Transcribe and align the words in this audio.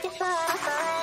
Fala 0.00 0.97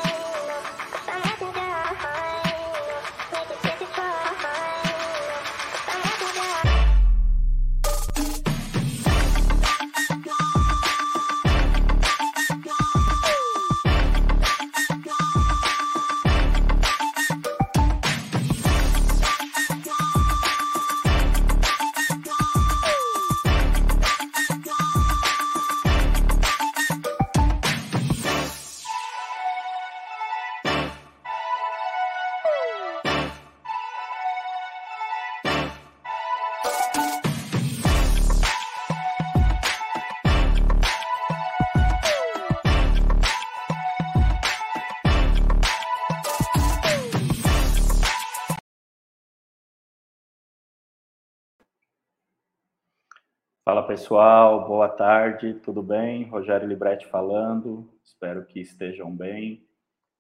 pessoal, 54.06 54.67
boa 54.67 54.88
tarde, 54.88 55.56
tudo 55.56 55.81
bem? 55.81 56.25
Rogério 56.25 56.67
Libretti 56.67 57.08
falando, 57.08 57.92
espero 58.03 58.45
que 58.45 58.59
estejam 58.59 59.12
bem. 59.12 59.66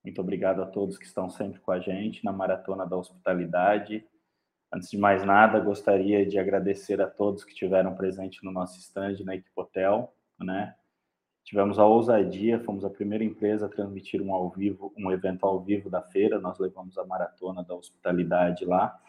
Muito 0.03 0.19
obrigado 0.19 0.63
a 0.63 0.65
todos 0.65 0.97
que 0.97 1.05
estão 1.05 1.29
sempre 1.29 1.59
com 1.59 1.71
a 1.71 1.77
gente 1.77 2.25
na 2.25 2.33
Maratona 2.33 2.83
da 2.83 2.97
Hospitalidade. 2.97 4.03
Antes 4.73 4.89
de 4.89 4.97
mais 4.97 5.23
nada, 5.23 5.59
gostaria 5.59 6.25
de 6.25 6.39
agradecer 6.39 6.99
a 6.99 7.05
todos 7.05 7.43
que 7.43 7.51
estiveram 7.51 7.93
presentes 7.93 8.41
no 8.41 8.51
nosso 8.51 8.79
stand 8.79 9.23
na 9.23 9.35
Equipe 9.35 9.53
Hotel, 9.55 10.11
né? 10.39 10.73
Tivemos 11.43 11.77
a 11.77 11.85
ousadia, 11.85 12.59
fomos 12.61 12.83
a 12.83 12.89
primeira 12.89 13.23
empresa 13.23 13.67
a 13.67 13.69
transmitir 13.69 14.19
um 14.19 14.33
ao 14.33 14.49
vivo, 14.49 14.91
um 14.97 15.11
evento 15.11 15.45
ao 15.45 15.61
vivo 15.61 15.91
da 15.91 16.01
feira. 16.01 16.39
Nós 16.39 16.57
levamos 16.57 16.97
a 16.97 17.05
maratona 17.05 17.63
da 17.63 17.75
hospitalidade 17.75 18.65
lá 18.65 18.99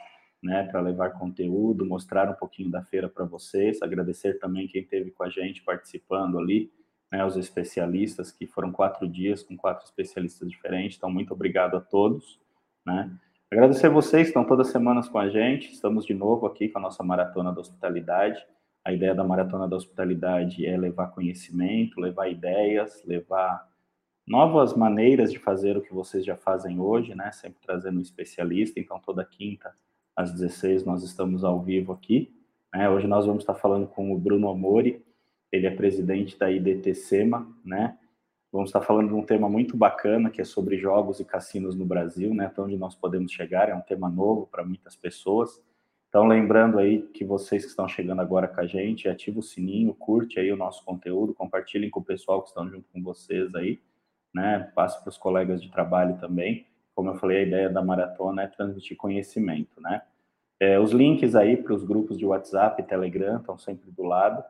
né, 0.46 0.62
para 0.62 0.80
levar 0.80 1.10
conteúdo, 1.10 1.84
mostrar 1.84 2.30
um 2.30 2.34
pouquinho 2.34 2.70
da 2.70 2.80
feira 2.80 3.08
para 3.08 3.24
vocês, 3.24 3.82
agradecer 3.82 4.38
também 4.38 4.68
quem 4.68 4.82
esteve 4.82 5.10
com 5.10 5.24
a 5.24 5.28
gente 5.28 5.62
participando 5.62 6.38
ali, 6.38 6.72
né, 7.10 7.24
os 7.24 7.36
especialistas, 7.36 8.30
que 8.30 8.46
foram 8.46 8.70
quatro 8.70 9.08
dias 9.08 9.42
com 9.42 9.56
quatro 9.56 9.84
especialistas 9.84 10.48
diferentes, 10.48 10.96
então 10.96 11.10
muito 11.10 11.34
obrigado 11.34 11.76
a 11.76 11.80
todos, 11.80 12.40
né. 12.86 13.10
Agradecer 13.50 13.88
vocês 13.88 14.24
que 14.24 14.28
estão 14.28 14.44
todas 14.44 14.68
as 14.68 14.72
semanas 14.72 15.08
com 15.08 15.18
a 15.18 15.28
gente, 15.28 15.72
estamos 15.72 16.06
de 16.06 16.14
novo 16.14 16.46
aqui 16.46 16.68
com 16.68 16.78
a 16.78 16.82
nossa 16.82 17.02
Maratona 17.02 17.52
da 17.52 17.60
Hospitalidade, 17.60 18.44
a 18.84 18.92
ideia 18.92 19.14
da 19.16 19.24
Maratona 19.24 19.66
da 19.66 19.74
Hospitalidade 19.74 20.64
é 20.64 20.76
levar 20.76 21.08
conhecimento, 21.08 22.00
levar 22.00 22.28
ideias, 22.28 23.02
levar 23.04 23.68
novas 24.24 24.74
maneiras 24.74 25.32
de 25.32 25.40
fazer 25.40 25.76
o 25.76 25.82
que 25.82 25.92
vocês 25.92 26.24
já 26.24 26.36
fazem 26.36 26.78
hoje, 26.78 27.16
né, 27.16 27.32
sempre 27.32 27.60
trazendo 27.60 27.98
um 27.98 28.02
especialista, 28.02 28.78
então 28.78 29.00
toda 29.00 29.24
quinta 29.24 29.74
às 30.16 30.32
16 30.32 30.84
nós 30.84 31.04
estamos 31.04 31.44
ao 31.44 31.60
vivo 31.60 31.92
aqui. 31.92 32.34
Né? 32.72 32.88
Hoje 32.88 33.06
nós 33.06 33.26
vamos 33.26 33.42
estar 33.42 33.54
falando 33.54 33.86
com 33.86 34.12
o 34.12 34.18
Bruno 34.18 34.48
Amori, 34.48 35.04
ele 35.52 35.66
é 35.66 35.70
presidente 35.70 36.38
da 36.38 36.50
IDTCEMA, 36.50 37.46
né? 37.64 37.98
Vamos 38.50 38.70
estar 38.70 38.80
falando 38.80 39.08
de 39.08 39.14
um 39.14 39.22
tema 39.22 39.48
muito 39.48 39.76
bacana, 39.76 40.30
que 40.30 40.40
é 40.40 40.44
sobre 40.44 40.78
jogos 40.78 41.20
e 41.20 41.24
cassinos 41.24 41.76
no 41.76 41.84
Brasil, 41.84 42.34
né? 42.34 42.46
Até 42.46 42.62
onde 42.62 42.76
nós 42.76 42.94
podemos 42.94 43.30
chegar, 43.30 43.68
é 43.68 43.74
um 43.74 43.80
tema 43.80 44.08
novo 44.08 44.46
para 44.46 44.64
muitas 44.64 44.96
pessoas. 44.96 45.62
Então, 46.08 46.26
lembrando 46.26 46.78
aí 46.78 47.02
que 47.02 47.24
vocês 47.24 47.64
que 47.64 47.70
estão 47.70 47.86
chegando 47.86 48.20
agora 48.20 48.48
com 48.48 48.60
a 48.60 48.66
gente, 48.66 49.08
ativa 49.08 49.40
o 49.40 49.42
sininho, 49.42 49.94
curte 49.94 50.40
aí 50.40 50.50
o 50.50 50.56
nosso 50.56 50.84
conteúdo, 50.84 51.34
compartilhem 51.34 51.90
com 51.90 52.00
o 52.00 52.04
pessoal 52.04 52.42
que 52.42 52.48
estão 52.48 52.68
junto 52.68 52.88
com 52.92 53.02
vocês 53.02 53.54
aí, 53.54 53.80
né? 54.34 54.70
Passe 54.74 55.00
para 55.00 55.10
os 55.10 55.18
colegas 55.18 55.62
de 55.62 55.70
trabalho 55.70 56.18
também 56.18 56.66
como 56.96 57.10
eu 57.10 57.14
falei, 57.16 57.40
a 57.40 57.42
ideia 57.42 57.68
da 57.68 57.84
maratona 57.84 58.42
é 58.42 58.46
transmitir 58.46 58.96
conhecimento, 58.96 59.78
né? 59.82 60.00
É, 60.58 60.80
os 60.80 60.92
links 60.92 61.34
aí 61.34 61.54
para 61.54 61.74
os 61.74 61.84
grupos 61.84 62.16
de 62.16 62.24
WhatsApp 62.24 62.80
e 62.80 62.84
Telegram 62.86 63.36
estão 63.36 63.58
sempre 63.58 63.90
do 63.90 64.02
lado. 64.02 64.42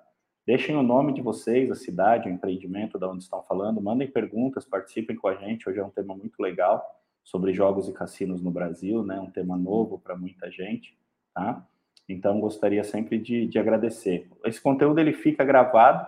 Deixem 0.47 0.77
o 0.77 0.83
nome 0.83 1.12
de 1.12 1.21
vocês, 1.21 1.73
a 1.73 1.75
cidade, 1.75 2.29
o 2.29 2.33
empreendimento, 2.33 3.01
da 3.01 3.09
onde 3.09 3.25
estão 3.25 3.43
falando. 3.43 3.83
Mandem 3.83 4.09
perguntas, 4.09 4.65
participem 4.65 5.17
com 5.17 5.27
a 5.27 5.35
gente. 5.35 5.69
Hoje 5.69 5.81
é 5.81 5.85
um 5.85 5.91
tema 5.91 6.15
muito 6.15 6.41
legal 6.41 6.87
sobre 7.25 7.53
jogos 7.53 7.89
e 7.89 7.93
cassinos 7.93 8.41
no 8.41 8.53
Brasil, 8.53 9.03
né? 9.03 9.19
Um 9.19 9.29
tema 9.29 9.56
novo 9.56 9.99
para 9.99 10.17
muita 10.17 10.49
gente, 10.49 10.97
tá? 11.35 11.67
Então, 12.09 12.39
gostaria 12.39 12.85
sempre 12.85 13.19
de, 13.19 13.49
de 13.49 13.59
agradecer. 13.59 14.31
Esse 14.45 14.61
conteúdo 14.61 15.01
ele 15.01 15.12
fica 15.12 15.45
gravado 15.45 16.06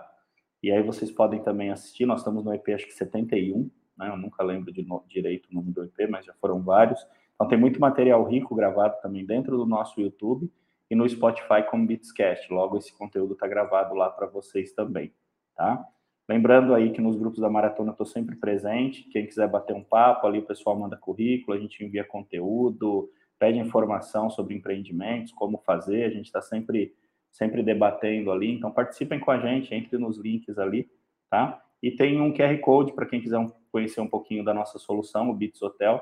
e 0.63 0.71
aí 0.71 0.81
vocês 0.81 1.11
podem 1.11 1.43
também 1.43 1.69
assistir. 1.69 2.05
Nós 2.05 2.19
estamos 2.19 2.45
no 2.45 2.53
EP, 2.53 2.69
acho 2.69 2.87
que 2.87 2.93
71, 2.93 3.69
né? 3.99 4.09
Eu 4.09 4.17
nunca 4.17 4.41
lembro 4.41 4.71
de 4.71 4.81
no, 4.81 5.03
direito 5.07 5.49
o 5.51 5.53
nome 5.53 5.71
do 5.71 5.83
EP, 5.83 6.09
mas 6.09 6.25
já 6.25 6.33
foram 6.35 6.61
vários. 6.63 7.05
Então 7.35 7.47
tem 7.47 7.57
muito 7.57 7.79
material 7.79 8.23
rico 8.23 8.55
gravado 8.55 8.95
também 9.01 9.25
dentro 9.25 9.57
do 9.57 9.65
nosso 9.65 9.99
YouTube 9.99 10.49
e 10.89 10.95
no 10.95 11.07
Spotify 11.07 11.63
como 11.69 11.85
Beatscast. 11.85 12.51
Logo 12.51 12.77
esse 12.77 12.97
conteúdo 12.97 13.33
está 13.33 13.45
gravado 13.47 13.93
lá 13.93 14.09
para 14.09 14.25
vocês 14.25 14.71
também, 14.71 15.13
tá? 15.55 15.85
Lembrando 16.27 16.73
aí 16.73 16.91
que 16.91 17.01
nos 17.01 17.15
grupos 17.15 17.39
da 17.39 17.49
maratona 17.49 17.89
eu 17.89 17.93
estou 17.93 18.05
sempre 18.05 18.35
presente. 18.35 19.03
Quem 19.09 19.25
quiser 19.25 19.47
bater 19.47 19.75
um 19.75 19.83
papo 19.83 20.27
ali, 20.27 20.39
o 20.39 20.45
pessoal 20.45 20.77
manda 20.77 20.95
currículo, 20.95 21.57
a 21.57 21.59
gente 21.59 21.83
envia 21.83 22.03
conteúdo, 22.03 23.09
pede 23.37 23.57
informação 23.57 24.29
sobre 24.29 24.55
empreendimentos, 24.55 25.33
como 25.33 25.57
fazer. 25.57 26.05
A 26.05 26.09
gente 26.09 26.25
está 26.25 26.41
sempre 26.41 26.93
sempre 27.31 27.61
debatendo 27.61 28.31
ali. 28.31 28.51
Então 28.51 28.71
participem 28.71 29.19
com 29.19 29.31
a 29.31 29.39
gente, 29.39 29.73
entre 29.73 29.97
nos 29.97 30.17
links 30.17 30.57
ali, 30.57 30.89
tá? 31.29 31.63
E 31.81 31.91
tem 31.91 32.19
um 32.21 32.33
QR 32.33 32.57
Code 32.59 32.93
para 32.93 33.05
quem 33.05 33.21
quiser 33.21 33.39
conhecer 33.71 34.01
um 34.01 34.07
pouquinho 34.07 34.43
da 34.43 34.53
nossa 34.53 34.77
solução, 34.77 35.29
o 35.29 35.33
Bits 35.33 35.61
Hotel. 35.61 36.01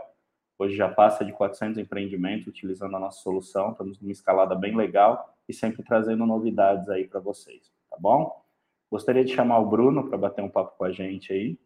Hoje 0.60 0.76
já 0.76 0.90
passa 0.90 1.24
de 1.24 1.32
400 1.32 1.78
empreendimentos 1.78 2.48
utilizando 2.48 2.96
a 2.96 3.00
nossa 3.00 3.22
solução. 3.22 3.72
Estamos 3.72 4.00
numa 4.00 4.12
escalada 4.12 4.56
bem 4.56 4.76
legal 4.76 5.38
e 5.48 5.54
sempre 5.54 5.84
trazendo 5.84 6.26
novidades 6.26 6.90
aí 6.90 7.08
para 7.08 7.20
vocês, 7.20 7.72
tá 7.90 7.98
bom? 8.00 8.44
Gostaria 8.90 9.24
de 9.24 9.34
chamar 9.34 9.60
o 9.60 9.70
Bruno 9.70 10.08
para 10.10 10.18
bater 10.18 10.44
um 10.44 10.50
papo 10.50 10.76
com 10.78 10.84
a 10.84 10.92
gente 10.92 11.32
aí. 11.32 11.60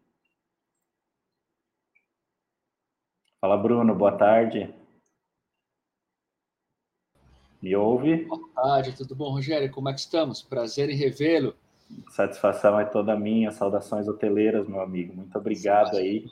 Fala, 3.40 3.56
Bruno, 3.56 3.94
boa 3.94 4.16
tarde. 4.16 4.72
Me 7.62 7.74
ouve? 7.76 8.24
Boa 8.24 8.48
tarde, 8.54 8.96
tudo 8.96 9.14
bom, 9.14 9.30
Rogério? 9.30 9.70
Como 9.70 9.88
é 9.88 9.92
que 9.92 10.00
estamos? 10.00 10.42
Prazer 10.42 10.90
em 10.90 10.96
revê-lo. 10.96 11.56
Satisfação 12.10 12.78
é 12.78 12.84
toda 12.84 13.16
minha. 13.16 13.50
Saudações 13.50 14.08
hoteleiras, 14.08 14.66
meu 14.68 14.80
amigo. 14.80 15.14
Muito 15.14 15.36
obrigado 15.36 15.96
aí. 15.96 16.26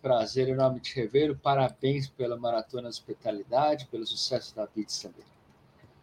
Prazer 0.00 0.48
enorme 0.48 0.80
te 0.80 0.94
rever. 0.96 1.36
Parabéns 1.36 2.08
pela 2.08 2.36
Maratona 2.36 2.88
Hospitalidade, 2.88 3.86
pelo 3.86 4.06
sucesso 4.06 4.56
da 4.56 4.66
BITS 4.66 5.02
também. 5.02 5.26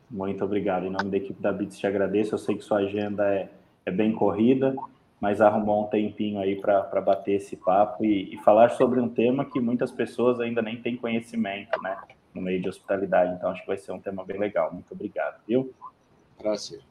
Muito 0.10 0.44
obrigado. 0.44 0.86
Em 0.86 0.90
nome 0.90 1.10
da 1.10 1.18
equipe 1.18 1.42
da 1.42 1.52
BITS, 1.52 1.80
te 1.80 1.88
agradeço. 1.88 2.36
Eu 2.36 2.38
sei 2.38 2.56
que 2.56 2.64
sua 2.64 2.80
agenda 2.80 3.26
é, 3.34 3.50
é 3.86 3.92
bem 3.92 4.14
corrida, 4.14 4.76
mas 5.20 5.42
arrumou 5.42 5.86
um 5.86 5.88
tempinho 5.88 6.40
aí 6.40 6.60
para 6.60 7.02
bater 7.02 7.36
esse 7.36 7.56
papo 7.56 8.06
e, 8.06 8.36
e, 8.36 8.38
falar 8.44 8.72
sobre 8.72 9.00
um 9.00 9.10
tema 9.10 9.46
que 9.46 9.60
muitas 9.60 9.92
pessoas 9.92 10.40
ainda 10.40 10.62
nem 10.62 10.82
têm 10.82 10.98
conhecimento, 10.98 11.82
né? 11.82 11.98
No 12.34 12.42
meio 12.42 12.62
de 12.62 12.70
hospitalidade. 12.70 13.34
Então, 13.34 13.50
acho 13.50 13.62
que 13.62 13.68
vai 13.68 13.78
ser 13.78 13.92
um 13.92 14.00
tema 14.00 14.24
bem 14.24 14.38
legal. 14.38 14.72
Muito 14.72 14.94
obrigado, 14.94 15.42
viu? 15.48 15.74
Prazer. 16.38 16.82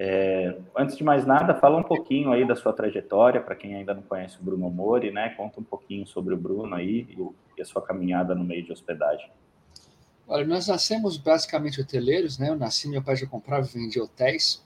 É, 0.00 0.56
antes 0.76 0.96
de 0.96 1.02
mais 1.02 1.26
nada, 1.26 1.56
fala 1.56 1.76
um 1.76 1.82
pouquinho 1.82 2.30
aí 2.30 2.46
da 2.46 2.54
sua 2.54 2.72
trajetória, 2.72 3.40
para 3.40 3.56
quem 3.56 3.74
ainda 3.74 3.92
não 3.92 4.02
conhece 4.02 4.38
o 4.38 4.42
Bruno 4.44 4.70
Mori, 4.70 5.10
né? 5.10 5.30
Conta 5.30 5.58
um 5.58 5.64
pouquinho 5.64 6.06
sobre 6.06 6.32
o 6.32 6.36
Bruno 6.36 6.72
aí 6.76 7.08
e, 7.56 7.60
a 7.60 7.64
sua 7.64 7.82
caminhada 7.82 8.36
no 8.36 8.44
meio 8.44 8.64
de 8.64 8.70
hospedagem. 8.70 9.28
Olha, 10.28 10.46
nós 10.46 10.68
nascemos 10.68 11.16
basicamente 11.16 11.80
hoteleiros, 11.80 12.38
né? 12.38 12.50
Eu 12.50 12.56
nasci, 12.56 12.88
meu 12.88 13.02
pai 13.02 13.16
já 13.16 13.26
comprava 13.26 13.66
e 13.66 13.70
vendia 13.72 14.04
hotéis. 14.04 14.64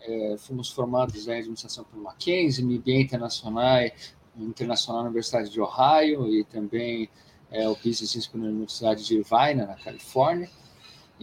É, 0.00 0.36
fomos 0.38 0.68
formados 0.72 1.28
em 1.28 1.38
administração 1.38 1.84
pelo 1.84 2.02
Mackenzie, 2.02 2.64
MBA 2.64 3.02
Internacional, 3.02 3.88
Internacional 4.36 5.02
na 5.02 5.08
Universidade 5.10 5.48
de 5.50 5.60
Ohio 5.60 6.26
e 6.26 6.42
também 6.42 7.08
é, 7.52 7.68
o 7.68 7.76
Business 7.76 8.24
School 8.24 8.42
na 8.42 8.48
Universidade 8.48 9.04
de 9.04 9.18
Irvine, 9.18 9.64
na 9.64 9.76
Califórnia. 9.76 10.50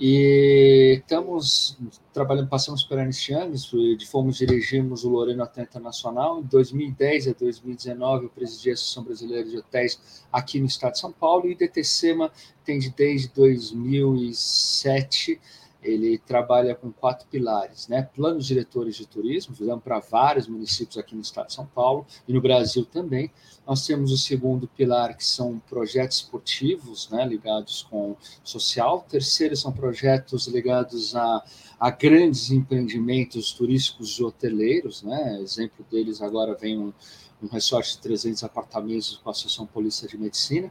E 0.02 1.02
estamos 1.02 1.78
trabalhando, 2.14 2.48
passamos 2.48 2.86
por 2.86 2.98
Young, 2.98 3.52
de 3.98 4.08
fomos 4.08 4.38
dirigimos 4.38 5.04
o 5.04 5.10
Lorena 5.10 5.44
Hotel 5.44 5.66
Internacional. 5.66 6.40
Em 6.40 6.44
2010 6.44 7.28
a 7.28 7.34
2019, 7.34 8.24
eu 8.24 8.30
presidi 8.30 8.70
a 8.70 8.74
Associação 8.76 9.04
Brasileira 9.04 9.44
de 9.44 9.58
Hotéis 9.58 10.24
aqui 10.32 10.58
no 10.58 10.68
estado 10.68 10.94
de 10.94 11.00
São 11.00 11.12
Paulo. 11.12 11.50
E 11.50 11.56
DTCEMA 11.56 12.32
tem 12.64 12.80
desde 12.96 13.28
2007 13.34 15.38
ele 15.82 16.18
trabalha 16.18 16.76
com 16.76 16.92
quatro 16.92 17.26
pilares, 17.28 17.88
né? 17.88 18.04
Planos 18.14 18.46
diretores 18.46 18.96
de 18.96 19.08
turismo, 19.08 19.56
fizemos 19.56 19.82
para 19.82 20.00
vários 20.00 20.48
municípios 20.48 20.98
aqui 20.98 21.16
no 21.16 21.22
estado 21.22 21.48
de 21.48 21.54
São 21.54 21.66
Paulo 21.66 22.06
e 22.28 22.34
no 22.34 22.42
Brasil 22.42 22.86
também. 22.86 23.32
Nós 23.66 23.86
temos 23.86 24.12
o 24.12 24.18
segundo 24.18 24.68
pilar, 24.68 25.16
que 25.16 25.26
são 25.26 25.60
projetos 25.70 26.18
esportivos, 26.18 27.10
né, 27.10 27.26
ligados 27.26 27.88
com 27.90 28.16
social. 28.44 28.98
O 28.98 29.10
terceiro 29.10 29.56
são 29.56 29.72
projetos 29.72 30.48
ligados 30.48 31.16
a, 31.16 31.44
a 31.80 31.90
grandes 31.90 32.52
empreendimentos 32.52 33.54
turísticos 33.54 34.20
e 34.20 34.24
hoteleiros, 34.24 35.02
né? 35.04 35.40
Exemplo 35.42 35.86
deles 35.90 36.22
agora 36.22 36.56
vem 36.56 36.78
um, 36.78 36.94
um 37.42 37.48
resort 37.48 37.94
de 37.94 38.00
300 38.00 38.44
apartamentos 38.44 39.18
com 39.24 39.30
a 39.30 39.32
Associação 39.32 39.66
Polícia 39.66 40.08
de 40.08 40.18
Medicina. 40.18 40.70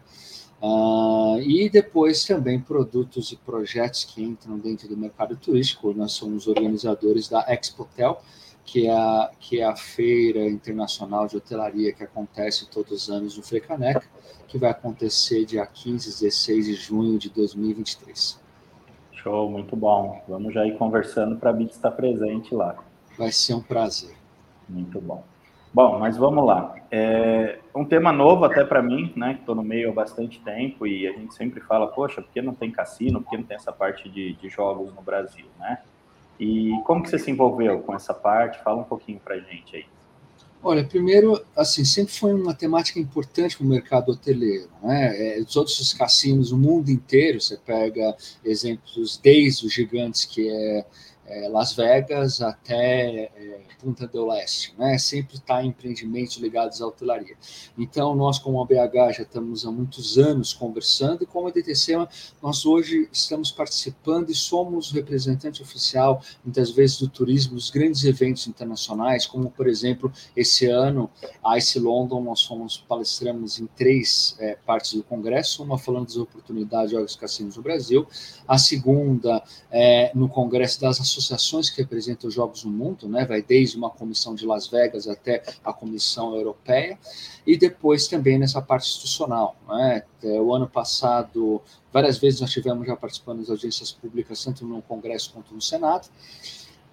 Uh, 0.60 1.38
e 1.40 1.70
depois 1.70 2.24
também 2.24 2.58
produtos 2.58 3.30
e 3.30 3.36
projetos 3.36 4.04
que 4.04 4.22
entram 4.22 4.58
dentro 4.58 4.88
do 4.88 4.96
mercado 4.96 5.36
turístico. 5.36 5.92
Nós 5.94 6.12
somos 6.12 6.48
organizadores 6.48 7.28
da 7.28 7.46
Expotel, 7.48 8.20
que 8.64 8.86
é 8.86 8.92
a, 8.92 9.30
que 9.38 9.60
é 9.60 9.64
a 9.64 9.76
feira 9.76 10.46
internacional 10.48 11.26
de 11.26 11.36
hotelaria 11.36 11.92
que 11.92 12.02
acontece 12.02 12.68
todos 12.68 12.92
os 12.92 13.08
anos 13.08 13.36
no 13.36 13.42
Frecaneca, 13.42 14.04
que 14.48 14.58
vai 14.58 14.70
acontecer 14.70 15.44
dia 15.44 15.64
15 15.64 16.08
e 16.08 16.12
16 16.12 16.66
de 16.66 16.74
junho 16.74 17.18
de 17.18 17.30
2023. 17.30 18.40
Show, 19.12 19.50
muito 19.50 19.76
bom. 19.76 20.22
Vamos 20.28 20.52
já 20.52 20.66
ir 20.66 20.76
conversando 20.76 21.36
para 21.36 21.50
a 21.50 21.52
BIT 21.52 21.72
estar 21.72 21.92
presente 21.92 22.54
lá. 22.54 22.76
Vai 23.16 23.32
ser 23.32 23.54
um 23.54 23.62
prazer. 23.62 24.14
Muito 24.68 25.00
bom. 25.00 25.24
Bom, 25.72 25.98
mas 25.98 26.16
vamos 26.16 26.44
lá. 26.46 26.74
É 26.90 27.58
um 27.74 27.84
tema 27.84 28.12
novo 28.12 28.44
até 28.44 28.64
para 28.64 28.82
mim, 28.82 29.12
né? 29.14 29.34
Que 29.34 29.40
estou 29.40 29.54
no 29.54 29.62
meio 29.62 29.90
há 29.90 29.92
bastante 29.92 30.40
tempo 30.40 30.86
e 30.86 31.06
a 31.06 31.12
gente 31.12 31.34
sempre 31.34 31.60
fala, 31.60 31.86
poxa, 31.86 32.22
por 32.22 32.30
que 32.32 32.40
não 32.40 32.54
tem 32.54 32.70
cassino? 32.70 33.20
Por 33.20 33.30
que 33.30 33.36
não 33.36 33.44
tem 33.44 33.56
essa 33.56 33.72
parte 33.72 34.08
de, 34.08 34.32
de 34.34 34.48
jogos 34.48 34.92
no 34.94 35.02
Brasil, 35.02 35.46
né? 35.58 35.78
E 36.40 36.72
como 36.84 37.02
que 37.02 37.10
você 37.10 37.18
se 37.18 37.30
envolveu 37.30 37.80
com 37.80 37.94
essa 37.94 38.14
parte? 38.14 38.62
Fala 38.62 38.80
um 38.80 38.84
pouquinho 38.84 39.20
para 39.20 39.34
a 39.34 39.40
gente 39.40 39.76
aí. 39.76 39.86
Olha, 40.60 40.84
primeiro, 40.84 41.40
assim, 41.56 41.84
sempre 41.84 42.12
foi 42.12 42.34
uma 42.34 42.52
temática 42.52 42.98
importante 42.98 43.56
para 43.56 43.64
o 43.64 43.68
mercado 43.68 44.10
hoteleiro. 44.10 44.68
Né? 44.82 45.38
É, 45.38 45.40
os 45.40 45.54
outros 45.54 45.92
cassinos, 45.94 46.50
o 46.50 46.58
mundo 46.58 46.90
inteiro, 46.90 47.40
você 47.40 47.56
pega 47.56 48.16
exemplos 48.44 49.20
desde 49.22 49.66
os 49.66 49.72
gigantes 49.72 50.24
que 50.24 50.48
é 50.48 50.84
é, 51.28 51.48
Las 51.48 51.74
Vegas 51.74 52.40
até 52.40 53.30
é, 53.36 53.60
Punta 53.80 54.08
do 54.08 54.26
Leste, 54.26 54.74
né? 54.76 54.98
Sempre 54.98 55.36
está 55.36 55.62
em 55.62 55.68
empreendimentos 55.68 56.36
ligados 56.38 56.82
à 56.82 56.86
hotelaria. 56.86 57.36
Então, 57.76 58.14
nós, 58.16 58.38
como 58.38 58.60
a 58.60 58.64
BH, 58.64 59.18
já 59.18 59.22
estamos 59.22 59.64
há 59.64 59.70
muitos 59.70 60.18
anos 60.18 60.52
conversando, 60.52 61.22
e 61.22 61.26
como 61.26 61.46
a 61.46 61.50
DTC, 61.50 61.94
nós 62.42 62.66
hoje 62.66 63.08
estamos 63.12 63.52
participando 63.52 64.30
e 64.30 64.34
somos 64.34 64.90
representante 64.90 65.62
oficial, 65.62 66.20
muitas 66.44 66.70
vezes, 66.70 66.98
do 66.98 67.08
turismo, 67.08 67.54
dos 67.54 67.70
grandes 67.70 68.04
eventos 68.04 68.46
internacionais, 68.48 69.26
como, 69.26 69.50
por 69.50 69.68
exemplo, 69.68 70.10
esse 70.34 70.66
ano, 70.66 71.08
a 71.44 71.56
ICE 71.56 71.78
London, 71.78 72.22
nós 72.22 72.42
fomos, 72.42 72.78
palestramos 72.78 73.60
em 73.60 73.66
três 73.66 74.34
é, 74.40 74.56
partes 74.66 74.94
do 74.94 75.04
congresso, 75.04 75.62
uma 75.62 75.78
falando 75.78 76.06
das 76.06 76.16
oportunidades 76.16 76.90
de 76.90 76.96
jogos 76.96 77.14
cassinos 77.14 77.56
no 77.56 77.62
Brasil, 77.62 78.06
a 78.46 78.58
segunda 78.58 79.42
é, 79.70 80.10
no 80.14 80.28
congresso 80.28 80.80
das 80.80 81.00
associações 81.00 81.17
associações 81.18 81.70
que 81.70 81.80
representam 81.82 82.28
os 82.28 82.34
jogos 82.34 82.64
no 82.64 82.70
mundo, 82.70 83.08
né? 83.08 83.24
vai 83.24 83.42
desde 83.42 83.76
uma 83.76 83.90
comissão 83.90 84.34
de 84.34 84.46
Las 84.46 84.68
Vegas 84.68 85.06
até 85.08 85.42
a 85.64 85.72
comissão 85.72 86.34
europeia, 86.34 86.98
e 87.46 87.56
depois 87.56 88.06
também 88.08 88.38
nessa 88.38 88.62
parte 88.62 88.88
institucional. 88.88 89.56
Né? 89.68 90.02
É, 90.22 90.40
o 90.40 90.54
ano 90.54 90.68
passado, 90.68 91.60
várias 91.92 92.18
vezes 92.18 92.40
nós 92.40 92.50
tivemos 92.50 92.86
já 92.86 92.96
participando 92.96 93.40
das 93.40 93.50
audiências 93.50 93.92
públicas, 93.92 94.42
tanto 94.44 94.64
no 94.64 94.80
Congresso 94.82 95.32
quanto 95.32 95.54
no 95.54 95.60
Senado, 95.60 96.08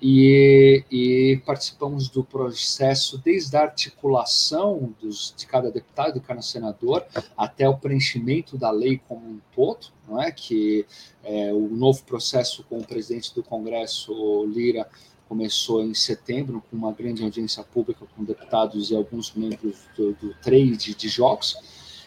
e, 0.01 0.83
e, 0.91 1.41
participamos 1.45 2.09
do 2.09 2.23
processo 2.23 3.17
desde 3.17 3.55
a 3.55 3.61
articulação 3.61 4.93
dos, 5.01 5.33
de 5.37 5.47
cada 5.47 5.71
deputado, 5.71 6.19
de 6.19 6.19
cada 6.19 6.41
senador, 6.41 7.05
até 7.35 7.67
o 7.67 7.77
preenchimento 7.77 8.57
da 8.57 8.71
lei 8.71 9.01
como 9.07 9.25
um 9.25 9.39
todo, 9.53 9.87
não 10.07 10.21
é? 10.21 10.31
que 10.31 10.85
é, 11.23 11.53
o 11.53 11.69
novo 11.69 12.03
processo 12.03 12.63
com 12.63 12.77
o 12.77 12.85
presidente 12.85 13.33
do 13.33 13.41
Congresso, 13.41 14.45
Lira, 14.47 14.87
começou 15.27 15.83
em 15.83 15.93
setembro, 15.93 16.63
com 16.69 16.77
uma 16.77 16.91
grande 16.91 17.23
audiência 17.23 17.63
pública 17.63 18.05
com 18.15 18.23
deputados 18.23 18.91
e 18.91 18.95
alguns 18.95 19.33
membros 19.33 19.77
do, 19.97 20.13
do 20.13 20.33
trade 20.35 20.93
de 20.93 21.07
jogos, 21.07 21.57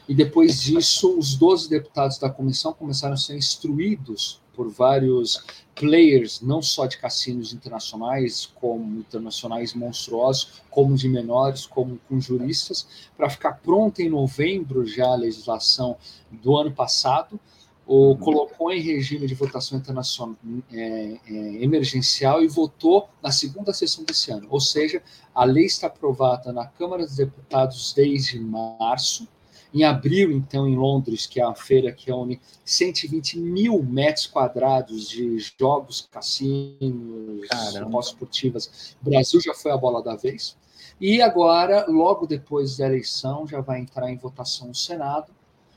e 0.09 0.15
depois 0.15 0.63
disso, 0.63 1.19
os 1.19 1.37
12 1.37 1.69
deputados 1.69 2.19
da 2.19 2.31
comissão 2.31 2.73
começaram 2.73 3.15
a 3.15 3.19
ser 3.19 3.37
instruídos 3.37 4.41
por 4.59 4.69
vários 4.69 5.45
players, 5.73 6.41
não 6.41 6.61
só 6.61 6.85
de 6.87 6.99
cassinos 6.99 7.53
internacionais, 7.53 8.47
como 8.57 8.99
internacionais 8.99 9.73
monstruosos, 9.73 10.61
como 10.69 10.97
de 10.97 11.09
menores, 11.09 11.65
como 11.65 12.01
com 12.09 12.21
juristas, 12.21 13.09
para 13.17 13.31
ficar 13.31 13.53
pronta 13.53 14.03
em 14.03 14.09
novembro 14.09 14.85
já 14.85 15.07
a 15.07 15.15
legislação 15.15 15.97
do 16.33 16.57
ano 16.57 16.73
passado, 16.73 17.39
ou 17.87 18.11
uhum. 18.11 18.17
colocou 18.17 18.73
em 18.73 18.81
regime 18.81 19.29
de 19.29 19.35
votação 19.37 19.79
internacional 19.79 20.35
é, 20.73 21.19
é, 21.25 21.63
emergencial 21.63 22.43
e 22.43 22.49
votou 22.49 23.09
na 23.23 23.31
segunda 23.31 23.73
sessão 23.73 24.03
desse 24.03 24.33
ano. 24.33 24.49
Ou 24.51 24.61
seja, 24.61 25.01
a 25.33 25.45
lei 25.45 25.67
está 25.67 25.87
aprovada 25.87 26.53
na 26.53 26.67
Câmara 26.67 27.07
dos 27.07 27.15
Deputados 27.15 27.93
desde 27.95 28.41
março, 28.41 29.29
em 29.73 29.85
abril, 29.85 30.33
então, 30.33 30.67
em 30.67 30.77
Londres, 30.77 31.27
que 31.27 31.41
é 31.41 31.45
a 31.45 31.55
feira 31.55 31.93
que 31.93 32.07
reúne 32.07 32.41
120 32.65 33.39
mil 33.39 33.83
metros 33.83 34.27
quadrados 34.27 35.09
de 35.09 35.39
jogos, 35.59 36.09
cassinos, 36.11 37.47
esportivas, 38.01 38.97
o 39.03 39.11
Brasil 39.11 39.41
já 39.41 39.55
foi 39.55 39.71
a 39.71 39.77
bola 39.77 40.03
da 40.03 40.17
vez. 40.17 40.57
E 41.01 41.21
agora, 41.21 41.87
logo 41.87 42.27
depois 42.27 42.77
da 42.77 42.87
eleição, 42.87 43.47
já 43.47 43.61
vai 43.61 43.81
entrar 43.81 44.11
em 44.11 44.17
votação 44.17 44.71
o 44.71 44.75
Senado, 44.75 45.31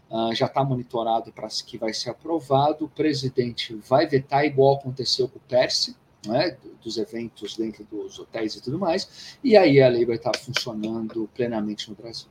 uh, 0.09 0.33
já 0.33 0.47
está 0.47 0.63
monitorado 0.63 1.31
para 1.31 1.47
que 1.65 1.77
vai 1.77 1.93
ser 1.93 2.09
aprovado. 2.09 2.85
O 2.85 2.89
presidente 2.89 3.75
vai 3.75 4.07
vetar, 4.07 4.45
igual 4.45 4.75
aconteceu 4.75 5.27
com 5.27 5.37
o 5.37 5.41
Perse, 5.41 5.95
né, 6.25 6.57
dos 6.83 6.97
eventos 6.97 7.55
dentro 7.55 7.83
dos 7.83 8.19
hotéis 8.19 8.55
e 8.55 8.61
tudo 8.61 8.77
mais, 8.77 9.37
e 9.43 9.57
aí 9.57 9.81
a 9.81 9.87
lei 9.87 10.05
vai 10.05 10.17
estar 10.17 10.35
funcionando 10.37 11.27
plenamente 11.33 11.89
no 11.89 11.95
Brasil. 11.95 12.27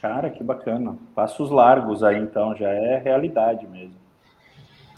Cara, 0.00 0.30
que 0.30 0.42
bacana. 0.42 0.96
Passos 1.14 1.50
largos 1.50 2.02
aí, 2.02 2.18
então, 2.18 2.56
já 2.56 2.70
é 2.70 2.98
realidade 2.98 3.66
mesmo. 3.66 4.00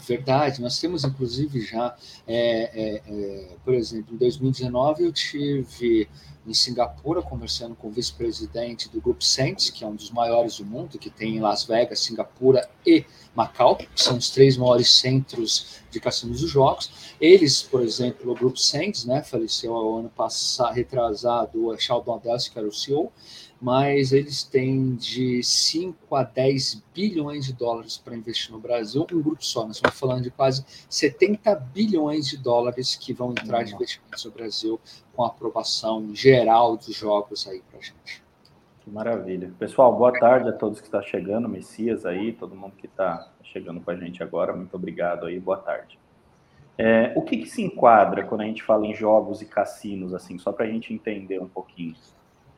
Verdade, 0.05 0.61
nós 0.61 0.79
temos 0.79 1.05
inclusive 1.05 1.61
já, 1.61 1.95
é, 2.27 2.71
é, 2.73 3.01
é, 3.07 3.47
por 3.63 3.73
exemplo, 3.73 4.13
em 4.13 4.17
2019 4.17 5.05
eu 5.05 5.13
tive 5.13 6.09
em 6.45 6.53
Singapura 6.53 7.21
conversando 7.21 7.73
com 7.73 7.87
o 7.87 7.91
vice-presidente 7.91 8.89
do 8.89 8.99
Grupo 8.99 9.23
Saints, 9.23 9.69
que 9.69 9.85
é 9.85 9.87
um 9.87 9.95
dos 9.95 10.11
maiores 10.11 10.57
do 10.57 10.65
mundo, 10.65 10.99
que 10.99 11.09
tem 11.09 11.37
em 11.37 11.39
Las 11.39 11.63
Vegas, 11.63 12.01
Singapura 12.01 12.69
e 12.85 13.05
Macau, 13.33 13.77
que 13.77 13.87
são 13.95 14.17
os 14.17 14.29
três 14.29 14.57
maiores 14.57 14.91
centros 14.91 15.79
de 15.89 16.01
cassinos 16.01 16.41
dos 16.41 16.49
jogos. 16.49 17.15
Eles, 17.19 17.63
por 17.63 17.81
exemplo, 17.81 18.29
o 18.29 18.35
Grupo 18.35 18.59
Saints, 18.59 19.05
né, 19.05 19.23
faleceu 19.23 19.73
ano 19.99 20.09
passado, 20.09 20.73
retrasado, 20.73 21.67
o 21.67 21.77
Sheldon 21.77 22.15
Adelson, 22.15 22.51
que 22.51 22.59
era 22.59 22.67
o 22.67 22.73
CEO, 22.73 23.09
mas 23.61 24.11
eles 24.11 24.43
têm 24.43 24.95
de 24.95 25.41
5 25.41 26.15
a 26.15 26.23
10 26.23 26.83
bilhões 26.93 27.45
de 27.45 27.53
dólares 27.53 27.97
para 27.97 28.15
investir 28.15 28.51
no 28.51 28.59
Brasil, 28.59 29.05
um 29.11 29.21
grupo 29.21 29.43
só. 29.43 29.65
Nós 29.65 29.77
estamos 29.77 29.99
falando 29.99 30.23
de 30.23 30.31
quase 30.31 30.65
70 30.89 31.55
bilhões 31.73 32.27
de 32.27 32.37
dólares 32.37 32.95
que 32.95 33.13
vão 33.13 33.31
entrar 33.31 33.63
de 33.63 33.73
investimentos 33.73 34.25
no 34.25 34.31
Brasil 34.31 34.79
com 35.15 35.23
a 35.23 35.27
aprovação 35.27 36.13
geral 36.13 36.75
dos 36.75 36.95
jogos 36.95 37.47
aí 37.47 37.61
para 37.69 37.79
a 37.79 37.81
gente. 37.81 38.23
Que 38.81 38.89
maravilha. 38.89 39.51
Pessoal, 39.57 39.95
boa 39.95 40.11
tarde 40.11 40.49
a 40.49 40.51
todos 40.51 40.81
que 40.81 40.87
estão 40.87 41.01
chegando, 41.01 41.47
Messias 41.47 42.05
aí, 42.05 42.33
todo 42.33 42.53
mundo 42.53 42.73
que 42.77 42.85
está 42.85 43.31
chegando 43.43 43.79
com 43.79 43.91
a 43.91 43.95
gente 43.95 44.21
agora, 44.21 44.53
muito 44.53 44.75
obrigado 44.75 45.25
aí, 45.25 45.39
boa 45.39 45.57
tarde. 45.57 45.97
É, 46.77 47.13
o 47.15 47.21
que, 47.21 47.37
que 47.37 47.45
se 47.45 47.61
enquadra 47.61 48.25
quando 48.25 48.41
a 48.41 48.45
gente 48.45 48.63
fala 48.63 48.85
em 48.85 48.93
jogos 48.93 49.41
e 49.41 49.45
cassinos, 49.45 50.13
assim, 50.13 50.37
só 50.37 50.51
para 50.51 50.65
a 50.65 50.67
gente 50.67 50.93
entender 50.93 51.39
um 51.39 51.47
pouquinho? 51.47 51.95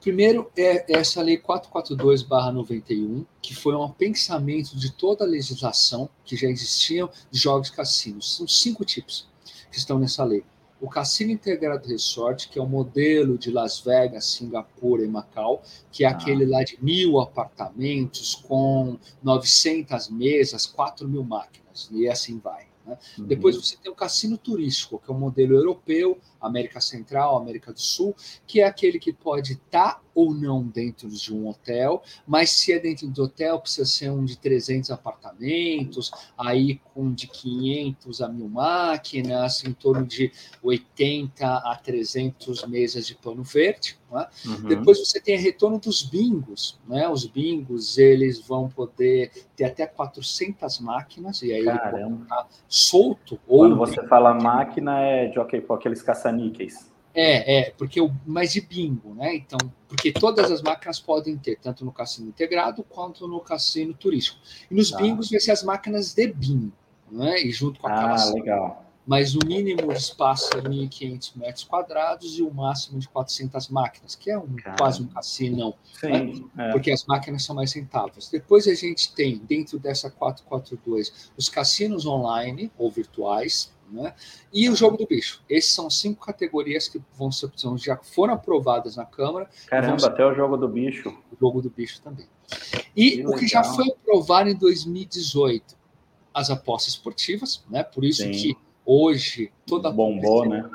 Primeiro 0.05 0.51
é 0.55 0.85
essa 0.99 1.19
lei 1.19 1.35
442/91, 1.35 3.25
que 3.41 3.55
foi 3.55 3.75
um 3.75 3.89
pensamento 3.89 4.77
de 4.77 4.91
toda 4.91 5.25
a 5.25 5.27
legislação 5.27 6.07
que 6.23 6.37
já 6.37 6.47
existia 6.47 7.09
de 7.31 7.39
jogos 7.39 7.71
cassinos. 7.71 8.35
São 8.35 8.47
cinco 8.47 8.85
tipos 8.85 9.27
que 9.71 9.79
estão 9.79 9.97
nessa 9.97 10.23
lei. 10.23 10.43
O 10.79 10.87
Cassino 10.87 11.31
Integrado 11.31 11.87
Resort, 11.87 12.49
que 12.49 12.59
é 12.59 12.61
o 12.61 12.67
modelo 12.67 13.35
de 13.35 13.49
Las 13.49 13.79
Vegas, 13.79 14.25
Singapura 14.25 15.03
e 15.03 15.07
Macau, 15.07 15.63
que 15.91 16.03
é 16.03 16.07
ah. 16.07 16.11
aquele 16.11 16.45
lá 16.45 16.63
de 16.63 16.77
mil 16.83 17.19
apartamentos 17.19 18.35
com 18.35 18.99
900 19.23 20.09
mesas, 20.09 20.67
4 20.67 21.07
mil 21.07 21.23
máquinas, 21.23 21.89
e 21.91 22.07
assim 22.07 22.37
vai. 22.37 22.67
Né? 22.85 22.97
Uhum. 23.17 23.25
Depois 23.25 23.55
você 23.55 23.75
tem 23.77 23.91
o 23.91 23.95
cassino 23.95 24.37
turístico, 24.37 24.99
que 24.99 25.11
é 25.11 25.13
o 25.13 25.17
modelo 25.17 25.55
europeu, 25.55 26.19
América 26.39 26.79
Central, 26.79 27.37
América 27.37 27.73
do 27.73 27.81
Sul, 27.81 28.15
que 28.45 28.61
é 28.61 28.65
aquele 28.65 28.99
que 28.99 29.11
pode 29.11 29.53
estar 29.53 29.95
tá 29.95 30.01
ou 30.13 30.33
não 30.33 30.63
dentro 30.63 31.09
de 31.09 31.33
um 31.33 31.49
hotel, 31.49 32.01
mas 32.25 32.51
se 32.51 32.71
é 32.71 32.79
dentro 32.79 33.07
do 33.07 33.23
hotel, 33.23 33.59
precisa 33.59 33.85
ser 33.85 34.09
um 34.09 34.23
de 34.23 34.37
300 34.37 34.89
apartamentos, 34.91 36.09
aí 36.37 36.79
com 36.93 37.13
de 37.13 37.27
500 37.27 38.21
a 38.21 38.29
1000 38.29 38.47
máquinas, 38.47 39.63
em 39.65 39.73
torno 39.73 40.05
de 40.05 40.31
80 40.63 41.45
a 41.45 41.75
300 41.75 42.65
mesas 42.65 43.05
de 43.05 43.15
pano 43.15 43.43
verde. 43.43 43.99
Né? 44.11 44.27
Uhum. 44.45 44.67
Depois 44.67 44.99
você 44.99 45.19
tem 45.19 45.37
retorno 45.37 45.79
dos 45.79 46.03
bingos. 46.03 46.79
Né? 46.87 47.07
Os 47.07 47.25
bingos 47.25 47.97
eles 47.97 48.39
vão 48.39 48.69
poder 48.69 49.31
ter 49.55 49.65
até 49.65 49.85
400 49.85 50.79
máquinas, 50.79 51.41
e 51.41 51.51
aí 51.51 51.65
Caramba. 51.65 51.97
ele 51.99 52.45
solto. 52.67 53.39
Quando 53.47 53.75
você 53.75 54.05
fala 54.07 54.33
máquina, 54.33 54.99
é 55.01 55.27
de 55.27 55.39
okay, 55.39 55.63
aqueles 55.69 56.01
caça-níqueis. 56.01 56.93
É, 57.17 57.59
é, 57.59 57.69
porque 57.77 58.01
o 58.01 58.11
mais 58.25 58.51
de 58.51 58.59
bingo, 58.59 59.15
né? 59.15 59.33
Então, 59.35 59.57
porque 59.87 60.11
todas 60.11 60.51
as 60.51 60.61
máquinas 60.61 60.99
podem 60.99 61.37
ter, 61.37 61.57
tanto 61.57 61.85
no 61.85 61.91
cassino 61.91 62.27
integrado 62.27 62.83
quanto 62.83 63.25
no 63.25 63.39
cassino 63.39 63.93
turístico. 63.93 64.37
E 64.69 64.75
nos 64.75 64.91
tá. 64.91 64.97
bingos 64.97 65.29
vai 65.29 65.39
ser 65.39 65.51
as 65.51 65.63
máquinas 65.63 66.13
de 66.13 66.27
bingo, 66.27 66.73
né? 67.09 67.39
E 67.41 67.51
junto 67.53 67.79
com 67.79 67.87
aquelas. 67.87 68.29
Ah, 68.29 68.33
legal. 68.33 68.84
Mas 69.05 69.35
o 69.35 69.39
mínimo 69.45 69.93
de 69.93 69.99
espaço 69.99 70.49
é 70.57 70.61
1.500 70.61 71.33
metros 71.35 71.63
quadrados 71.63 72.39
e 72.39 72.41
o 72.41 72.51
máximo 72.51 72.99
de 72.99 73.07
400 73.07 73.69
máquinas, 73.69 74.15
que 74.15 74.31
é 74.31 74.37
um, 74.37 74.55
quase 74.77 75.03
um 75.03 75.07
cassino, 75.07 75.75
Sim, 75.99 76.49
né? 76.55 76.69
é. 76.69 76.71
porque 76.71 76.91
as 76.91 77.05
máquinas 77.05 77.43
são 77.43 77.55
mais 77.55 77.71
rentáveis. 77.73 78.29
Depois 78.29 78.67
a 78.67 78.73
gente 78.73 79.13
tem, 79.13 79.37
dentro 79.37 79.77
dessa 79.77 80.09
442, 80.09 81.31
os 81.37 81.49
cassinos 81.49 82.05
online 82.07 82.71
ou 82.77 82.89
virtuais, 82.89 83.71
né? 83.91 84.15
E 84.51 84.67
o 84.69 84.75
jogo 84.75 84.97
do 84.97 85.05
bicho. 85.05 85.43
Esses 85.47 85.71
são 85.71 85.89
cinco 85.89 86.25
categorias 86.25 86.87
que 86.87 86.99
vão 87.15 87.31
ser, 87.31 87.51
já 87.77 87.97
foram 87.97 88.33
aprovadas 88.33 88.95
na 88.95 89.05
Câmara. 89.05 89.47
Caramba, 89.67 89.99
ser... 89.99 90.07
até 90.07 90.25
o 90.25 90.33
jogo 90.33 90.57
do 90.57 90.67
bicho. 90.67 91.09
O 91.31 91.37
jogo 91.39 91.61
do 91.61 91.69
bicho 91.69 92.01
também. 92.01 92.27
E 92.95 93.11
que 93.11 93.27
o 93.27 93.35
que 93.35 93.47
já 93.47 93.63
foi 93.63 93.87
aprovado 93.89 94.49
em 94.49 94.55
2018, 94.55 95.77
as 96.33 96.49
apostas 96.49 96.93
esportivas, 96.93 97.63
né? 97.69 97.83
Por 97.83 98.03
isso 98.03 98.23
Sim. 98.23 98.31
que 98.31 98.64
hoje 98.85 99.51
toda 99.65 99.89
a 99.89 99.91
bombou, 99.91 100.47
né? 100.47 100.69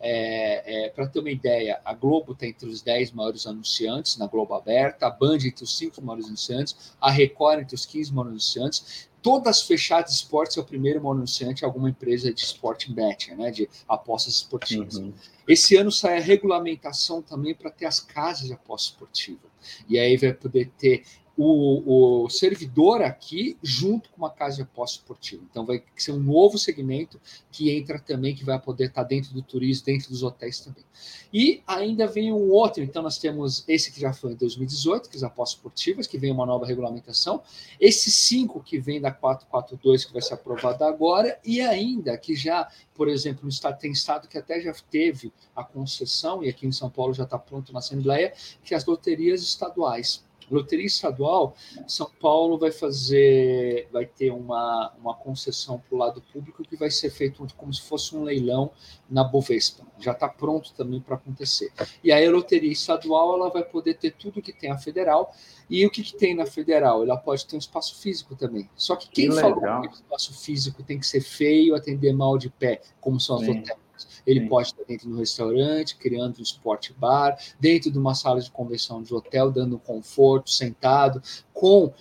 É, 0.00 0.86
é, 0.86 0.88
Para 0.88 1.06
ter 1.06 1.20
uma 1.20 1.30
ideia, 1.30 1.80
a 1.84 1.92
Globo 1.94 2.32
está 2.32 2.46
entre 2.46 2.68
os 2.68 2.80
10 2.80 3.12
maiores 3.12 3.46
anunciantes 3.46 4.16
na 4.16 4.26
Globo 4.26 4.54
Aberta, 4.54 5.06
a 5.06 5.10
Band 5.10 5.38
entre 5.44 5.64
os 5.64 5.76
5 5.76 6.02
maiores 6.02 6.26
anunciantes, 6.26 6.94
a 7.00 7.10
Record 7.10 7.60
entre 7.60 7.74
os 7.74 7.84
15 7.84 8.12
maiores 8.12 8.30
anunciantes, 8.30 9.10
todas 9.22 9.62
fechadas 9.62 10.12
esportes 10.12 10.56
é 10.56 10.60
o 10.60 10.64
primeiro 10.64 11.08
anunciante 11.10 11.64
alguma 11.64 11.90
empresa 11.90 12.32
de 12.32 12.40
esporte 12.40 12.92
betting, 12.92 13.34
né, 13.34 13.50
de 13.50 13.68
apostas 13.88 14.34
esportivas. 14.34 14.96
Uhum. 14.96 15.12
Esse 15.46 15.76
ano 15.76 15.90
sai 15.90 16.18
a 16.18 16.20
regulamentação 16.20 17.20
também 17.20 17.54
para 17.54 17.70
ter 17.70 17.86
as 17.86 18.00
casas 18.00 18.46
de 18.46 18.52
aposta 18.52 18.92
esportiva. 18.92 19.50
E 19.88 19.98
aí 19.98 20.16
vai 20.16 20.32
poder 20.32 20.70
ter 20.78 21.04
o, 21.36 22.24
o, 22.24 22.28
servidor 22.28 23.02
aqui 23.02 23.56
junto 23.62 24.10
com 24.10 24.18
uma 24.18 24.30
casa 24.30 24.56
de 24.56 24.62
aposta 24.62 24.98
esportiva. 24.98 25.42
Então 25.50 25.64
vai 25.64 25.82
ser 25.96 26.12
um 26.12 26.20
novo 26.20 26.58
segmento 26.58 27.20
que 27.50 27.70
entra 27.70 27.98
também, 27.98 28.34
que 28.34 28.44
vai 28.44 28.58
poder 28.58 28.86
estar 28.86 29.04
dentro 29.04 29.32
do 29.32 29.42
turismo, 29.42 29.86
dentro 29.86 30.10
dos 30.10 30.22
hotéis 30.22 30.60
também. 30.60 30.84
E 31.32 31.62
ainda 31.66 32.06
vem 32.06 32.32
um 32.32 32.50
outro, 32.50 32.82
então 32.82 33.02
nós 33.02 33.16
temos 33.16 33.64
esse 33.68 33.92
que 33.92 34.00
já 34.00 34.12
foi 34.12 34.32
em 34.32 34.36
2018, 34.36 35.08
que 35.08 35.16
é 35.16 35.18
as 35.18 35.22
apostas 35.22 35.56
esportivas, 35.56 36.06
que 36.06 36.18
vem 36.18 36.32
uma 36.32 36.44
nova 36.44 36.66
regulamentação, 36.66 37.42
esses 37.80 38.14
cinco 38.14 38.60
que 38.62 38.78
vem 38.78 39.00
da 39.00 39.12
442, 39.12 40.04
que 40.04 40.12
vai 40.12 40.22
ser 40.22 40.34
aprovada 40.34 40.86
agora, 40.86 41.38
e 41.44 41.60
ainda 41.60 42.18
que 42.18 42.34
já, 42.34 42.68
por 42.94 43.08
exemplo, 43.08 43.44
no 43.44 43.48
estado, 43.48 43.78
tem 43.78 43.92
estado 43.92 44.28
que 44.28 44.36
até 44.36 44.60
já 44.60 44.74
teve 44.90 45.32
a 45.54 45.62
concessão, 45.62 46.42
e 46.42 46.48
aqui 46.48 46.66
em 46.66 46.72
São 46.72 46.90
Paulo 46.90 47.14
já 47.14 47.24
está 47.24 47.38
pronto 47.38 47.72
na 47.72 47.78
Assembleia, 47.78 48.32
que 48.64 48.74
as 48.74 48.84
loterias 48.84 49.42
estaduais. 49.42 50.28
Loteria 50.50 50.86
estadual, 50.86 51.54
São 51.86 52.10
Paulo 52.20 52.58
vai 52.58 52.72
fazer, 52.72 53.88
vai 53.92 54.06
ter 54.06 54.30
uma, 54.30 54.92
uma 54.98 55.14
concessão 55.14 55.78
para 55.78 55.94
o 55.94 55.98
lado 55.98 56.22
público 56.32 56.62
que 56.62 56.76
vai 56.76 56.90
ser 56.90 57.10
feito 57.10 57.46
como 57.56 57.72
se 57.72 57.82
fosse 57.82 58.16
um 58.16 58.22
leilão 58.22 58.70
na 59.08 59.22
Bovespa. 59.22 59.86
Já 59.98 60.12
está 60.12 60.28
pronto 60.28 60.72
também 60.74 61.00
para 61.00 61.16
acontecer. 61.16 61.72
E 62.02 62.10
aí 62.12 62.26
a 62.26 62.30
loteria 62.30 62.72
estadual 62.72 63.34
ela 63.34 63.50
vai 63.50 63.62
poder 63.62 63.94
ter 63.94 64.12
tudo 64.12 64.42
que 64.42 64.52
tem 64.52 64.70
a 64.70 64.78
federal. 64.78 65.34
E 65.68 65.86
o 65.86 65.90
que, 65.90 66.02
que 66.02 66.16
tem 66.16 66.34
na 66.34 66.46
federal? 66.46 67.02
Ela 67.02 67.16
pode 67.16 67.46
ter 67.46 67.56
um 67.56 67.58
espaço 67.58 68.00
físico 68.00 68.34
também. 68.34 68.68
Só 68.74 68.96
que 68.96 69.08
quem 69.08 69.28
que 69.28 69.40
falou 69.40 69.60
que 69.82 69.88
o 69.88 69.92
espaço 69.92 70.34
físico 70.34 70.82
tem 70.82 70.98
que 70.98 71.06
ser 71.06 71.20
feio, 71.20 71.74
atender 71.74 72.12
mal 72.12 72.36
de 72.36 72.50
pé, 72.50 72.80
como 73.00 73.20
são 73.20 73.36
as 73.36 73.44
Sim. 73.44 73.60
hotéis? 73.60 73.89
Ele 74.26 74.40
Sim. 74.40 74.48
pode 74.48 74.68
estar 74.68 74.84
dentro 74.84 75.08
de 75.08 75.14
um 75.14 75.18
restaurante, 75.18 75.96
criando 75.96 76.38
um 76.38 76.42
esporte 76.42 76.92
bar, 76.92 77.38
dentro 77.58 77.90
de 77.90 77.98
uma 77.98 78.14
sala 78.14 78.40
de 78.40 78.50
convenção 78.50 79.02
de 79.02 79.14
hotel, 79.14 79.50
dando 79.50 79.78
conforto, 79.78 80.50
sentado, 80.50 81.22
com, 81.52 81.92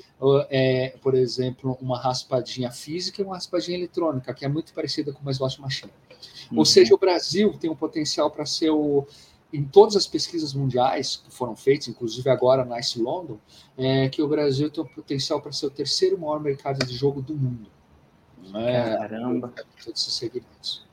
é, 0.49 0.95
por 1.01 1.15
exemplo, 1.15 1.77
uma 1.81 1.99
raspadinha 1.99 2.71
física 2.71 3.21
e 3.21 3.25
uma 3.25 3.35
raspadinha 3.35 3.77
eletrônica, 3.77 4.33
que 4.33 4.45
é 4.45 4.47
muito 4.47 4.73
parecida 4.73 5.11
com 5.11 5.21
uma 5.21 5.31
slot 5.31 5.59
machine. 5.61 5.91
Uhum. 6.51 6.59
Ou 6.59 6.65
seja, 6.65 6.93
o 6.93 6.97
Brasil 6.97 7.53
tem 7.59 7.69
um 7.69 7.75
potencial 7.75 8.29
para 8.31 8.45
ser 8.45 8.69
o 8.69 9.05
em 9.51 9.63
todas 9.63 9.95
as 9.95 10.05
pesquisas 10.05 10.53
mundiais 10.53 11.17
que 11.17 11.31
foram 11.31 11.55
feitas, 11.55 11.87
inclusive 11.87 12.29
agora 12.29 12.63
na 12.63 12.79
ICE 12.79 13.01
London, 13.01 13.39
é 13.77 14.07
que 14.07 14.21
o 14.21 14.27
Brasil 14.27 14.69
tem 14.69 14.83
o 14.83 14.87
potencial 14.87 15.41
para 15.41 15.51
ser 15.51 15.65
o 15.65 15.71
terceiro 15.71 16.19
maior 16.19 16.39
mercado 16.39 16.85
de 16.85 16.95
jogo 16.95 17.21
do 17.21 17.33
mundo. 17.33 17.69
Né? 18.51 18.95
Caramba! 18.97 19.53
Todos 19.83 20.01
esses 20.01 20.13
segmentos. 20.13 20.87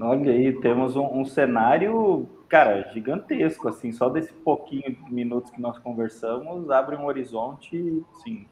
Olha 0.00 0.32
aí, 0.32 0.52
temos 0.60 0.96
um, 0.96 1.20
um, 1.20 1.24
cenário, 1.24 2.28
cara, 2.48 2.90
gigantesco, 2.92 3.68
assim, 3.68 3.92
só 3.92 4.08
desse 4.08 4.32
pouquinho 4.32 4.94
de 4.94 5.12
minutos 5.12 5.52
que 5.52 5.60
nós 5.60 5.78
conversamos, 5.78 6.68
abre 6.68 6.96
um 6.96 7.04
horizonte, 7.04 8.02
sim, 8.24 8.46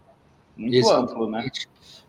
muito 0.57 0.77
Exatamente. 0.77 1.13
amplo, 1.13 1.31
né? 1.31 1.51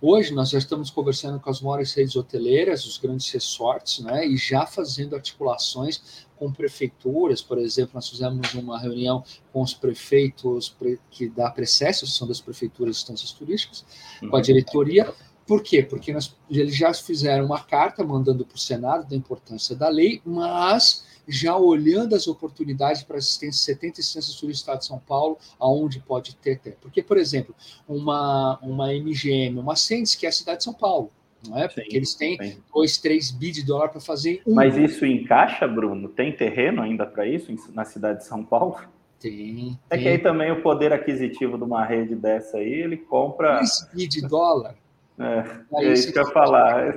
Hoje 0.01 0.33
nós 0.33 0.49
já 0.49 0.59
estamos 0.59 0.91
conversando 0.91 1.39
com 1.39 1.49
as 1.49 1.61
maiores 1.61 1.93
redes 1.93 2.15
hoteleiras, 2.15 2.85
os 2.85 2.97
grandes 2.97 3.31
resorts, 3.31 3.99
né, 3.99 4.27
e 4.27 4.37
já 4.37 4.65
fazendo 4.65 5.15
articulações 5.15 6.27
com 6.35 6.51
prefeituras, 6.51 7.41
por 7.41 7.57
exemplo, 7.57 7.91
nós 7.95 8.09
fizemos 8.09 8.53
uma 8.53 8.77
reunião 8.77 9.23
com 9.51 9.61
os 9.61 9.73
prefeitos 9.73 10.75
que 11.09 11.29
dá 11.29 11.49
Precesso, 11.49 12.05
são 12.05 12.27
das 12.27 12.41
prefeituras 12.41 12.97
de 12.97 13.01
instâncias 13.01 13.31
turísticas, 13.31 13.85
uhum. 14.21 14.29
com 14.29 14.35
a 14.35 14.39
uhum. 14.39 14.43
diretoria, 14.43 15.13
por 15.45 15.61
quê? 15.61 15.83
Porque 15.83 16.13
nós, 16.13 16.35
eles 16.49 16.75
já 16.75 16.93
fizeram 16.93 17.45
uma 17.45 17.61
carta 17.61 18.03
mandando 18.03 18.45
para 18.45 18.55
o 18.55 18.59
Senado 18.59 19.07
da 19.07 19.15
importância 19.15 19.75
da 19.75 19.89
lei, 19.89 20.21
mas 20.25 21.05
já 21.27 21.55
olhando 21.55 22.15
as 22.15 22.27
oportunidades 22.27 23.03
para 23.03 23.17
assistência 23.17 23.73
70 23.73 24.01
assistências 24.01 24.41
do 24.41 24.51
Estado 24.51 24.79
de 24.79 24.85
São 24.85 24.99
Paulo, 24.99 25.37
aonde 25.59 25.99
pode 25.99 26.35
ter 26.35 26.53
até. 26.53 26.71
Porque, 26.71 27.01
por 27.01 27.17
exemplo, 27.17 27.55
uma, 27.87 28.59
uma 28.61 28.93
MGM, 28.93 29.59
uma 29.59 29.75
Sendes, 29.75 30.15
que 30.15 30.25
é 30.25 30.29
a 30.29 30.33
cidade 30.33 30.59
de 30.59 30.63
São 30.65 30.73
Paulo, 30.73 31.11
não 31.47 31.57
é? 31.57 31.67
Porque 31.67 31.81
sim, 31.81 31.95
eles 31.95 32.13
têm 32.13 32.37
sim. 32.41 32.57
2, 32.73 32.97
3 32.97 33.31
bi 33.31 33.51
de 33.51 33.65
dólar 33.65 33.89
para 33.89 34.01
fazer 34.01 34.41
um. 34.45 34.53
Mas 34.53 34.77
isso 34.77 35.05
encaixa, 35.05 35.67
Bruno? 35.67 36.09
Tem 36.09 36.31
terreno 36.35 36.81
ainda 36.81 37.05
para 37.05 37.27
isso 37.27 37.53
na 37.73 37.85
cidade 37.85 38.19
de 38.19 38.25
São 38.25 38.43
Paulo? 38.43 38.77
Tem. 39.19 39.77
É 39.89 39.95
tem. 39.95 40.03
que 40.03 40.09
aí 40.09 40.17
também 40.19 40.51
o 40.51 40.61
poder 40.61 40.91
aquisitivo 40.91 41.57
de 41.57 41.63
uma 41.63 41.85
rede 41.85 42.15
dessa 42.15 42.57
aí, 42.57 42.73
ele 42.73 42.97
compra. 42.97 43.57
2 43.57 43.89
bi 43.93 44.07
de 44.07 44.21
dólar 44.21 44.75
é, 45.19 45.83
é 45.83 45.93
isso 45.93 46.11
que 46.11 46.19
eu 46.19 46.25
ia 46.25 46.31
falar. 46.31 46.95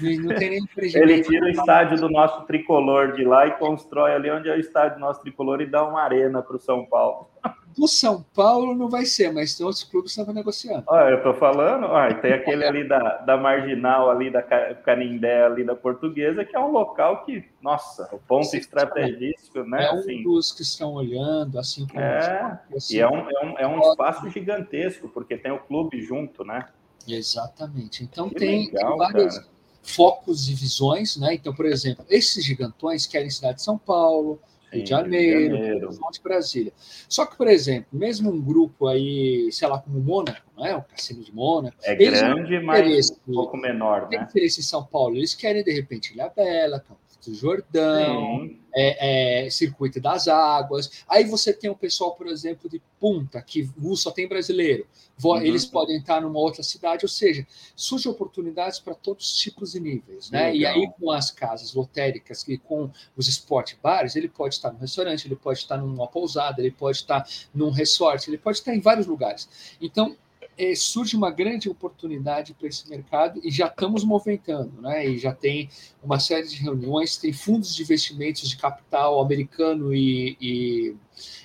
Não 0.00 0.34
tem 0.36 0.50
nem 0.50 0.68
Ele 0.76 1.22
tira 1.22 1.46
o 1.46 1.48
estádio 1.48 1.98
do 1.98 2.08
nosso 2.08 2.42
tricolor 2.46 3.12
de 3.12 3.24
lá 3.24 3.46
e 3.46 3.52
constrói 3.52 4.12
ali 4.12 4.30
onde 4.30 4.48
é 4.48 4.54
o 4.54 4.60
estádio 4.60 4.98
do 4.98 5.00
nosso 5.00 5.20
tricolor 5.20 5.60
e 5.60 5.66
dá 5.66 5.84
uma 5.84 6.02
arena 6.02 6.42
para 6.42 6.56
o 6.56 6.60
São 6.60 6.84
Paulo. 6.84 7.28
Do 7.76 7.88
São 7.88 8.24
Paulo 8.32 8.72
não 8.72 8.88
vai 8.88 9.04
ser, 9.04 9.32
mas 9.32 9.56
tem 9.56 9.66
outros 9.66 9.82
clubes 9.82 10.14
que 10.14 10.20
estavam 10.20 10.32
negociando. 10.32 10.84
Olha, 10.86 11.10
eu 11.10 11.22
tô 11.24 11.34
falando, 11.34 11.86
olha, 11.86 12.14
tem 12.14 12.32
aquele 12.32 12.64
ali 12.64 12.86
da, 12.86 13.16
da 13.18 13.36
Marginal, 13.36 14.08
ali 14.08 14.30
da 14.30 14.40
Canindé, 14.42 15.44
ali 15.44 15.64
da 15.64 15.74
Portuguesa, 15.74 16.44
que 16.44 16.54
é 16.54 16.60
um 16.60 16.70
local 16.70 17.24
que, 17.24 17.44
nossa, 17.60 18.08
o 18.14 18.18
ponto 18.20 18.46
Sim, 18.46 18.58
estrategístico, 18.58 19.64
né? 19.64 19.86
É 19.86 19.90
um 19.92 19.98
assim, 19.98 20.22
dos 20.22 20.52
que 20.52 20.62
estão 20.62 20.94
olhando, 20.94 21.58
assim 21.58 21.84
como. 21.88 21.98
É, 21.98 22.60
assim, 22.76 22.94
e 22.96 23.00
é 23.00 23.08
um, 23.08 23.28
é 23.28 23.44
um, 23.44 23.58
é 23.58 23.66
um 23.66 23.80
espaço 23.80 24.30
gigantesco, 24.30 25.08
porque 25.08 25.36
tem 25.36 25.50
o 25.50 25.58
clube 25.58 26.00
junto, 26.00 26.44
né? 26.44 26.68
Exatamente. 27.06 28.02
Então 28.02 28.28
tem, 28.30 28.66
legal, 28.66 28.90
tem 28.90 28.98
vários 28.98 29.34
cara. 29.38 29.48
focos 29.82 30.48
e 30.48 30.54
visões, 30.54 31.16
né? 31.16 31.34
Então, 31.34 31.54
por 31.54 31.66
exemplo, 31.66 32.04
esses 32.08 32.44
gigantões 32.44 33.06
querem 33.06 33.30
cidade 33.30 33.56
de 33.56 33.62
São 33.62 33.78
Paulo, 33.78 34.40
Sim, 34.70 34.76
Rio 34.76 34.84
de 34.84 34.90
Janeiro, 34.90 35.56
Rio 35.56 35.90
de 36.12 36.22
Brasília. 36.22 36.72
Só 37.08 37.26
que, 37.26 37.36
por 37.36 37.48
exemplo, 37.48 37.88
mesmo 37.92 38.30
um 38.30 38.40
grupo 38.40 38.86
aí, 38.86 39.48
sei 39.52 39.68
lá, 39.68 39.78
como 39.78 39.98
o 39.98 40.02
Mônaco, 40.02 40.42
né? 40.58 40.74
o 40.76 40.82
Cassino 40.82 41.22
de 41.22 41.34
Mônaco. 41.34 41.76
É 41.82 41.94
grande, 41.94 42.58
mas 42.60 43.10
um 43.28 43.34
pouco 43.34 43.56
menor, 43.56 44.02
né? 44.02 44.08
Tem 44.08 44.22
interesse 44.22 44.60
em 44.60 44.64
São 44.64 44.84
Paulo. 44.84 45.16
Eles 45.16 45.34
querem, 45.34 45.62
de 45.62 45.72
repente, 45.72 46.12
Ilha 46.12 46.28
Bela, 46.34 46.80
Campo 46.80 47.03
do 47.24 47.34
Jordão, 47.34 48.50
é, 48.74 49.46
é, 49.46 49.50
Circuito 49.50 50.00
das 50.00 50.28
Águas. 50.28 51.04
Aí 51.08 51.24
você 51.24 51.52
tem 51.52 51.70
o 51.70 51.76
pessoal, 51.76 52.14
por 52.14 52.26
exemplo, 52.26 52.68
de 52.68 52.82
Punta, 52.98 53.40
que 53.42 53.68
só 53.94 54.10
tem 54.10 54.26
brasileiro. 54.26 54.86
Uhum. 55.22 55.42
Eles 55.42 55.64
podem 55.64 55.98
estar 55.98 56.20
numa 56.20 56.38
outra 56.38 56.62
cidade, 56.62 57.04
ou 57.04 57.08
seja, 57.08 57.46
surgem 57.76 58.10
oportunidades 58.10 58.80
para 58.80 58.94
todos 58.94 59.32
os 59.32 59.36
tipos 59.36 59.74
e 59.74 59.80
níveis. 59.80 60.30
Né? 60.30 60.56
E 60.56 60.66
aí, 60.66 60.88
com 60.98 61.10
as 61.10 61.30
casas 61.30 61.74
lotéricas 61.74 62.46
e 62.48 62.58
com 62.58 62.90
os 63.16 63.28
esporte 63.28 63.78
bares, 63.82 64.16
ele 64.16 64.28
pode 64.28 64.54
estar 64.54 64.72
no 64.72 64.78
restaurante, 64.78 65.26
ele 65.26 65.36
pode 65.36 65.58
estar 65.58 65.76
numa 65.76 66.08
pousada, 66.08 66.60
ele 66.60 66.70
pode 66.70 66.98
estar 66.98 67.28
num 67.54 67.70
resort, 67.70 68.28
ele 68.28 68.38
pode 68.38 68.58
estar 68.58 68.74
em 68.74 68.80
vários 68.80 69.06
lugares. 69.06 69.76
Então, 69.80 70.16
é, 70.56 70.74
surge 70.74 71.16
uma 71.16 71.30
grande 71.30 71.68
oportunidade 71.68 72.54
para 72.54 72.68
esse 72.68 72.88
mercado 72.88 73.40
e 73.42 73.50
já 73.50 73.66
estamos 73.66 74.04
movimentando, 74.04 74.80
né? 74.80 75.06
E 75.06 75.18
já 75.18 75.32
tem 75.32 75.68
uma 76.02 76.18
série 76.18 76.46
de 76.46 76.56
reuniões, 76.56 77.16
tem 77.16 77.32
fundos 77.32 77.74
de 77.74 77.82
investimentos 77.82 78.48
de 78.48 78.56
capital 78.56 79.20
americano 79.20 79.94
e, 79.94 80.36
e 80.40 80.96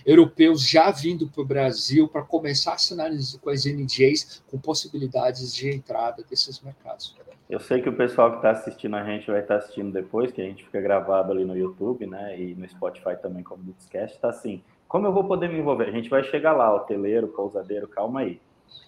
europeus 0.05 0.67
já 0.67 0.91
vindo 0.91 1.27
para 1.27 1.41
o 1.41 1.45
Brasil 1.45 2.07
para 2.07 2.21
começar 2.21 2.71
a 2.71 2.75
assinar 2.75 3.09
com 3.41 3.49
as 3.49 3.65
NJs 3.65 4.43
com 4.49 4.57
possibilidades 4.57 5.53
de 5.53 5.69
entrada 5.69 6.23
desses 6.29 6.59
mercados. 6.61 7.15
Eu 7.49 7.59
sei 7.59 7.81
que 7.81 7.89
o 7.89 7.95
pessoal 7.95 8.29
que 8.29 8.37
está 8.37 8.51
assistindo 8.51 8.95
a 8.95 9.03
gente 9.03 9.25
vai 9.25 9.39
estar 9.39 9.55
tá 9.55 9.63
assistindo 9.63 9.91
depois, 9.91 10.31
que 10.31 10.39
a 10.39 10.45
gente 10.45 10.63
fica 10.63 10.79
gravado 10.79 11.31
ali 11.31 11.43
no 11.43 11.57
YouTube, 11.57 12.05
né? 12.05 12.39
E 12.39 12.53
no 12.53 12.67
Spotify 12.69 13.19
também 13.19 13.43
como 13.43 13.63
Discast, 13.63 14.15
está 14.15 14.29
assim. 14.29 14.61
Como 14.87 15.07
eu 15.07 15.13
vou 15.13 15.23
poder 15.23 15.49
me 15.49 15.57
envolver? 15.57 15.87
A 15.87 15.91
gente 15.91 16.09
vai 16.09 16.23
chegar 16.23 16.53
lá, 16.53 16.73
hoteleiro, 16.73 17.27
pousadeiro, 17.29 17.87
calma 17.87 18.19
aí. 18.19 18.39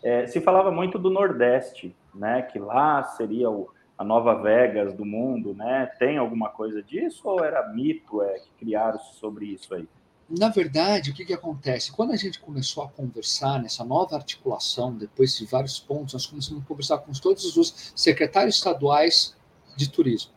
É, 0.04 0.28
se 0.28 0.42
falava 0.42 0.72
muito 0.72 0.98
do 0.98 1.10
Nordeste, 1.10 1.96
né? 2.14 2.42
Que 2.42 2.60
lá 2.60 3.04
seria 3.04 3.50
o, 3.50 3.70
a 3.98 4.04
nova 4.04 4.36
Vegas 4.42 4.94
do 4.94 5.06
mundo, 5.06 5.54
né? 5.54 5.92
Tem 6.00 6.18
alguma 6.18 6.50
coisa 6.50 6.82
disso 6.82 7.22
ou 7.26 7.44
era 7.44 7.68
mito 7.70 8.22
é, 8.22 8.40
que 8.40 8.50
criaram 8.60 9.00
sobre 9.00 9.46
isso 9.46 9.74
aí? 9.74 9.88
Na 10.30 10.48
verdade, 10.48 11.12
o 11.12 11.14
que, 11.14 11.26
que 11.26 11.34
acontece? 11.34 11.92
Quando 11.92 12.12
a 12.14 12.16
gente 12.16 12.40
começou 12.40 12.84
a 12.84 12.88
conversar 12.88 13.62
nessa 13.62 13.84
nova 13.84 14.16
articulação, 14.16 14.96
depois 14.96 15.38
de 15.38 15.46
vários 15.46 15.78
pontos, 15.78 16.14
nós 16.14 16.26
começamos 16.26 16.64
a 16.64 16.66
conversar 16.66 17.00
com 17.00 17.12
todos 17.12 17.58
os 17.58 17.92
secretários 17.96 18.56
estaduais 18.56 19.36
de 19.76 19.90
turismo. 19.90 20.32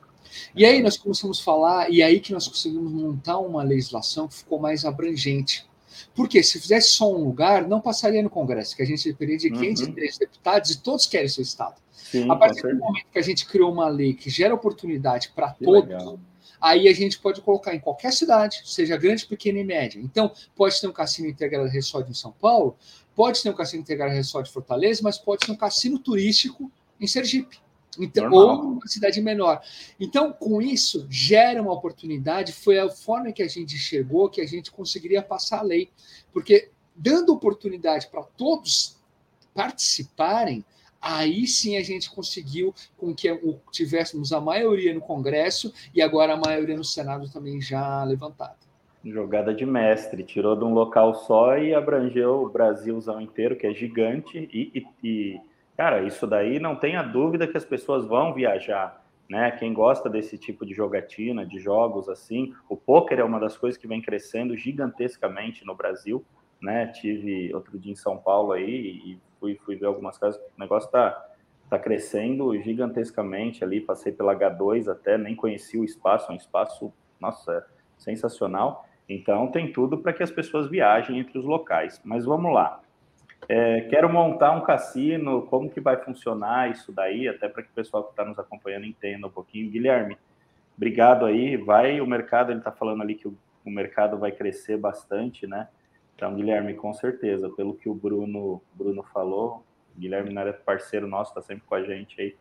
E 0.54 0.64
aí 0.64 0.82
nós 0.82 0.96
começamos 0.96 1.40
a 1.40 1.44
falar, 1.44 1.90
e 1.90 2.02
aí 2.02 2.18
que 2.18 2.32
nós 2.32 2.48
conseguimos 2.48 2.92
montar 2.92 3.38
uma 3.38 3.62
legislação 3.62 4.26
que 4.26 4.34
ficou 4.34 4.58
mais 4.58 4.84
abrangente. 4.84 5.64
Porque 6.14 6.42
se 6.42 6.60
fizesse 6.60 6.88
só 6.88 7.12
um 7.12 7.24
lugar, 7.24 7.66
não 7.66 7.80
passaria 7.80 8.22
no 8.22 8.30
Congresso, 8.30 8.76
que 8.76 8.82
a 8.82 8.86
gente 8.86 9.08
dependeria 9.08 9.38
de 9.38 9.50
503 9.50 10.12
uhum. 10.12 10.18
deputados 10.18 10.70
e 10.70 10.78
todos 10.78 11.06
querem 11.06 11.28
seu 11.28 11.42
Estado. 11.42 11.76
Sim, 11.92 12.30
a 12.30 12.36
partir 12.36 12.62
do 12.62 12.76
momento 12.76 13.06
que 13.12 13.18
a 13.18 13.22
gente 13.22 13.46
criou 13.46 13.72
uma 13.72 13.88
lei 13.88 14.14
que 14.14 14.30
gera 14.30 14.54
oportunidade 14.54 15.32
para 15.34 15.50
todos, 15.50 15.88
legal. 15.88 16.18
aí 16.60 16.86
a 16.88 16.92
gente 16.92 17.18
pode 17.18 17.40
colocar 17.40 17.74
em 17.74 17.80
qualquer 17.80 18.12
cidade, 18.12 18.62
seja 18.64 18.96
grande, 18.96 19.26
pequena 19.26 19.58
e 19.58 19.64
média. 19.64 20.00
Então, 20.00 20.32
pode 20.54 20.80
ter 20.80 20.86
um 20.86 20.92
cassino 20.92 21.28
integrado 21.28 21.68
resort 21.68 22.10
em 22.10 22.14
São 22.14 22.32
Paulo, 22.32 22.76
pode 23.14 23.42
ter 23.42 23.50
um 23.50 23.54
cassino 23.54 23.82
integrado 23.82 24.12
resort 24.12 24.48
em 24.48 24.52
Fortaleza, 24.52 25.00
mas 25.02 25.18
pode 25.18 25.46
ter 25.46 25.52
um 25.52 25.56
cassino 25.56 25.98
turístico 25.98 26.70
em 27.00 27.06
Sergipe. 27.06 27.63
Então, 28.00 28.30
ou 28.32 28.60
uma 28.60 28.86
cidade 28.86 29.20
menor. 29.20 29.60
Então, 29.98 30.32
com 30.32 30.60
isso, 30.60 31.06
gera 31.08 31.60
uma 31.60 31.72
oportunidade. 31.72 32.52
Foi 32.52 32.78
a 32.78 32.90
forma 32.90 33.32
que 33.32 33.42
a 33.42 33.48
gente 33.48 33.76
chegou 33.76 34.28
que 34.28 34.40
a 34.40 34.46
gente 34.46 34.70
conseguiria 34.70 35.22
passar 35.22 35.60
a 35.60 35.62
lei. 35.62 35.90
Porque, 36.32 36.70
dando 36.94 37.32
oportunidade 37.32 38.08
para 38.08 38.22
todos 38.22 38.96
participarem, 39.54 40.64
aí 41.00 41.46
sim 41.46 41.76
a 41.76 41.82
gente 41.82 42.10
conseguiu 42.10 42.74
com 42.96 43.14
que 43.14 43.28
tivéssemos 43.70 44.32
a 44.32 44.40
maioria 44.40 44.92
no 44.94 45.00
Congresso 45.00 45.72
e 45.94 46.02
agora 46.02 46.34
a 46.34 46.36
maioria 46.36 46.76
no 46.76 46.84
Senado 46.84 47.30
também 47.30 47.60
já 47.60 48.02
levantada. 48.04 48.56
Jogada 49.04 49.54
de 49.54 49.66
mestre, 49.66 50.22
tirou 50.22 50.56
de 50.56 50.64
um 50.64 50.72
local 50.72 51.14
só 51.14 51.58
e 51.58 51.74
abrangeu 51.74 52.42
o 52.42 52.48
Brasilzão 52.48 53.20
inteiro, 53.20 53.54
que 53.54 53.66
é 53.66 53.74
gigante, 53.74 54.48
e, 54.50 54.86
e, 55.02 55.06
e 55.06 55.40
Cara, 55.76 56.02
isso 56.02 56.26
daí 56.26 56.60
não 56.60 56.76
tenha 56.76 57.02
dúvida 57.02 57.48
que 57.48 57.56
as 57.56 57.64
pessoas 57.64 58.06
vão 58.06 58.32
viajar, 58.32 59.04
né? 59.28 59.50
Quem 59.50 59.74
gosta 59.74 60.08
desse 60.08 60.38
tipo 60.38 60.64
de 60.64 60.72
jogatina, 60.72 61.44
de 61.44 61.58
jogos 61.58 62.08
assim, 62.08 62.54
o 62.68 62.76
poker 62.76 63.18
é 63.18 63.24
uma 63.24 63.40
das 63.40 63.56
coisas 63.56 63.76
que 63.76 63.88
vem 63.88 64.00
crescendo 64.00 64.56
gigantescamente 64.56 65.64
no 65.64 65.74
Brasil, 65.74 66.24
né? 66.62 66.86
Tive 66.86 67.52
outro 67.52 67.76
dia 67.76 67.92
em 67.92 67.96
São 67.96 68.16
Paulo 68.16 68.52
aí 68.52 68.70
e 69.04 69.20
fui, 69.40 69.56
fui 69.64 69.74
ver 69.74 69.86
algumas 69.86 70.16
casas, 70.16 70.40
o 70.40 70.60
negócio 70.60 70.88
tá, 70.90 71.26
tá 71.68 71.78
crescendo 71.78 72.56
gigantescamente 72.62 73.64
ali, 73.64 73.80
passei 73.80 74.12
pela 74.12 74.34
H2 74.34 74.88
até, 74.88 75.18
nem 75.18 75.34
conheci 75.34 75.76
o 75.76 75.84
espaço, 75.84 76.30
é 76.30 76.34
um 76.34 76.36
espaço, 76.36 76.92
nossa, 77.20 77.66
sensacional. 77.98 78.86
Então 79.08 79.48
tem 79.48 79.72
tudo 79.72 79.98
para 79.98 80.12
que 80.12 80.22
as 80.22 80.30
pessoas 80.30 80.68
viajem 80.68 81.18
entre 81.18 81.36
os 81.36 81.44
locais. 81.44 82.00
Mas 82.04 82.24
vamos 82.24 82.52
lá. 82.54 82.80
É, 83.48 83.82
quero 83.82 84.10
montar 84.10 84.52
um 84.52 84.62
cassino, 84.62 85.42
como 85.42 85.70
que 85.70 85.80
vai 85.80 85.96
funcionar 85.96 86.70
isso 86.70 86.92
daí, 86.92 87.28
até 87.28 87.48
para 87.48 87.62
que 87.62 87.70
o 87.70 87.74
pessoal 87.74 88.04
que 88.04 88.10
está 88.10 88.24
nos 88.24 88.38
acompanhando 88.38 88.86
entenda 88.86 89.26
um 89.26 89.30
pouquinho. 89.30 89.70
Guilherme, 89.70 90.16
obrigado 90.76 91.26
aí. 91.26 91.56
Vai 91.56 92.00
o 92.00 92.06
mercado, 92.06 92.50
ele 92.50 92.60
está 92.60 92.72
falando 92.72 93.02
ali 93.02 93.14
que 93.14 93.28
o, 93.28 93.36
o, 93.64 93.70
mercado 93.70 94.18
vai 94.18 94.32
crescer 94.32 94.78
bastante, 94.78 95.46
né? 95.46 95.68
Então, 96.14 96.34
Guilherme, 96.34 96.74
com 96.74 96.92
certeza, 96.94 97.50
pelo 97.50 97.74
que 97.74 97.88
o 97.88 97.94
Bruno, 97.94 98.62
Bruno 98.72 99.02
falou, 99.02 99.64
Guilherme 99.98 100.32
não 100.32 100.42
era 100.42 100.52
parceiro 100.52 101.06
nosso, 101.06 101.30
está 101.30 101.42
sempre 101.42 101.64
com 101.66 101.74
a 101.74 101.82
gente 101.82 102.20
aí. 102.20 102.36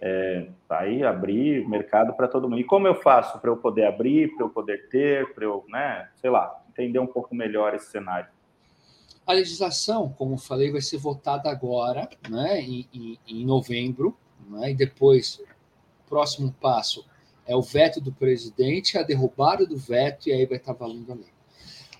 É, 0.00 0.48
tá 0.68 0.80
aí 0.80 1.02
abrir 1.02 1.66
mercado 1.68 2.12
para 2.14 2.28
todo 2.28 2.48
mundo. 2.48 2.60
E 2.60 2.64
como 2.64 2.86
eu 2.86 2.94
faço 2.96 3.40
para 3.40 3.50
eu 3.50 3.56
poder 3.56 3.86
abrir, 3.86 4.34
para 4.36 4.44
eu 4.44 4.50
poder 4.50 4.88
ter, 4.88 5.32
para 5.34 5.44
eu, 5.44 5.64
né, 5.68 6.08
sei 6.16 6.30
lá, 6.30 6.62
entender 6.68 6.98
um 6.98 7.06
pouco 7.06 7.34
melhor 7.34 7.74
esse 7.74 7.90
cenário? 7.90 8.28
A 9.26 9.32
legislação, 9.32 10.14
como 10.16 10.36
falei, 10.36 10.70
vai 10.70 10.82
ser 10.82 10.98
votada 10.98 11.50
agora, 11.50 12.08
né, 12.28 12.60
em, 12.60 12.86
em, 12.92 13.18
em 13.26 13.44
novembro, 13.44 14.16
né, 14.48 14.70
e 14.70 14.74
depois, 14.74 15.40
próximo 16.06 16.54
passo 16.60 17.04
é 17.46 17.56
o 17.56 17.62
veto 17.62 18.00
do 18.00 18.12
presidente, 18.12 18.98
a 18.98 19.02
derrubada 19.02 19.66
do 19.66 19.76
veto, 19.76 20.28
e 20.28 20.32
aí 20.32 20.46
vai 20.46 20.58
estar 20.58 20.72
valendo 20.72 21.12
a 21.12 21.14
lei. 21.14 21.32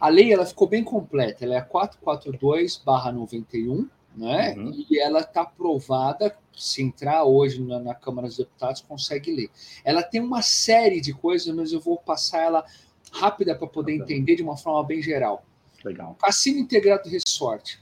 A 0.01 0.09
lei 0.09 0.33
ela 0.33 0.47
ficou 0.47 0.69
bem 0.69 0.83
completa, 0.83 1.45
ela 1.45 1.57
é 1.57 1.63
442-91, 1.63 3.89
né? 4.15 4.55
Uhum. 4.57 4.87
E 4.91 4.99
ela 4.99 5.21
está 5.21 5.43
aprovada. 5.43 6.37
Se 6.53 6.83
entrar 6.83 7.25
hoje 7.25 7.63
na, 7.63 7.79
na, 7.81 7.95
Câmara 7.95 8.29
dos 8.29 8.37
Deputados, 8.37 8.83
consegue 8.83 9.33
ler. 9.33 9.51
Ela 9.85 10.03
tem 10.03 10.21
uma 10.21 10.43
série 10.43 11.01
de 11.01 11.13
coisas, 11.13 11.55
mas 11.55 11.73
eu 11.73 11.81
vou 11.81 11.97
passar 11.97 12.43
ela 12.43 12.65
rápida 13.13 13.55
para 13.55 13.67
poder 13.67 13.95
entender 13.95 14.37
de 14.37 14.43
uma 14.43 14.57
forma 14.57 14.83
bem 14.85 15.03
geral. 15.03 15.45
Legal. 15.85 16.17
Cassino 16.21 16.59
Integrado 16.59 17.09
Resort. 17.09 17.81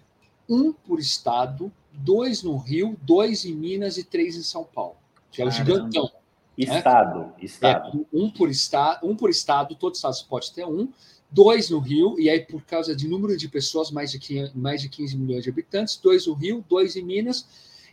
Um 0.48 0.72
por 0.72 0.98
estado, 0.98 1.72
dois 1.92 2.42
no 2.42 2.56
Rio, 2.56 2.96
dois 3.02 3.44
em 3.44 3.54
Minas 3.54 3.96
e 3.96 4.04
três 4.04 4.36
em 4.36 4.42
São 4.42 4.64
Paulo. 4.64 4.96
Que 5.30 5.40
é 5.40 5.46
o 5.46 5.50
gigantão. 5.50 6.10
Estado, 6.58 7.20
né? 7.20 7.32
estado. 7.40 8.06
É, 8.12 8.16
um, 8.16 8.30
por 8.30 8.50
estado, 8.50 9.06
um 9.06 9.16
por 9.16 9.30
estado, 9.30 9.74
todo 9.74 9.94
estado 9.94 10.16
pode 10.28 10.52
ter 10.52 10.66
um. 10.66 10.88
Dois 11.30 11.70
no 11.70 11.78
Rio, 11.78 12.20
e 12.20 12.28
aí 12.28 12.40
por 12.40 12.62
causa 12.62 12.94
de 12.94 13.08
número 13.08 13.34
de 13.38 13.48
pessoas, 13.48 13.90
mais 13.90 14.10
de 14.10 14.18
15, 14.18 14.52
mais 14.54 14.82
de 14.82 14.90
15 14.90 15.16
milhões 15.16 15.44
de 15.44 15.48
habitantes, 15.48 15.96
dois 15.96 16.26
no 16.26 16.34
Rio, 16.34 16.62
dois 16.68 16.94
em 16.94 17.02
Minas 17.02 17.46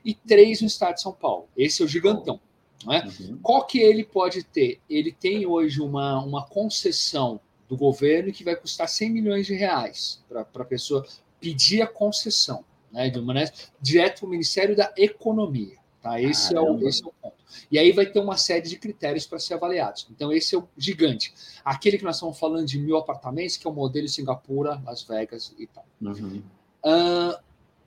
e 0.03 0.13
três 0.13 0.59
no 0.59 0.67
estado 0.67 0.95
de 0.95 1.01
São 1.01 1.13
Paulo. 1.13 1.47
Esse 1.55 1.81
é 1.81 1.85
o 1.85 1.87
gigantão. 1.87 2.37
Né? 2.85 3.09
Uhum. 3.19 3.39
Qual 3.41 3.65
que 3.65 3.79
ele 3.79 4.03
pode 4.03 4.43
ter? 4.43 4.81
Ele 4.89 5.13
tem 5.13 5.45
hoje 5.45 5.81
uma, 5.81 6.21
uma 6.21 6.45
concessão 6.45 7.39
do 7.69 7.77
governo 7.77 8.33
que 8.33 8.43
vai 8.43 8.55
custar 8.55 8.89
100 8.89 9.11
milhões 9.11 9.45
de 9.45 9.53
reais 9.53 10.21
para 10.27 10.41
a 10.41 10.65
pessoa 10.65 11.05
pedir 11.39 11.81
a 11.81 11.87
concessão, 11.87 12.65
né, 12.91 13.09
de 13.09 13.21
maneira 13.21 13.53
direto 13.79 14.21
para 14.21 14.27
o 14.27 14.29
Ministério 14.29 14.75
da 14.75 14.91
Economia. 14.97 15.77
Tá? 16.01 16.19
Esse, 16.19 16.55
é 16.55 16.59
o, 16.59 16.87
esse 16.87 17.03
é 17.03 17.07
o 17.07 17.13
ponto. 17.21 17.37
E 17.69 17.77
aí 17.77 17.91
vai 17.91 18.05
ter 18.05 18.19
uma 18.19 18.37
série 18.37 18.67
de 18.67 18.77
critérios 18.77 19.27
para 19.27 19.37
ser 19.37 19.53
avaliados. 19.55 20.07
Então, 20.09 20.31
esse 20.31 20.55
é 20.55 20.57
o 20.57 20.67
gigante. 20.77 21.33
Aquele 21.63 21.97
que 21.97 22.03
nós 22.03 22.15
estamos 22.15 22.39
falando 22.39 22.65
de 22.65 22.79
mil 22.79 22.97
apartamentos, 22.97 23.57
que 23.57 23.67
é 23.67 23.69
o 23.69 23.73
modelo 23.73 24.07
Singapura, 24.07 24.81
Las 24.85 25.03
Vegas 25.03 25.53
e 25.59 25.67
tal. 25.67 25.85
Uhum. 26.01 26.41
Uh, 26.85 27.37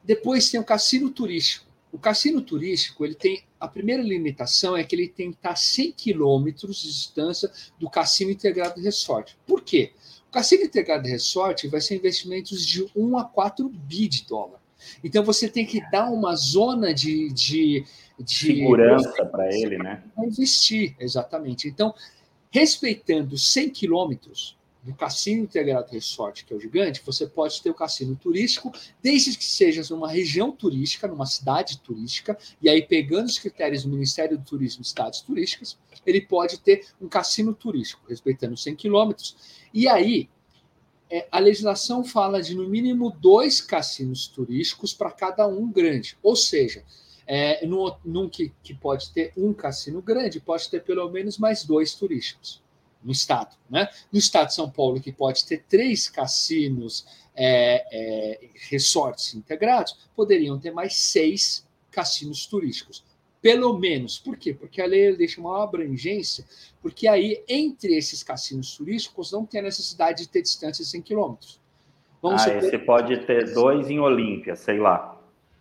depois 0.04 0.50
tem 0.50 0.60
o 0.60 0.64
cassino 0.64 1.10
turístico. 1.10 1.71
O 1.92 1.98
cassino 1.98 2.40
turístico, 2.40 3.04
ele 3.04 3.14
tem 3.14 3.44
a 3.60 3.68
primeira 3.68 4.02
limitação 4.02 4.74
é 4.74 4.82
que 4.82 4.96
ele 4.96 5.06
tem 5.06 5.30
que 5.30 5.36
estar 5.36 5.50
a 5.50 5.56
100 5.56 5.92
quilômetros 5.92 6.80
de 6.80 6.88
distância 6.88 7.52
do 7.78 7.88
cassino 7.88 8.30
integrado 8.30 8.80
resort. 8.80 9.36
Por 9.46 9.62
quê? 9.62 9.92
O 10.28 10.32
cassino 10.32 10.64
integrado 10.64 11.06
resort 11.06 11.68
vai 11.68 11.80
ser 11.80 11.96
investimentos 11.96 12.66
de 12.66 12.90
1 12.96 13.18
a 13.18 13.24
4 13.24 13.68
bi 13.68 14.08
de 14.08 14.24
dólar. 14.26 14.60
Então 15.04 15.22
você 15.22 15.48
tem 15.48 15.66
que 15.66 15.80
dar 15.90 16.10
uma 16.10 16.34
zona 16.34 16.94
de, 16.94 17.30
de, 17.32 17.84
de 18.18 18.34
segurança 18.34 19.24
para 19.26 19.54
ele, 19.54 19.76
né? 19.76 20.02
Investir, 20.18 20.96
exatamente. 20.98 21.68
Então, 21.68 21.94
respeitando 22.50 23.36
100 23.36 23.70
quilômetros, 23.70 24.56
do 24.82 24.92
Cassino 24.94 25.44
Integrado 25.44 25.92
Resort, 25.92 26.44
que 26.44 26.52
é 26.52 26.56
o 26.56 26.60
gigante, 26.60 27.02
você 27.04 27.26
pode 27.26 27.62
ter 27.62 27.70
o 27.70 27.74
cassino 27.74 28.16
turístico, 28.16 28.72
desde 29.00 29.36
que 29.36 29.44
seja 29.44 29.82
numa 29.94 30.10
região 30.10 30.50
turística, 30.50 31.06
numa 31.06 31.24
cidade 31.24 31.78
turística, 31.78 32.36
e 32.60 32.68
aí 32.68 32.82
pegando 32.82 33.26
os 33.26 33.38
critérios 33.38 33.84
do 33.84 33.90
Ministério 33.90 34.36
do 34.36 34.44
Turismo 34.44 34.82
e 34.82 34.84
cidades 34.84 35.20
turísticas, 35.20 35.78
ele 36.04 36.20
pode 36.20 36.58
ter 36.58 36.86
um 37.00 37.08
cassino 37.08 37.54
turístico, 37.54 38.02
respeitando 38.08 38.56
100 38.56 38.74
quilômetros. 38.74 39.36
E 39.72 39.86
aí, 39.86 40.28
é, 41.08 41.28
a 41.30 41.38
legislação 41.38 42.02
fala 42.02 42.42
de 42.42 42.54
no 42.54 42.68
mínimo 42.68 43.10
dois 43.10 43.60
cassinos 43.60 44.26
turísticos 44.26 44.92
para 44.92 45.12
cada 45.12 45.46
um 45.46 45.70
grande, 45.70 46.18
ou 46.20 46.34
seja, 46.34 46.82
é, 47.24 47.64
num, 47.64 47.94
num 48.04 48.28
que, 48.28 48.52
que 48.64 48.74
pode 48.74 49.10
ter 49.12 49.32
um 49.36 49.52
cassino 49.52 50.02
grande, 50.02 50.40
pode 50.40 50.68
ter 50.68 50.82
pelo 50.82 51.08
menos 51.08 51.38
mais 51.38 51.64
dois 51.64 51.94
turísticos 51.94 52.61
no 53.04 53.12
estado. 53.12 53.56
Né? 53.68 53.88
No 54.12 54.18
estado 54.18 54.48
de 54.48 54.54
São 54.54 54.70
Paulo, 54.70 55.00
que 55.00 55.12
pode 55.12 55.44
ter 55.44 55.64
três 55.68 56.08
cassinos 56.08 57.06
é, 57.34 57.84
é, 57.92 58.40
resorts 58.70 59.34
integrados, 59.34 59.96
poderiam 60.14 60.58
ter 60.58 60.70
mais 60.70 60.96
seis 60.96 61.66
cassinos 61.90 62.46
turísticos. 62.46 63.04
Pelo 63.40 63.76
menos. 63.76 64.18
Por 64.18 64.36
quê? 64.36 64.54
Porque 64.54 64.80
a 64.80 64.86
lei 64.86 65.16
deixa 65.16 65.40
uma 65.40 65.64
abrangência, 65.64 66.44
porque 66.80 67.08
aí, 67.08 67.42
entre 67.48 67.96
esses 67.96 68.22
cassinos 68.22 68.76
turísticos, 68.76 69.32
não 69.32 69.44
tem 69.44 69.60
a 69.60 69.64
necessidade 69.64 70.22
de 70.22 70.28
ter 70.28 70.42
distância 70.42 70.84
de 70.84 70.90
100 70.90 71.02
quilômetros. 71.02 71.60
ah, 72.32 72.38
supor... 72.38 72.60
você 72.60 72.78
pode 72.78 73.16
ter 73.26 73.52
dois 73.52 73.90
em 73.90 73.98
Olímpia, 73.98 74.54
sei 74.54 74.78
lá. 74.78 75.11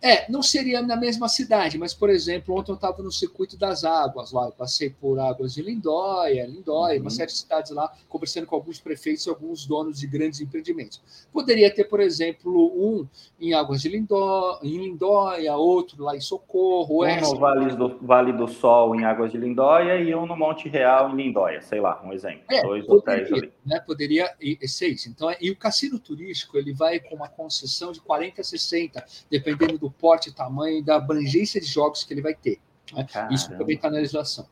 É, 0.02 0.28
não 0.28 0.42
seria 0.42 0.82
na 0.82 0.96
mesma 0.96 1.28
cidade, 1.28 1.78
mas, 1.78 1.94
por 1.94 2.10
exemplo, 2.10 2.58
ontem 2.58 2.72
eu 2.72 2.74
estava 2.74 3.00
no 3.04 3.12
Circuito 3.12 3.56
das 3.56 3.84
Águas 3.84 4.32
lá, 4.32 4.46
eu 4.46 4.52
passei 4.52 4.90
por 4.90 5.20
Águas 5.20 5.54
de 5.54 5.62
Lindóia, 5.62 6.44
Lindóia, 6.44 6.96
uhum. 6.96 7.02
uma 7.02 7.10
série 7.10 7.30
de 7.30 7.38
cidades 7.38 7.70
lá, 7.70 7.92
conversando 8.08 8.44
com 8.48 8.56
alguns 8.56 8.80
prefeitos 8.80 9.24
e 9.26 9.30
alguns 9.30 9.64
donos 9.64 10.00
de 10.00 10.08
grandes 10.08 10.40
empreendimentos. 10.40 11.00
Poderia 11.32 11.72
ter, 11.72 11.84
por 11.84 12.00
exemplo, 12.00 12.72
um 12.74 13.06
em 13.40 13.54
Águas 13.54 13.80
de 13.80 13.88
Lindóia, 13.90 14.58
em 14.64 14.76
Lindóia 14.76 15.54
outro 15.56 16.02
lá 16.02 16.16
em 16.16 16.20
Socorro. 16.20 17.04
Um 17.04 17.20
no 17.20 17.38
vale 17.38 17.76
do, 17.76 17.98
vale 18.02 18.32
do 18.32 18.48
Sol, 18.48 18.96
em 18.96 19.04
Águas 19.04 19.30
de 19.30 19.38
Lindóia, 19.38 20.00
e 20.00 20.12
um 20.16 20.26
no 20.26 20.36
Monte 20.36 20.68
Real, 20.68 21.10
em 21.10 21.16
Lindóia, 21.16 21.62
sei 21.62 21.80
lá, 21.80 22.02
um 22.04 22.12
exemplo. 22.12 22.42
É, 22.50 22.62
Dois 22.62 22.84
poderia, 22.84 23.22
hotéis 23.22 23.32
ali. 23.32 23.52
Né, 23.64 23.80
poderia 23.86 24.34
ser 24.66 24.88
isso. 24.88 25.08
Então, 25.08 25.32
e 25.40 25.48
o 25.48 25.56
cassino 25.56 26.00
turístico, 26.00 26.58
ele 26.58 26.72
vai 26.72 26.98
com 26.98 27.14
uma 27.14 27.28
concessão 27.28 27.92
de 27.92 28.00
40 28.00 28.40
a 28.40 28.44
60, 28.44 29.04
dependendo 29.30 29.78
do 29.78 29.91
porte, 29.92 30.32
tamanho 30.32 30.78
e 30.78 30.82
da 30.82 30.96
abrangência 30.96 31.60
de 31.60 31.66
jogos 31.66 32.04
que 32.04 32.12
ele 32.12 32.22
vai 32.22 32.34
ter. 32.34 32.60
Né? 32.92 33.06
Isso 33.30 33.48
também 33.50 33.76
está 33.76 33.90
na 33.90 33.98
legislação. 33.98 34.46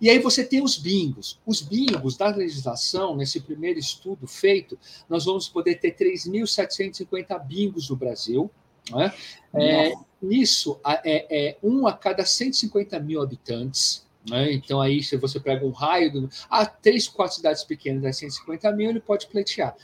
E 0.00 0.10
aí 0.10 0.18
você 0.18 0.44
tem 0.44 0.62
os 0.62 0.76
bingos. 0.76 1.40
Os 1.46 1.62
bingos 1.62 2.16
da 2.16 2.28
legislação, 2.28 3.16
nesse 3.16 3.40
primeiro 3.40 3.78
estudo 3.78 4.26
feito, 4.26 4.78
nós 5.08 5.24
vamos 5.24 5.48
poder 5.48 5.76
ter 5.76 5.96
3.750 5.96 7.46
bingos 7.46 7.88
no 7.88 7.96
Brasil. 7.96 8.50
Né? 8.90 9.12
É, 9.54 9.92
nisso, 10.20 10.78
é, 10.84 11.48
é, 11.48 11.58
um 11.62 11.86
a 11.86 11.92
cada 11.92 12.24
150 12.24 12.98
mil 13.00 13.22
habitantes. 13.22 14.06
Né? 14.28 14.52
Então, 14.52 14.80
aí, 14.80 15.02
se 15.02 15.16
você 15.16 15.40
pega 15.40 15.64
um 15.64 15.70
raio, 15.70 16.12
do, 16.12 16.30
ah, 16.50 16.66
três, 16.66 17.08
quatro 17.08 17.36
cidades 17.36 17.64
pequenas 17.64 18.02
das 18.02 18.16
150 18.18 18.70
mil, 18.72 18.90
ele 18.90 19.00
pode 19.00 19.26
pleitear. 19.28 19.74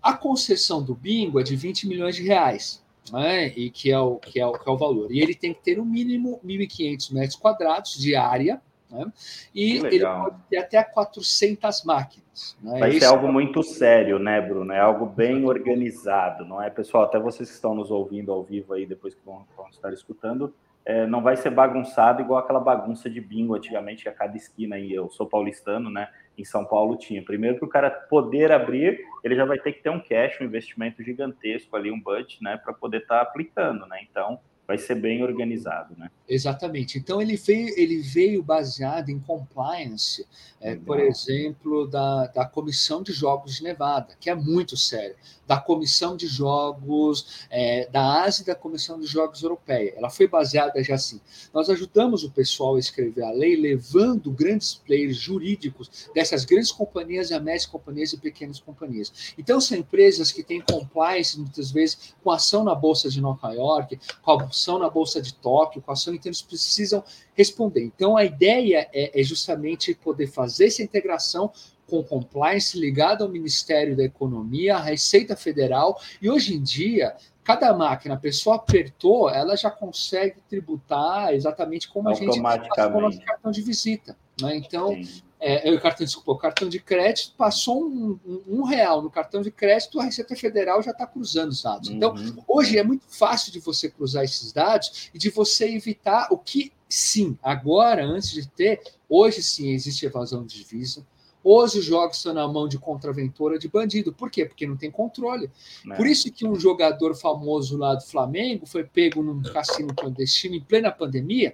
A 0.00 0.14
concessão 0.14 0.82
do 0.82 0.94
bingo 0.94 1.40
é 1.40 1.42
de 1.42 1.56
20 1.56 1.86
milhões 1.86 2.16
de 2.16 2.22
reais 2.22 2.82
né, 3.10 3.48
e 3.48 3.70
que 3.70 3.90
é, 3.90 3.98
o, 3.98 4.16
que, 4.16 4.40
é 4.40 4.46
o, 4.46 4.52
que 4.52 4.68
é 4.68 4.72
o 4.72 4.76
valor. 4.76 5.10
E 5.10 5.20
ele 5.20 5.34
tem 5.34 5.52
que 5.52 5.62
ter 5.62 5.76
no 5.76 5.84
mínimo 5.84 6.40
1.500 6.44 7.12
metros 7.12 7.36
quadrados 7.36 7.98
de 7.98 8.14
área, 8.14 8.60
né, 8.90 9.10
e 9.54 9.78
ele 9.78 10.00
pode 10.00 10.36
ter 10.50 10.58
até 10.58 10.82
400 10.82 11.84
máquinas. 11.84 12.56
Né? 12.62 12.78
Vai 12.78 12.92
ser 12.92 13.06
algo 13.06 13.28
é... 13.28 13.32
muito 13.32 13.62
sério, 13.62 14.18
né, 14.18 14.40
Bruno? 14.40 14.72
É 14.72 14.80
algo 14.80 15.06
bem 15.06 15.44
organizado, 15.44 16.44
não 16.44 16.62
é? 16.62 16.70
Pessoal, 16.70 17.04
até 17.04 17.18
vocês 17.18 17.48
que 17.48 17.54
estão 17.54 17.74
nos 17.74 17.90
ouvindo 17.90 18.30
ao 18.30 18.42
vivo 18.42 18.74
aí, 18.74 18.86
depois 18.86 19.14
que 19.14 19.24
vão, 19.24 19.44
vão 19.56 19.68
estar 19.68 19.92
escutando, 19.92 20.54
é, 20.84 21.06
não 21.06 21.22
vai 21.22 21.36
ser 21.36 21.50
bagunçado 21.50 22.22
igual 22.22 22.40
aquela 22.40 22.60
bagunça 22.60 23.08
de 23.08 23.20
bingo 23.20 23.54
antigamente, 23.54 24.08
a 24.08 24.12
cada 24.12 24.36
esquina, 24.36 24.78
e 24.78 24.92
eu 24.92 25.08
sou 25.10 25.26
paulistano, 25.26 25.90
né? 25.90 26.08
Em 26.36 26.44
São 26.44 26.64
Paulo 26.64 26.96
tinha. 26.96 27.22
Primeiro, 27.22 27.58
para 27.58 27.66
o 27.66 27.70
cara 27.70 27.90
poder 27.90 28.50
abrir, 28.52 29.04
ele 29.22 29.34
já 29.34 29.44
vai 29.44 29.58
ter 29.58 29.72
que 29.72 29.82
ter 29.82 29.90
um 29.90 30.00
cash, 30.00 30.40
um 30.40 30.44
investimento 30.44 31.02
gigantesco 31.02 31.76
ali, 31.76 31.90
um 31.90 32.00
budget, 32.00 32.42
né? 32.42 32.56
Para 32.56 32.72
poder 32.72 33.02
estar 33.02 33.16
tá 33.16 33.22
aplicando, 33.22 33.86
né? 33.86 34.00
Então, 34.10 34.40
vai 34.66 34.78
ser 34.78 34.94
bem 34.94 35.22
organizado, 35.22 35.94
né? 35.98 36.10
Exatamente. 36.32 36.96
Então 36.96 37.20
ele 37.20 37.36
veio, 37.36 37.78
ele 37.78 37.98
veio 37.98 38.42
baseado 38.42 39.10
em 39.10 39.18
compliance, 39.20 40.26
é, 40.62 40.74
por 40.74 40.98
exemplo, 40.98 41.86
da, 41.86 42.26
da 42.28 42.46
Comissão 42.46 43.02
de 43.02 43.12
Jogos 43.12 43.56
de 43.56 43.62
Nevada, 43.62 44.16
que 44.18 44.30
é 44.30 44.34
muito 44.34 44.74
sério, 44.74 45.14
da 45.46 45.58
Comissão 45.58 46.16
de 46.16 46.26
Jogos 46.26 47.46
é, 47.50 47.86
da 47.90 48.22
Ásia 48.22 48.42
e 48.42 48.46
da 48.46 48.54
Comissão 48.54 48.98
de 48.98 49.06
Jogos 49.06 49.42
Europeia. 49.42 49.92
Ela 49.94 50.08
foi 50.08 50.26
baseada 50.26 50.82
já 50.82 50.94
assim. 50.94 51.20
Nós 51.52 51.68
ajudamos 51.68 52.24
o 52.24 52.30
pessoal 52.30 52.76
a 52.76 52.80
escrever 52.80 53.24
a 53.24 53.30
lei, 53.30 53.54
levando 53.54 54.30
grandes 54.30 54.74
players 54.74 55.18
jurídicos 55.18 56.08
dessas 56.14 56.46
grandes 56.46 56.72
companhias 56.72 57.30
a 57.30 57.40
médias 57.40 57.66
companhias 57.66 58.14
e 58.14 58.16
pequenas 58.16 58.58
companhias. 58.58 59.34
Então 59.36 59.60
são 59.60 59.76
empresas 59.76 60.32
que 60.32 60.42
têm 60.42 60.62
compliance 60.62 61.38
muitas 61.38 61.70
vezes 61.70 62.14
com 62.24 62.30
ação 62.30 62.64
na 62.64 62.74
bolsa 62.74 63.10
de 63.10 63.20
Nova 63.20 63.52
York, 63.52 64.00
com 64.22 64.40
ação 64.40 64.78
na 64.78 64.88
Bolsa 64.88 65.20
de 65.20 65.34
Tóquio, 65.34 65.82
com 65.82 65.92
ação, 65.92 66.14
então 66.22 66.30
eles 66.30 66.42
precisam 66.42 67.02
responder. 67.34 67.82
Então, 67.82 68.16
a 68.16 68.24
ideia 68.24 68.88
é, 68.92 69.20
é 69.20 69.22
justamente 69.22 69.94
poder 69.94 70.28
fazer 70.28 70.66
essa 70.66 70.82
integração 70.82 71.52
com 71.88 72.02
compliance 72.02 72.78
ligado 72.78 73.22
ao 73.22 73.28
Ministério 73.28 73.96
da 73.96 74.04
Economia, 74.04 74.76
à 74.76 74.80
Receita 74.80 75.36
Federal, 75.36 76.00
e 76.22 76.30
hoje 76.30 76.54
em 76.54 76.62
dia, 76.62 77.14
cada 77.44 77.74
máquina, 77.74 78.14
a 78.14 78.18
pessoa 78.18 78.56
apertou, 78.56 79.28
ela 79.28 79.56
já 79.56 79.70
consegue 79.70 80.36
tributar 80.48 81.34
exatamente 81.34 81.88
como 81.88 82.08
a 82.08 82.14
gente 82.14 82.40
faz 82.40 82.66
com 82.68 82.98
o 82.98 83.00
nosso 83.02 83.20
cartão 83.20 83.50
de 83.50 83.60
visita. 83.60 84.16
Né? 84.40 84.56
Então, 84.56 84.92
é, 84.92 85.02
é, 85.42 85.72
o 85.72 85.80
cartão, 85.80 86.04
desculpa, 86.04 86.32
o 86.32 86.38
cartão 86.38 86.68
de 86.68 86.78
crédito 86.78 87.34
passou 87.36 87.84
um, 87.84 88.18
um, 88.24 88.42
um, 88.46 88.62
real 88.62 89.02
no 89.02 89.10
cartão 89.10 89.42
de 89.42 89.50
crédito, 89.50 89.98
a 89.98 90.04
Receita 90.04 90.36
Federal 90.36 90.80
já 90.80 90.92
está 90.92 91.04
cruzando 91.04 91.50
os 91.50 91.62
dados. 91.62 91.90
Então, 91.90 92.14
uhum. 92.14 92.36
hoje 92.46 92.78
é 92.78 92.84
muito 92.84 93.04
fácil 93.08 93.52
de 93.52 93.58
você 93.58 93.90
cruzar 93.90 94.22
esses 94.22 94.52
dados 94.52 95.10
e 95.12 95.18
de 95.18 95.30
você 95.30 95.68
evitar 95.74 96.28
o 96.30 96.38
que, 96.38 96.72
sim, 96.88 97.36
agora, 97.42 98.04
antes 98.04 98.30
de 98.30 98.46
ter, 98.48 98.80
hoje 99.08 99.42
sim 99.42 99.70
existe 99.70 100.06
evasão 100.06 100.46
de 100.46 100.56
divisa. 100.56 101.04
Hoje 101.44 101.80
os 101.80 101.84
jogos 101.84 102.18
estão 102.18 102.32
na 102.32 102.46
mão 102.46 102.68
de 102.68 102.78
contraventora 102.78 103.58
de 103.58 103.66
bandido. 103.66 104.12
Por 104.12 104.30
quê? 104.30 104.44
Porque 104.44 104.64
não 104.64 104.76
tem 104.76 104.92
controle. 104.92 105.50
É. 105.90 105.96
Por 105.96 106.06
isso 106.06 106.30
que 106.30 106.46
um 106.46 106.54
jogador 106.54 107.16
famoso 107.16 107.76
lá 107.76 107.96
do 107.96 108.04
Flamengo 108.04 108.64
foi 108.64 108.84
pego 108.84 109.24
num 109.24 109.42
cassino 109.42 109.92
clandestino 109.92 110.54
em 110.54 110.60
plena 110.60 110.92
pandemia 110.92 111.52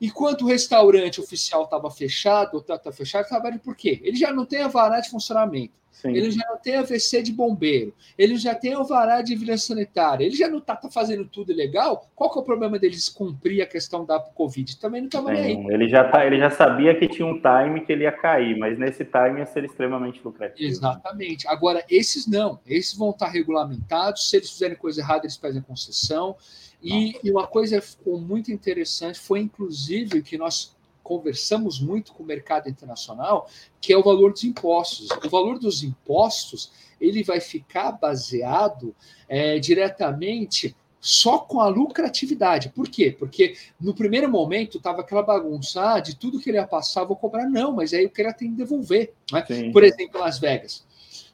Enquanto 0.00 0.42
o 0.42 0.46
restaurante 0.46 1.20
oficial 1.20 1.64
estava 1.64 1.90
fechado, 1.90 2.54
ou 2.54 2.60
está 2.60 2.92
fechado, 2.92 3.24
estava 3.24 3.50
por 3.58 3.76
quê? 3.76 4.00
Ele 4.02 4.16
já 4.16 4.32
não 4.32 4.44
tem 4.44 4.62
a 4.62 4.68
vará 4.68 5.00
de 5.00 5.10
funcionamento. 5.10 5.78
Sim. 6.00 6.10
Ele 6.10 6.30
já 6.30 6.46
não 6.48 6.56
tem 6.58 6.76
a 6.76 6.82
VC 6.82 7.22
de 7.22 7.32
bombeiro, 7.32 7.92
ele 8.16 8.36
já 8.36 8.54
tem 8.54 8.76
o 8.76 8.84
vará 8.84 9.20
de 9.20 9.34
vigilância 9.34 9.74
sanitária, 9.74 10.24
ele 10.24 10.36
já 10.36 10.48
não 10.48 10.58
está 10.58 10.76
tá 10.76 10.88
fazendo 10.88 11.24
tudo 11.24 11.52
legal. 11.52 12.08
Qual 12.14 12.30
que 12.30 12.38
é 12.38 12.42
o 12.42 12.44
problema 12.44 12.78
deles 12.78 13.08
cumprir 13.08 13.62
a 13.62 13.66
questão 13.66 14.04
da 14.04 14.20
Covid? 14.20 14.78
Também 14.78 15.00
não 15.00 15.08
estava 15.08 15.32
nem 15.32 15.42
aí. 15.42 15.74
Ele 15.74 15.88
já, 15.88 16.08
tá, 16.08 16.24
ele 16.24 16.38
já 16.38 16.50
sabia 16.50 16.94
que 16.94 17.08
tinha 17.08 17.26
um 17.26 17.40
time 17.40 17.80
que 17.80 17.90
ele 17.90 18.04
ia 18.04 18.12
cair, 18.12 18.56
mas 18.56 18.78
nesse 18.78 19.04
time 19.04 19.40
ia 19.40 19.46
ser 19.46 19.64
extremamente 19.64 20.20
lucrativo. 20.24 20.70
Exatamente. 20.70 21.48
Agora, 21.48 21.84
esses 21.90 22.28
não, 22.28 22.60
esses 22.64 22.96
vão 22.96 23.10
estar 23.10 23.28
regulamentados, 23.28 24.30
se 24.30 24.36
eles 24.36 24.52
fizerem 24.52 24.76
coisa 24.76 25.00
errada, 25.00 25.22
eles 25.24 25.36
pedem 25.36 25.60
concessão. 25.60 26.36
E, 26.82 27.18
e 27.22 27.30
uma 27.30 27.46
coisa 27.46 27.80
ficou 27.80 28.20
muito 28.20 28.52
interessante 28.52 29.18
foi, 29.18 29.40
inclusive, 29.40 30.22
que 30.22 30.38
nós 30.38 30.76
conversamos 31.02 31.80
muito 31.80 32.12
com 32.12 32.22
o 32.22 32.26
mercado 32.26 32.68
internacional, 32.68 33.48
que 33.80 33.92
é 33.92 33.96
o 33.96 34.02
valor 34.02 34.32
dos 34.32 34.44
impostos. 34.44 35.08
O 35.24 35.30
valor 35.30 35.58
dos 35.58 35.82
impostos 35.82 36.70
ele 37.00 37.22
vai 37.22 37.40
ficar 37.40 37.92
baseado 37.92 38.94
é, 39.28 39.58
diretamente 39.58 40.76
só 41.00 41.38
com 41.38 41.60
a 41.60 41.68
lucratividade. 41.68 42.70
Por 42.70 42.88
quê? 42.88 43.14
Porque 43.16 43.54
no 43.80 43.94
primeiro 43.94 44.28
momento 44.28 44.78
estava 44.78 45.00
aquela 45.00 45.22
bagunça 45.22 45.94
ah, 45.94 46.00
de 46.00 46.16
tudo 46.16 46.40
que 46.40 46.50
ele 46.50 46.58
ia 46.58 46.66
passar, 46.66 47.04
vou 47.04 47.16
cobrar. 47.16 47.48
Não, 47.48 47.72
mas 47.72 47.94
aí 47.94 48.04
o 48.04 48.10
que 48.10 48.20
ele 48.20 48.32
tem 48.34 48.50
que 48.50 48.56
devolver. 48.56 49.14
Né? 49.32 49.42
Por 49.72 49.84
exemplo, 49.84 50.20
Las 50.20 50.38
Vegas. 50.38 50.84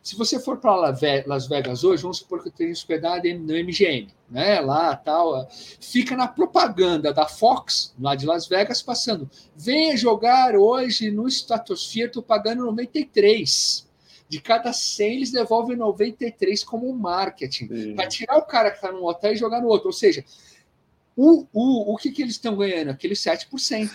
Se 0.05 0.17
você 0.17 0.39
for 0.39 0.59
para 0.59 0.93
Las 1.25 1.47
Vegas 1.49 1.83
hoje, 1.83 2.03
vamos 2.03 2.19
supor 2.19 2.43
que 2.43 2.49
eu 2.49 2.53
tenha 2.53 2.71
hospedado 2.71 3.27
no 3.39 3.55
MGM, 3.55 4.09
né? 4.29 4.61
Lá 4.61 4.95
tal, 4.95 5.49
fica 5.81 6.15
na 6.15 6.29
propaganda 6.29 7.11
da 7.11 7.27
Fox, 7.27 7.95
lá 7.99 8.15
de 8.15 8.27
Las 8.27 8.47
Vegas, 8.47 8.83
passando. 8.83 9.31
Venha 9.57 9.97
jogar 9.97 10.57
hoje 10.57 11.11
no 11.11 11.27
Stratosphere, 11.27 12.09
estou 12.09 12.23
pagando 12.23 12.67
93. 12.67 13.89
De 14.29 14.43
cada 14.43 14.75
100, 14.75 15.17
eles 15.17 15.31
devolvem 15.31 15.75
93 15.75 16.63
como 16.65 16.93
marketing. 16.93 17.95
Para 17.95 18.07
tirar 18.07 18.37
o 18.37 18.43
cara 18.43 18.71
que 18.71 18.77
está 18.77 18.93
num 18.93 19.07
hotel 19.07 19.33
e 19.33 19.37
jogar 19.37 19.63
no 19.63 19.69
outro. 19.69 19.87
Ou 19.87 19.93
seja, 19.93 20.23
o, 21.17 21.47
o, 21.51 21.95
o 21.95 21.97
que, 21.97 22.11
que 22.11 22.21
eles 22.21 22.35
estão 22.35 22.55
ganhando? 22.55 22.91
Aquele 22.91 23.15
7%. 23.15 23.49
7%, 23.49 23.91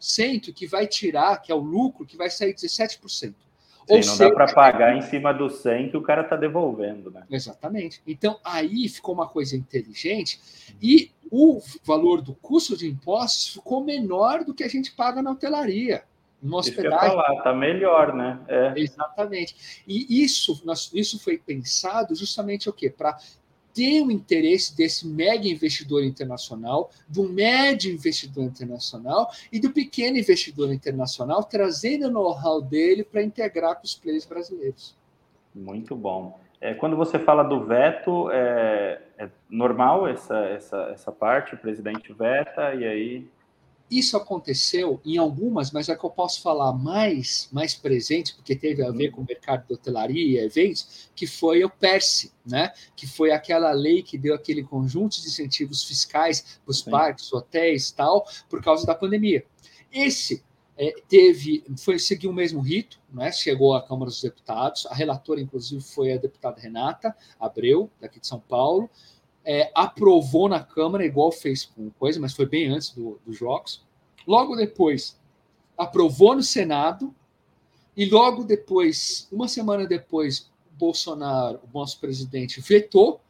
7% 0.00 0.54
que 0.54 0.66
vai 0.68 0.86
tirar, 0.86 1.42
que 1.42 1.50
é 1.50 1.54
o 1.56 1.58
lucro, 1.58 2.06
que 2.06 2.16
vai 2.16 2.30
sair 2.30 2.54
17%. 2.54 3.34
Sim, 3.86 4.00
não 4.08 4.18
dá 4.18 4.30
para 4.32 4.52
pagar 4.52 4.96
em 4.96 5.02
cima 5.02 5.32
do 5.32 5.48
100 5.48 5.90
que 5.90 5.96
o 5.96 6.02
cara 6.02 6.22
está 6.22 6.34
devolvendo, 6.34 7.10
né? 7.10 7.22
Exatamente. 7.30 8.02
Então, 8.06 8.38
aí 8.44 8.88
ficou 8.88 9.14
uma 9.14 9.28
coisa 9.28 9.56
inteligente 9.56 10.40
e 10.82 11.10
o 11.30 11.60
valor 11.84 12.20
do 12.20 12.34
custo 12.34 12.76
de 12.76 12.88
impostos 12.88 13.48
ficou 13.48 13.84
menor 13.84 14.44
do 14.44 14.52
que 14.52 14.64
a 14.64 14.68
gente 14.68 14.92
paga 14.92 15.22
na 15.22 15.30
hotelaria. 15.30 16.02
No 16.42 16.58
hospedagem. 16.58 17.08
Isso 17.08 17.16
falar, 17.16 17.42
tá 17.42 17.54
melhor, 17.54 18.14
né? 18.14 18.38
É. 18.46 18.74
Exatamente. 18.76 19.82
E 19.86 20.22
isso, 20.22 20.62
isso 20.92 21.18
foi 21.18 21.38
pensado 21.38 22.14
justamente 22.14 22.68
o 22.68 22.72
quê? 22.72 22.90
Para 22.90 23.16
ter 23.76 24.00
o 24.00 24.10
interesse 24.10 24.74
desse 24.74 25.06
mega 25.06 25.46
investidor 25.46 26.02
internacional, 26.02 26.90
do 27.06 27.28
médio 27.28 27.92
investidor 27.92 28.44
internacional 28.44 29.30
e 29.52 29.60
do 29.60 29.70
pequeno 29.70 30.16
investidor 30.16 30.72
internacional, 30.72 31.44
trazendo 31.44 32.06
o 32.06 32.10
know-how 32.10 32.62
dele 32.62 33.04
para 33.04 33.22
integrar 33.22 33.76
com 33.76 33.84
os 33.84 33.94
players 33.94 34.24
brasileiros. 34.24 34.96
Muito 35.54 35.94
bom. 35.94 36.40
É, 36.58 36.72
quando 36.72 36.96
você 36.96 37.18
fala 37.18 37.42
do 37.42 37.66
veto, 37.66 38.30
é, 38.30 39.02
é 39.18 39.28
normal 39.50 40.08
essa, 40.08 40.38
essa, 40.46 40.76
essa 40.90 41.12
parte, 41.12 41.54
o 41.54 41.58
presidente 41.58 42.14
veta 42.14 42.74
e 42.74 42.86
aí 42.86 43.28
isso 43.90 44.16
aconteceu 44.16 45.00
em 45.04 45.16
algumas, 45.16 45.70
mas 45.70 45.88
é 45.88 45.94
que 45.94 46.04
eu 46.04 46.10
posso 46.10 46.42
falar 46.42 46.72
mais, 46.72 47.48
mais 47.52 47.74
presente, 47.74 48.34
porque 48.34 48.56
teve 48.56 48.84
a 48.84 48.90
ver 48.90 49.10
com 49.10 49.20
o 49.20 49.24
mercado 49.24 49.66
de 49.66 49.74
hotelaria 49.74 50.24
e 50.24 50.44
eventos, 50.44 51.08
que 51.14 51.26
foi 51.26 51.64
o 51.64 51.70
PERSE, 51.70 52.32
né? 52.44 52.72
que 52.96 53.06
foi 53.06 53.30
aquela 53.30 53.70
lei 53.72 54.02
que 54.02 54.18
deu 54.18 54.34
aquele 54.34 54.64
conjunto 54.64 55.20
de 55.20 55.28
incentivos 55.28 55.84
fiscais 55.84 56.58
para 56.64 56.70
os 56.70 56.82
parques, 56.82 57.32
hotéis 57.32 57.90
tal, 57.92 58.26
por 58.48 58.60
causa 58.60 58.84
da 58.84 58.94
pandemia. 58.94 59.44
Esse 59.92 60.42
é, 60.76 60.92
teve, 61.08 61.64
foi 61.78 61.98
seguir 61.98 62.26
o 62.26 62.32
mesmo 62.32 62.60
rito, 62.60 63.00
né? 63.12 63.30
chegou 63.30 63.74
à 63.74 63.86
Câmara 63.86 64.10
dos 64.10 64.20
Deputados, 64.20 64.84
a 64.86 64.94
relatora, 64.94 65.40
inclusive, 65.40 65.80
foi 65.80 66.12
a 66.12 66.18
deputada 66.18 66.60
Renata 66.60 67.16
Abreu, 67.38 67.88
daqui 68.00 68.18
de 68.18 68.26
São 68.26 68.40
Paulo, 68.40 68.90
é, 69.46 69.70
aprovou 69.72 70.48
na 70.48 70.60
Câmara, 70.60 71.06
igual 71.06 71.30
fez 71.30 71.64
com 71.64 71.88
coisa, 71.90 72.18
mas 72.18 72.34
foi 72.34 72.46
bem 72.46 72.68
antes 72.68 72.90
do, 72.90 73.20
dos 73.24 73.38
jogos. 73.38 73.86
Logo 74.26 74.56
depois, 74.56 75.16
aprovou 75.78 76.34
no 76.34 76.42
Senado, 76.42 77.14
e 77.96 78.04
logo 78.06 78.42
depois, 78.42 79.28
uma 79.30 79.46
semana 79.46 79.86
depois, 79.86 80.50
Bolsonaro, 80.72 81.60
o 81.62 81.78
nosso 81.78 82.00
presidente, 82.00 82.60
vetou. 82.60 83.20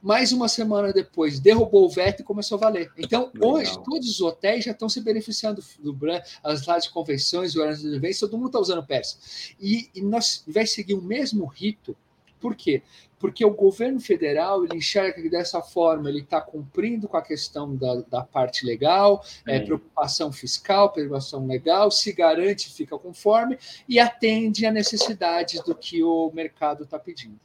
Mais 0.00 0.32
uma 0.32 0.48
semana 0.48 0.92
depois, 0.92 1.38
derrubou 1.38 1.84
o 1.84 1.90
veto 1.90 2.20
e 2.20 2.24
começou 2.24 2.56
a 2.56 2.60
valer. 2.60 2.90
Então, 2.96 3.30
Legal. 3.34 3.52
hoje, 3.52 3.78
todos 3.84 4.08
os 4.08 4.20
hotéis 4.20 4.64
já 4.64 4.70
estão 4.70 4.88
se 4.88 5.00
beneficiando 5.00 5.62
do 5.80 5.92
brand, 5.92 6.22
as 6.42 6.66
lá 6.66 6.78
de 6.78 6.88
convenções, 6.90 7.54
os 7.54 7.84
eventos, 7.84 8.20
todo 8.20 8.38
mundo 8.38 8.46
está 8.46 8.58
usando 8.58 8.86
Persa. 8.86 9.18
E, 9.60 9.90
e 9.94 10.00
nós 10.00 10.44
vai 10.48 10.66
seguir 10.66 10.94
o 10.94 11.02
mesmo 11.02 11.44
rito 11.46 11.96
por 12.40 12.54
quê? 12.54 12.82
Porque 13.18 13.44
o 13.44 13.50
governo 13.50 14.00
federal 14.00 14.64
ele 14.64 14.76
enxerga 14.76 15.20
que 15.20 15.28
dessa 15.28 15.60
forma 15.60 16.08
ele 16.08 16.20
está 16.20 16.40
cumprindo 16.40 17.08
com 17.08 17.16
a 17.16 17.22
questão 17.22 17.74
da, 17.74 18.02
da 18.08 18.22
parte 18.22 18.64
legal, 18.64 19.22
é, 19.46 19.58
preocupação 19.60 20.32
fiscal, 20.32 20.92
preocupação 20.92 21.46
legal, 21.46 21.90
se 21.90 22.12
garante, 22.12 22.72
fica 22.72 22.96
conforme 22.98 23.58
e 23.88 23.98
atende 23.98 24.66
a 24.66 24.70
necessidades 24.70 25.62
do 25.64 25.74
que 25.74 26.02
o 26.02 26.30
mercado 26.32 26.84
está 26.84 26.98
pedindo. 26.98 27.38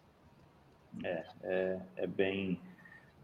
É, 1.04 1.24
é, 1.44 1.80
é, 1.98 2.08
bem, 2.08 2.60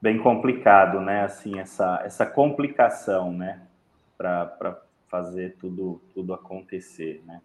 bem 0.02 0.18
complicado, 0.18 1.02
né? 1.02 1.22
Assim, 1.22 1.60
essa, 1.60 2.02
essa 2.04 2.26
complicação, 2.26 3.32
né? 3.32 3.62
Para 4.18 4.82
fazer 5.08 5.56
tudo, 5.60 6.02
tudo 6.14 6.34
acontecer, 6.34 7.22
né? 7.26 7.42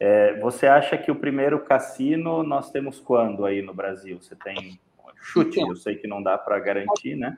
É, 0.00 0.38
você 0.40 0.66
acha 0.66 0.96
que 0.96 1.10
o 1.10 1.16
primeiro 1.16 1.64
cassino 1.64 2.42
nós 2.42 2.70
temos 2.70 3.00
quando 3.00 3.44
aí 3.44 3.62
no 3.62 3.74
Brasil? 3.74 4.20
Você 4.20 4.36
tem 4.36 4.78
chute? 5.20 5.58
Então, 5.58 5.70
eu 5.70 5.76
sei 5.76 5.96
que 5.96 6.06
não 6.06 6.22
dá 6.22 6.38
para 6.38 6.58
garantir, 6.58 7.16
né? 7.16 7.36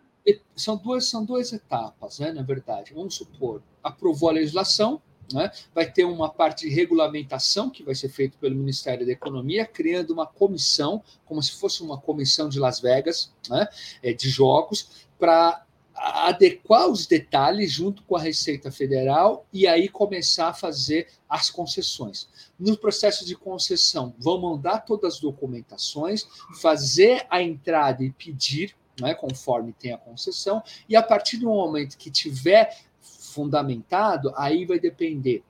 São 0.54 0.76
duas, 0.76 1.08
são 1.08 1.24
duas 1.24 1.52
etapas, 1.52 2.18
né? 2.18 2.32
Na 2.32 2.42
verdade, 2.42 2.92
vamos 2.92 3.14
supor, 3.14 3.62
aprovou 3.82 4.28
a 4.28 4.32
legislação, 4.32 5.00
né? 5.32 5.50
vai 5.74 5.90
ter 5.90 6.04
uma 6.04 6.28
parte 6.28 6.68
de 6.68 6.74
regulamentação 6.74 7.70
que 7.70 7.82
vai 7.82 7.94
ser 7.94 8.08
feita 8.08 8.36
pelo 8.38 8.54
Ministério 8.54 9.06
da 9.06 9.12
Economia, 9.12 9.64
criando 9.64 10.12
uma 10.12 10.26
comissão, 10.26 11.02
como 11.24 11.42
se 11.42 11.58
fosse 11.58 11.82
uma 11.82 11.98
comissão 11.98 12.48
de 12.48 12.58
Las 12.58 12.80
Vegas, 12.80 13.32
né? 13.48 13.66
É, 14.02 14.12
de 14.12 14.28
jogos, 14.28 15.08
para 15.18 15.64
adequar 16.00 16.88
os 16.88 17.06
detalhes 17.06 17.70
junto 17.70 18.02
com 18.04 18.16
a 18.16 18.20
Receita 18.20 18.70
Federal 18.72 19.46
e 19.52 19.66
aí 19.66 19.88
começar 19.88 20.48
a 20.48 20.54
fazer 20.54 21.08
as 21.28 21.50
concessões. 21.50 22.28
No 22.58 22.76
processo 22.76 23.24
de 23.24 23.36
concessão, 23.36 24.14
vão 24.18 24.40
mandar 24.40 24.80
todas 24.80 25.14
as 25.14 25.20
documentações, 25.20 26.26
fazer 26.60 27.26
a 27.28 27.42
entrada 27.42 28.02
e 28.02 28.10
pedir, 28.10 28.74
né, 28.98 29.14
conforme 29.14 29.74
tem 29.74 29.92
a 29.92 29.98
concessão, 29.98 30.62
e 30.88 30.96
a 30.96 31.02
partir 31.02 31.36
do 31.36 31.46
momento 31.46 31.98
que 31.98 32.10
tiver 32.10 32.78
fundamentado, 33.00 34.32
aí 34.36 34.64
vai 34.64 34.80
depender 34.80 35.44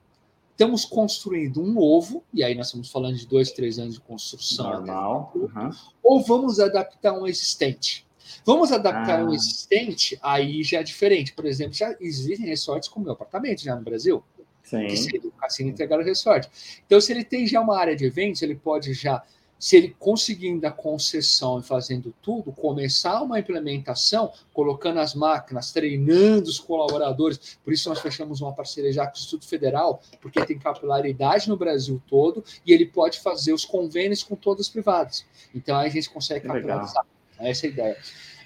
estamos 0.51 0.85
construindo 0.85 1.59
um 1.59 1.73
novo, 1.73 2.23
e 2.31 2.43
aí 2.43 2.53
nós 2.53 2.67
estamos 2.67 2.91
falando 2.91 3.15
de 3.15 3.25
dois, 3.25 3.51
três 3.51 3.79
anos 3.79 3.95
de 3.95 4.01
construção. 4.01 4.69
Normal. 4.69 5.31
Uhum. 5.33 5.71
Ou 6.03 6.21
vamos 6.21 6.59
adaptar 6.59 7.13
um 7.13 7.25
existente. 7.25 8.05
Vamos 8.45 8.71
adaptar 8.71 9.19
ah. 9.19 9.25
um 9.25 9.33
existente, 9.33 10.17
aí 10.21 10.63
já 10.63 10.79
é 10.79 10.83
diferente. 10.83 11.33
Por 11.33 11.45
exemplo, 11.45 11.73
já 11.73 11.95
existem 11.99 12.45
resorts 12.45 12.89
com 12.89 12.99
meu 12.99 13.13
apartamento 13.13 13.61
já 13.61 13.75
no 13.75 13.81
Brasil. 13.81 14.23
Sim. 14.63 14.87
Que 14.87 14.97
seria 14.97 15.27
o 15.27 15.31
cassino 15.31 15.69
entregar 15.69 15.99
o 15.99 16.03
resort. 16.03 16.49
Então, 16.85 17.01
se 17.01 17.11
ele 17.11 17.23
tem 17.23 17.45
já 17.45 17.59
uma 17.59 17.77
área 17.77 17.95
de 17.95 18.05
eventos, 18.05 18.41
ele 18.41 18.55
pode 18.55 18.93
já, 18.93 19.21
se 19.59 19.75
ele 19.75 19.95
conseguindo 19.99 20.65
a 20.65 20.71
concessão 20.71 21.59
e 21.59 21.63
fazendo 21.63 22.13
tudo, 22.21 22.51
começar 22.51 23.21
uma 23.21 23.39
implementação, 23.39 24.31
colocando 24.53 24.99
as 24.99 25.13
máquinas, 25.13 25.71
treinando 25.71 26.49
os 26.49 26.59
colaboradores. 26.59 27.57
Por 27.63 27.73
isso, 27.73 27.89
nós 27.89 27.99
fechamos 27.99 28.39
uma 28.39 28.53
parceria 28.53 28.93
já 28.93 29.05
com 29.05 29.15
o 29.15 29.19
Instituto 29.19 29.47
Federal, 29.47 30.01
porque 30.21 30.45
tem 30.45 30.57
capilaridade 30.57 31.49
no 31.49 31.57
Brasil 31.57 32.01
todo 32.07 32.43
e 32.65 32.71
ele 32.71 32.85
pode 32.85 33.19
fazer 33.19 33.53
os 33.53 33.65
convênios 33.65 34.23
com 34.23 34.35
todas 34.35 34.67
as 34.67 34.69
privadas. 34.69 35.25
Então, 35.53 35.75
aí 35.75 35.87
a 35.87 35.91
gente 35.91 36.09
consegue 36.09 36.47
capilarizar. 36.47 37.05
Essa 37.41 37.67
é 37.67 37.69
a 37.69 37.71
ideia. 37.71 37.97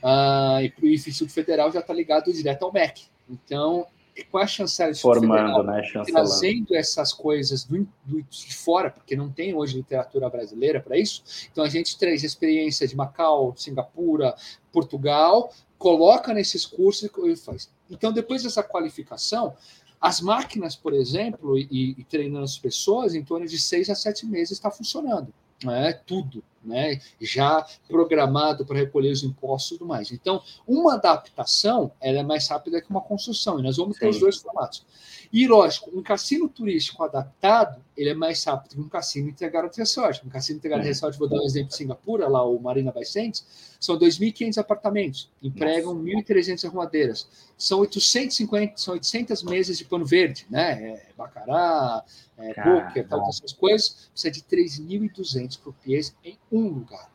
Uh, 0.03 0.85
e 0.85 0.87
o 0.87 0.93
Instituto 0.93 1.31
Federal 1.31 1.71
já 1.71 1.79
está 1.79 1.93
ligado 1.93 2.31
direto 2.31 2.63
ao 2.63 2.71
MEC. 2.71 3.05
Então, 3.29 3.87
com 4.31 4.37
a 4.37 4.47
chancela 4.47 4.93
formando, 4.95 5.63
né, 5.63 5.81
trazendo 6.05 6.73
essas 6.75 7.11
coisas 7.11 7.65
do, 7.65 7.87
do, 8.05 8.21
de 8.21 8.55
fora, 8.55 8.89
porque 8.89 9.15
não 9.15 9.29
tem 9.29 9.53
hoje 9.53 9.75
literatura 9.75 10.29
brasileira 10.29 10.79
para 10.79 10.97
isso. 10.97 11.23
Então 11.51 11.63
a 11.63 11.69
gente 11.69 11.97
traz 11.97 12.23
a 12.23 12.25
experiência 12.25 12.87
de 12.87 12.95
Macau, 12.95 13.53
Singapura, 13.57 14.33
Portugal, 14.71 15.51
coloca 15.77 16.33
nesses 16.33 16.65
cursos 16.65 17.09
e 17.25 17.35
faz. 17.35 17.69
Então 17.89 18.13
depois 18.13 18.43
dessa 18.43 18.63
qualificação, 18.63 19.53
as 19.99 20.21
máquinas, 20.21 20.75
por 20.75 20.93
exemplo, 20.93 21.57
e, 21.57 21.95
e 21.97 22.03
treinando 22.05 22.45
as 22.45 22.57
pessoas, 22.57 23.15
em 23.15 23.23
torno 23.23 23.45
de 23.45 23.59
seis 23.59 23.89
a 23.89 23.95
sete 23.95 24.25
meses 24.25 24.51
está 24.51 24.71
funcionando 24.71 25.33
né, 25.63 25.93
tudo, 26.05 26.43
né, 26.65 26.99
já 27.21 27.65
programado 27.87 28.65
para 28.65 28.77
recolher 28.77 29.11
os 29.11 29.23
impostos 29.23 29.71
e 29.71 29.77
tudo 29.77 29.87
mais. 29.87 30.11
Então, 30.11 30.41
uma 30.67 30.95
adaptação 30.95 31.91
ela 32.01 32.19
é 32.19 32.23
mais 32.23 32.47
rápida 32.47 32.81
que 32.81 32.89
uma 32.89 33.01
construção, 33.01 33.59
e 33.59 33.63
nós 33.63 33.77
vamos 33.77 33.97
ter 33.97 34.05
Sim. 34.05 34.11
os 34.11 34.19
dois 34.19 34.37
formatos. 34.37 34.85
E, 35.31 35.47
lógico, 35.47 35.91
um 35.93 36.01
cassino 36.01 36.47
turístico 36.47 37.03
adaptado, 37.03 37.83
ele 37.95 38.09
é 38.09 38.13
mais 38.13 38.43
rápido 38.43 38.75
que 38.75 38.81
um 38.81 38.89
cassino 38.89 39.29
integrado 39.29 39.69
resort. 39.75 40.25
Um 40.25 40.29
cassino 40.29 40.57
integrado 40.57 40.83
é. 40.83 40.87
resort, 40.87 41.17
vou 41.17 41.27
dar 41.27 41.37
um 41.37 41.45
exemplo 41.45 41.69
de 41.69 41.75
Singapura, 41.75 42.27
lá 42.27 42.43
o 42.43 42.59
Marina 42.59 42.91
Bay 42.91 43.05
Sands, 43.05 43.75
são 43.79 43.97
2.500 43.97 44.57
apartamentos, 44.57 45.31
empregam 45.41 45.95
1.300 45.95 46.65
arrumadeiras. 46.65 47.27
São 47.57 47.79
850, 47.79 48.77
são 48.77 48.93
800 48.93 49.43
mesas 49.43 49.77
de 49.77 49.85
pano 49.85 50.05
verde, 50.05 50.45
né? 50.49 50.91
É, 50.91 51.07
bacará, 51.17 52.03
é, 52.37 52.53
poker, 52.53 53.07
todas 53.07 53.37
essas 53.37 53.53
coisas. 53.53 54.09
Precisa 54.11 54.31
de 54.31 54.41
3.200 54.41 55.59
croupiers 55.61 56.15
em 56.23 56.37
um 56.51 56.67
lugar. 56.67 57.11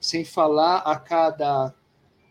Sem 0.00 0.24
falar 0.24 0.78
a 0.78 0.98
cada 0.98 1.74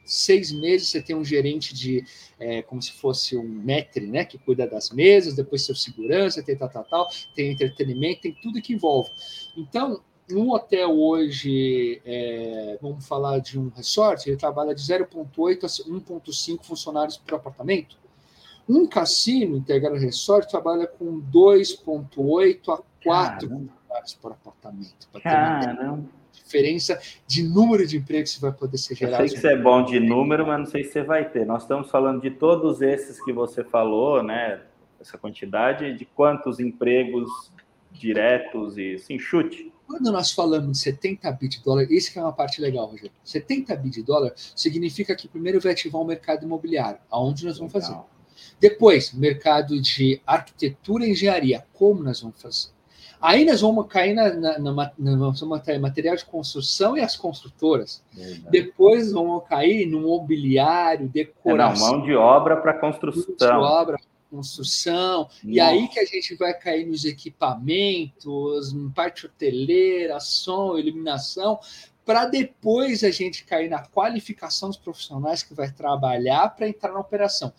seis 0.09 0.51
meses 0.51 0.89
você 0.89 1.01
tem 1.01 1.15
um 1.15 1.23
gerente 1.23 1.73
de 1.73 2.03
é, 2.39 2.61
como 2.61 2.81
se 2.81 2.91
fosse 2.93 3.37
um 3.37 3.47
metre, 3.47 4.07
né, 4.07 4.25
que 4.25 4.37
cuida 4.37 4.65
das 4.67 4.89
mesas, 4.89 5.35
depois 5.35 5.63
seu 5.63 5.75
segurança, 5.75 6.41
tem 6.41 6.57
tal, 6.57 6.69
tal, 6.69 6.83
tal, 6.85 7.07
tem 7.35 7.51
entretenimento, 7.51 8.21
tem 8.21 8.33
tudo 8.41 8.61
que 8.61 8.73
envolve. 8.73 9.09
Então, 9.55 10.01
um 10.31 10.51
hotel 10.51 10.91
hoje, 10.99 12.01
é, 12.05 12.77
vamos 12.81 13.05
falar 13.07 13.39
de 13.39 13.59
um 13.59 13.69
resort, 13.69 14.27
ele 14.27 14.37
trabalha 14.37 14.73
de 14.73 14.81
0,8 14.81 15.63
a 15.63 15.67
1,5 15.67 16.63
funcionários 16.63 17.17
por 17.17 17.35
apartamento. 17.35 17.97
Um 18.67 18.87
cassino 18.87 19.57
integrado 19.57 19.95
resort 19.95 20.49
trabalha 20.49 20.85
com 20.85 21.19
2,8 21.21 22.73
a 22.73 22.81
4 23.03 23.69
funcionários 24.09 24.13
por 24.13 24.31
apartamento. 24.31 25.07
Caramba 25.21 26.19
diferença 26.31 26.99
de 27.27 27.43
número 27.43 27.85
de 27.85 27.97
empregos 27.97 28.35
que 28.35 28.41
vai 28.41 28.51
poder 28.51 28.77
ser 28.77 28.95
gerado. 28.95 29.23
Eu 29.23 29.27
sei 29.27 29.35
que 29.35 29.41
você 29.41 29.53
é 29.53 29.57
bom 29.57 29.83
de 29.83 29.99
número, 29.99 30.47
mas 30.47 30.59
não 30.59 30.65
sei 30.65 30.83
se 30.83 30.91
você 30.91 31.03
vai 31.03 31.29
ter. 31.29 31.45
Nós 31.45 31.63
estamos 31.63 31.89
falando 31.91 32.21
de 32.21 32.31
todos 32.31 32.81
esses 32.81 33.23
que 33.23 33.31
você 33.31 33.63
falou, 33.63 34.23
né? 34.23 34.61
Essa 34.99 35.17
quantidade 35.17 35.95
de 35.95 36.05
quantos 36.05 36.59
empregos 36.59 37.51
diretos 37.91 38.77
e 38.77 38.97
sim, 38.97 39.19
chute. 39.19 39.71
Quando 39.87 40.11
nós 40.11 40.31
falamos 40.31 40.73
de 40.73 40.77
70 40.79 41.31
bi 41.33 41.47
de 41.47 41.63
dólar, 41.63 41.83
isso 41.91 42.11
que 42.11 42.19
é 42.19 42.21
uma 42.21 42.33
parte 42.33 42.61
legal, 42.61 42.85
Rogério. 42.87 43.11
70 43.23 43.75
bi 43.75 43.89
de 43.89 44.03
dólar 44.03 44.33
significa 44.35 45.15
que 45.15 45.27
primeiro 45.27 45.59
vai 45.59 45.71
ativar 45.71 46.01
o 46.01 46.05
mercado 46.05 46.45
imobiliário, 46.45 46.99
aonde 47.09 47.45
nós 47.45 47.57
vamos 47.57 47.73
legal. 47.73 47.89
fazer. 47.89 48.03
Depois, 48.59 49.13
mercado 49.13 49.79
de 49.81 50.21
arquitetura 50.25 51.05
e 51.05 51.11
engenharia, 51.11 51.65
como 51.73 52.03
nós 52.03 52.21
vamos 52.21 52.41
fazer? 52.41 52.69
Aí 53.21 53.43
nós 53.43 53.61
vamos 53.61 53.87
cair 53.87 54.13
na, 54.13 54.33
na, 54.33 54.59
na, 54.59 54.91
na 54.97 55.79
material 55.79 56.15
de 56.15 56.25
construção 56.25 56.97
e 56.97 57.01
as 57.01 57.17
construtoras. 57.17 58.01
Verdade. 58.13 58.47
Depois 58.49 59.11
vamos 59.11 59.43
cair 59.47 59.85
no 59.85 60.01
mobiliário, 60.01 61.07
decoração. 61.09 61.87
É, 61.87 61.91
não, 61.91 61.97
mão 61.97 62.05
de 62.05 62.15
obra 62.15 62.57
para 62.57 62.73
construção. 62.73 63.25
Mão 63.27 63.59
de 63.59 63.73
obra, 63.73 63.99
construção. 64.29 65.23
Nossa. 65.23 65.39
E 65.43 65.59
aí 65.59 65.87
que 65.89 65.99
a 65.99 66.05
gente 66.05 66.35
vai 66.35 66.53
cair 66.53 66.85
nos 66.85 67.03
equipamentos, 67.03 68.73
parte 68.95 69.25
hoteleira, 69.25 70.19
som, 70.19 70.77
iluminação, 70.77 71.59
para 72.05 72.25
depois 72.25 73.03
a 73.03 73.11
gente 73.11 73.43
cair 73.43 73.69
na 73.69 73.85
qualificação 73.85 74.69
dos 74.69 74.77
profissionais 74.77 75.43
que 75.43 75.53
vai 75.53 75.71
trabalhar 75.71 76.55
para 76.55 76.67
entrar 76.67 76.91
na 76.91 76.99
operação. 76.99 77.53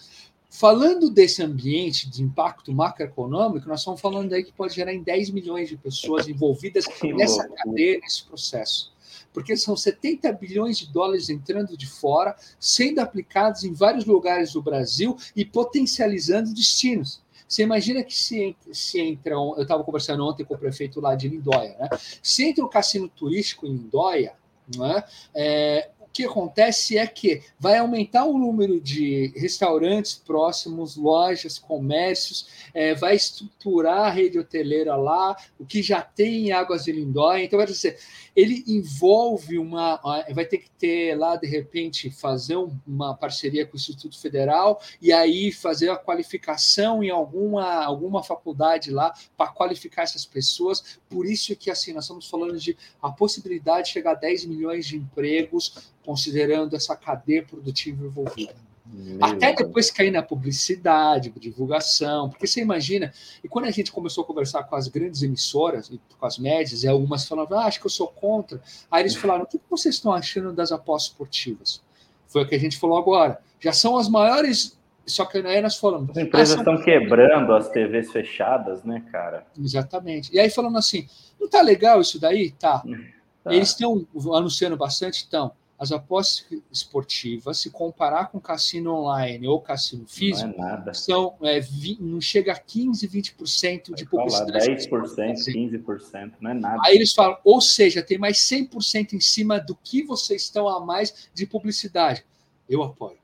Falando 0.51 1.09
desse 1.09 1.45
ambiente 1.45 2.11
de 2.11 2.25
impacto 2.25 2.73
macroeconômico, 2.73 3.69
nós 3.69 3.81
estamos 3.81 4.01
falando 4.01 4.33
aí 4.33 4.43
que 4.43 4.53
pode 4.53 4.75
gerar 4.75 4.93
em 4.93 5.01
10 5.01 5.31
milhões 5.31 5.69
de 5.69 5.77
pessoas 5.77 6.27
envolvidas 6.27 6.87
nessa 7.17 7.49
cadeia, 7.49 8.01
nesse 8.01 8.25
processo. 8.25 8.93
Porque 9.33 9.57
são 9.57 9.77
70 9.77 10.33
bilhões 10.33 10.77
de 10.77 10.93
dólares 10.93 11.31
entrando 11.31 11.77
de 11.77 11.87
fora, 11.87 12.35
sendo 12.59 12.99
aplicados 12.99 13.63
em 13.63 13.73
vários 13.73 14.05
lugares 14.05 14.53
do 14.53 14.61
Brasil 14.61 15.17
e 15.37 15.45
potencializando 15.45 16.53
destinos. 16.53 17.23
Você 17.47 17.63
imagina 17.63 18.03
que 18.03 18.17
se, 18.17 18.57
se 18.73 19.01
entra. 19.01 19.35
Eu 19.35 19.63
estava 19.63 19.85
conversando 19.85 20.27
ontem 20.27 20.45
com 20.45 20.55
o 20.55 20.59
prefeito 20.59 21.01
lá 21.01 21.15
de 21.15 21.29
Lindóia, 21.29 21.77
né? 21.79 21.89
Se 22.21 22.45
entra 22.45 22.65
um 22.65 22.69
cassino 22.69 23.09
turístico 23.09 23.67
em 23.67 23.71
Lindóia, 23.71 24.35
né? 24.77 25.05
É, 25.33 25.91
que 26.13 26.25
acontece 26.25 26.99
é 26.99 27.07
que 27.07 27.43
vai 27.59 27.79
aumentar 27.79 28.25
o 28.25 28.37
número 28.37 28.81
de 28.81 29.33
restaurantes 29.37 30.15
próximos, 30.15 30.97
lojas, 30.97 31.59
comércios, 31.59 32.49
é, 32.75 32.95
vai 32.95 33.15
estruturar 33.15 34.07
a 34.07 34.11
rede 34.11 34.39
hoteleira 34.39 34.97
lá, 34.97 35.37
o 35.59 35.65
que 35.65 35.83
já 35.83 36.03
tem 36.03 36.49
em 36.49 36.53
Águas 36.53 36.85
de 36.85 36.93
Lindóia. 36.93 37.45
Então, 37.45 37.57
vai 37.57 37.67
dizer, 37.67 37.99
ele 38.41 38.65
envolve 38.67 39.59
uma. 39.59 40.01
Vai 40.33 40.47
ter 40.47 40.59
que 40.59 40.71
ter 40.71 41.15
lá, 41.15 41.37
de 41.37 41.47
repente, 41.47 42.11
fazer 42.11 42.57
uma 42.87 43.15
parceria 43.15 43.67
com 43.67 43.75
o 43.75 43.77
Instituto 43.77 44.19
Federal 44.19 44.81
e 45.01 45.13
aí 45.13 45.53
fazer 45.53 45.91
a 45.91 45.97
qualificação 45.97 47.03
em 47.03 47.11
alguma, 47.11 47.85
alguma 47.85 48.23
faculdade 48.23 48.91
lá 48.91 49.13
para 49.37 49.53
qualificar 49.53 50.03
essas 50.03 50.25
pessoas. 50.25 50.99
Por 51.09 51.27
isso 51.27 51.55
que 51.55 51.71
assim, 51.71 51.93
nós 51.93 52.05
estamos 52.05 52.29
falando 52.29 52.59
de 52.59 52.77
a 53.03 53.11
possibilidade 53.11 53.89
de 53.89 53.93
chegar 53.93 54.13
a 54.13 54.15
10 54.15 54.47
milhões 54.47 54.87
de 54.87 54.97
empregos 54.97 55.93
considerando 56.03 56.75
essa 56.75 56.97
cadeia 56.97 57.43
produtiva 57.45 58.07
envolvida. 58.07 58.70
Meu 58.93 59.25
Até 59.25 59.53
depois 59.53 59.91
cair 59.91 60.11
na 60.11 60.23
publicidade, 60.23 61.33
divulgação, 61.39 62.29
porque 62.29 62.47
você 62.47 62.61
imagina, 62.61 63.13
e 63.43 63.49
quando 63.49 63.67
a 63.67 63.71
gente 63.71 63.93
começou 63.93 64.25
a 64.25 64.27
conversar 64.27 64.65
com 64.65 64.75
as 64.75 64.89
grandes 64.89 65.23
emissoras, 65.23 65.91
com 66.19 66.27
as 66.27 66.39
médias, 66.39 66.83
e 66.83 66.89
algumas 66.89 67.27
falavam, 67.27 67.59
ah, 67.59 67.67
acho 67.67 67.81
que 67.81 67.87
eu 67.87 67.91
sou 67.91 68.09
contra. 68.09 68.61
Aí 68.91 69.03
eles 69.03 69.15
falaram, 69.15 69.45
o 69.45 69.47
que 69.47 69.61
vocês 69.69 69.95
estão 69.95 70.13
achando 70.13 70.53
das 70.53 70.73
apostas 70.73 71.13
esportivas? 71.13 71.83
Foi 72.27 72.43
o 72.43 72.47
que 72.47 72.55
a 72.55 72.61
gente 72.61 72.79
falou 72.79 72.99
agora. 72.99 73.39
Já 73.61 73.73
são 73.73 73.97
as 73.97 74.09
maiores 74.09 74.79
só 75.07 75.25
que 75.25 75.39
aí 75.39 75.61
nós 75.61 75.77
falamos. 75.77 76.11
As 76.11 76.17
empresas 76.17 76.57
ah, 76.57 76.61
estão 76.61 76.83
quebrando 76.83 77.53
as 77.53 77.69
TVs 77.69 78.13
fechadas, 78.13 78.85
né, 78.85 79.05
cara? 79.11 79.45
Exatamente. 79.59 80.33
E 80.33 80.39
aí 80.39 80.49
falando 80.49 80.79
assim, 80.79 81.07
não 81.39 81.49
tá 81.49 81.61
legal 81.61 82.01
isso 82.01 82.21
daí? 82.21 82.53
Tá. 82.53 82.83
tá. 83.43 83.53
Eles 83.53 83.71
estão 83.71 84.07
anunciando 84.35 84.77
bastante, 84.77 85.25
então 85.27 85.53
as 85.81 85.91
apostas 85.93 86.47
esportivas, 86.71 87.59
se 87.59 87.71
comparar 87.71 88.31
com 88.31 88.39
cassino 88.39 88.93
online 88.93 89.49
ou 89.49 89.59
cassino 89.63 90.07
físico, 90.07 90.53
não, 90.59 90.69
é 90.87 90.93
são, 90.93 91.35
é, 91.41 91.59
vi, 91.59 91.97
não 91.99 92.21
chega 92.21 92.53
a 92.53 92.59
15, 92.59 93.09
20% 93.09 93.95
de 93.95 94.05
publicidade. 94.05 94.69
10%, 94.69 95.87
15%, 95.87 96.33
não 96.39 96.51
é 96.51 96.55
nada. 96.55 96.83
Aí 96.85 96.95
eles 96.95 97.15
falam, 97.15 97.39
ou 97.43 97.63
seja, 97.63 98.03
tem 98.03 98.19
mais 98.19 98.37
100% 98.41 99.15
em 99.15 99.21
cima 99.21 99.59
do 99.59 99.75
que 99.75 100.03
vocês 100.03 100.43
estão 100.43 100.69
a 100.69 100.85
mais 100.85 101.31
de 101.33 101.47
publicidade. 101.47 102.27
Eu 102.69 102.83
apoio. 102.83 103.17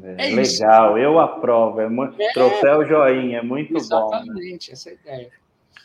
É, 0.00 0.30
é 0.30 0.34
legal, 0.36 0.42
isso. 0.42 0.64
eu 0.98 1.18
aprovo. 1.18 1.80
É 1.80 1.88
muito, 1.88 2.22
é, 2.22 2.32
troféu 2.34 2.86
joinha, 2.86 3.38
é 3.38 3.42
muito 3.42 3.76
exatamente, 3.76 3.90
bom. 3.90 4.10
Né? 4.10 4.20
Exatamente, 4.20 4.72
essa 4.72 4.90
é 4.90 4.94
ideia. 4.94 5.32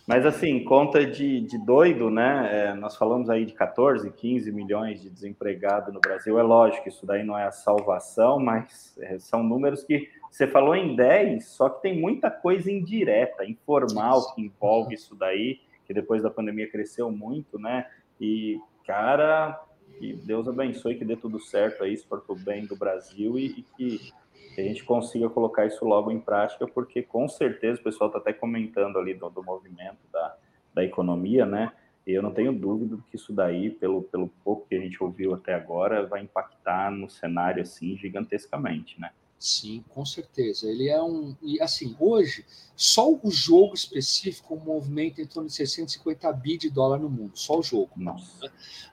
Mas 0.08 0.26
assim, 0.26 0.64
conta 0.64 1.06
de, 1.06 1.42
de 1.42 1.58
doido, 1.58 2.10
né? 2.10 2.50
É, 2.52 2.74
nós 2.74 2.96
falamos 2.96 3.30
aí 3.30 3.46
de 3.46 3.54
14, 3.54 4.12
15 4.12 4.52
milhões 4.52 5.02
de 5.02 5.10
desempregados 5.10 5.94
no 5.94 6.00
Brasil. 6.00 6.38
É 6.38 6.44
lógico, 6.44 6.90
isso 6.90 7.06
daí 7.06 7.24
não 7.24 7.38
é 7.38 7.46
a 7.46 7.52
salvação, 7.52 8.40
mas 8.40 8.98
é, 9.00 9.18
são 9.18 9.42
números 9.42 9.84
que 9.84 10.10
você 10.30 10.48
falou 10.48 10.76
em 10.76 10.96
10, 10.96 11.46
só 11.46 11.70
que 11.70 11.82
tem 11.84 12.00
muita 12.00 12.30
coisa 12.30 12.72
indireta, 12.72 13.46
informal 13.46 14.34
que 14.34 14.42
envolve 14.42 14.96
isso 14.96 15.16
daí, 15.16 15.60
que 15.86 15.94
depois 15.94 16.24
da 16.24 16.30
pandemia 16.30 16.70
cresceu 16.70 17.12
muito, 17.12 17.60
né? 17.60 17.86
E, 18.20 18.60
cara, 18.86 19.62
que 20.00 20.14
Deus 20.14 20.48
abençoe, 20.48 20.96
que 20.96 21.06
dê 21.06 21.16
tudo 21.16 21.40
certo 21.40 21.84
aí, 21.84 21.98
para 22.10 22.20
o 22.28 22.36
bem 22.36 22.66
do 22.66 22.76
Brasil 22.76 23.38
e, 23.38 23.46
e 23.60 23.66
que 23.78 24.14
que 24.54 24.62
a 24.62 24.64
gente 24.64 24.84
consiga 24.84 25.30
colocar 25.30 25.66
isso 25.66 25.84
logo 25.86 26.12
em 26.12 26.20
prática, 26.20 26.68
porque 26.68 27.02
com 27.02 27.28
certeza 27.28 27.80
o 27.80 27.84
pessoal 27.84 28.10
está 28.10 28.20
até 28.20 28.34
comentando 28.34 28.98
ali 28.98 29.14
do, 29.14 29.30
do 29.30 29.44
movimento 29.44 30.00
da, 30.12 30.36
da 30.74 30.84
economia, 30.84 31.46
né? 31.46 31.72
E 32.06 32.12
eu 32.12 32.22
não 32.22 32.32
tenho 32.32 32.52
dúvida 32.52 32.98
que 33.10 33.16
isso 33.16 33.32
daí, 33.32 33.70
pelo, 33.70 34.04
pelo 34.04 34.28
pouco 34.44 34.68
que 34.68 34.76
a 34.76 34.80
gente 34.80 35.02
ouviu 35.02 35.34
até 35.34 35.54
agora, 35.54 36.06
vai 36.06 36.22
impactar 36.22 36.92
no 36.92 37.10
cenário 37.10 37.62
assim 37.62 37.98
gigantescamente, 37.98 39.00
né? 39.00 39.12
Sim, 39.44 39.84
com 39.90 40.06
certeza. 40.06 40.70
Ele 40.70 40.88
é 40.88 41.04
um. 41.04 41.36
E 41.42 41.62
assim, 41.62 41.98
hoje, 42.00 42.46
só 42.78 43.12
o 43.12 43.30
jogo 43.30 43.74
específico 43.74 44.56
movimenta 44.56 45.22
em 45.22 45.26
torno 45.26 45.50
de 45.50 45.56
650 45.56 46.32
bi 46.32 46.58
de 46.58 46.70
dólar 46.70 46.98
no 46.98 47.10
mundo. 47.10 47.34
Só 47.36 47.60
o 47.60 47.62
jogo. 47.62 47.90
Nossa. 47.98 48.46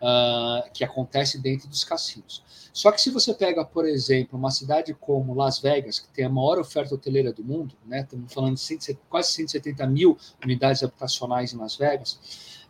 Uh, 0.03 0.69
que 0.75 0.83
acontece 0.83 1.39
dentro 1.39 1.69
dos 1.69 1.85
cassinos. 1.85 2.43
Só 2.73 2.91
que 2.91 3.01
se 3.01 3.11
você 3.11 3.33
pega, 3.33 3.65
por 3.65 3.87
exemplo, 3.87 4.37
uma 4.37 4.51
cidade 4.51 4.93
como 4.93 5.37
Las 5.37 5.61
Vegas, 5.61 6.01
que 6.01 6.09
tem 6.09 6.25
a 6.25 6.29
maior 6.29 6.59
oferta 6.59 6.97
hoteleira 6.97 7.33
do 7.33 7.45
mundo, 7.45 7.77
né? 7.87 8.01
Estamos 8.01 8.35
falando 8.35 8.55
de 8.55 8.61
100, 8.61 8.99
quase 9.09 9.31
170 9.31 9.87
mil 9.87 10.19
unidades 10.43 10.83
habitacionais 10.83 11.53
em 11.53 11.59
Las 11.59 11.77
Vegas. 11.77 12.19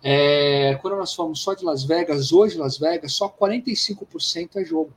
É, 0.03 0.75
quando 0.83 0.99
nós 0.99 1.15
falamos 1.15 1.41
só 1.41 1.55
de 1.55 1.65
Las 1.65 1.83
Vegas, 1.85 2.31
hoje 2.31 2.59
Las 2.59 2.77
Vegas, 2.77 3.15
só 3.15 3.27
45% 3.27 4.57
é 4.57 4.65
jogo. 4.67 4.93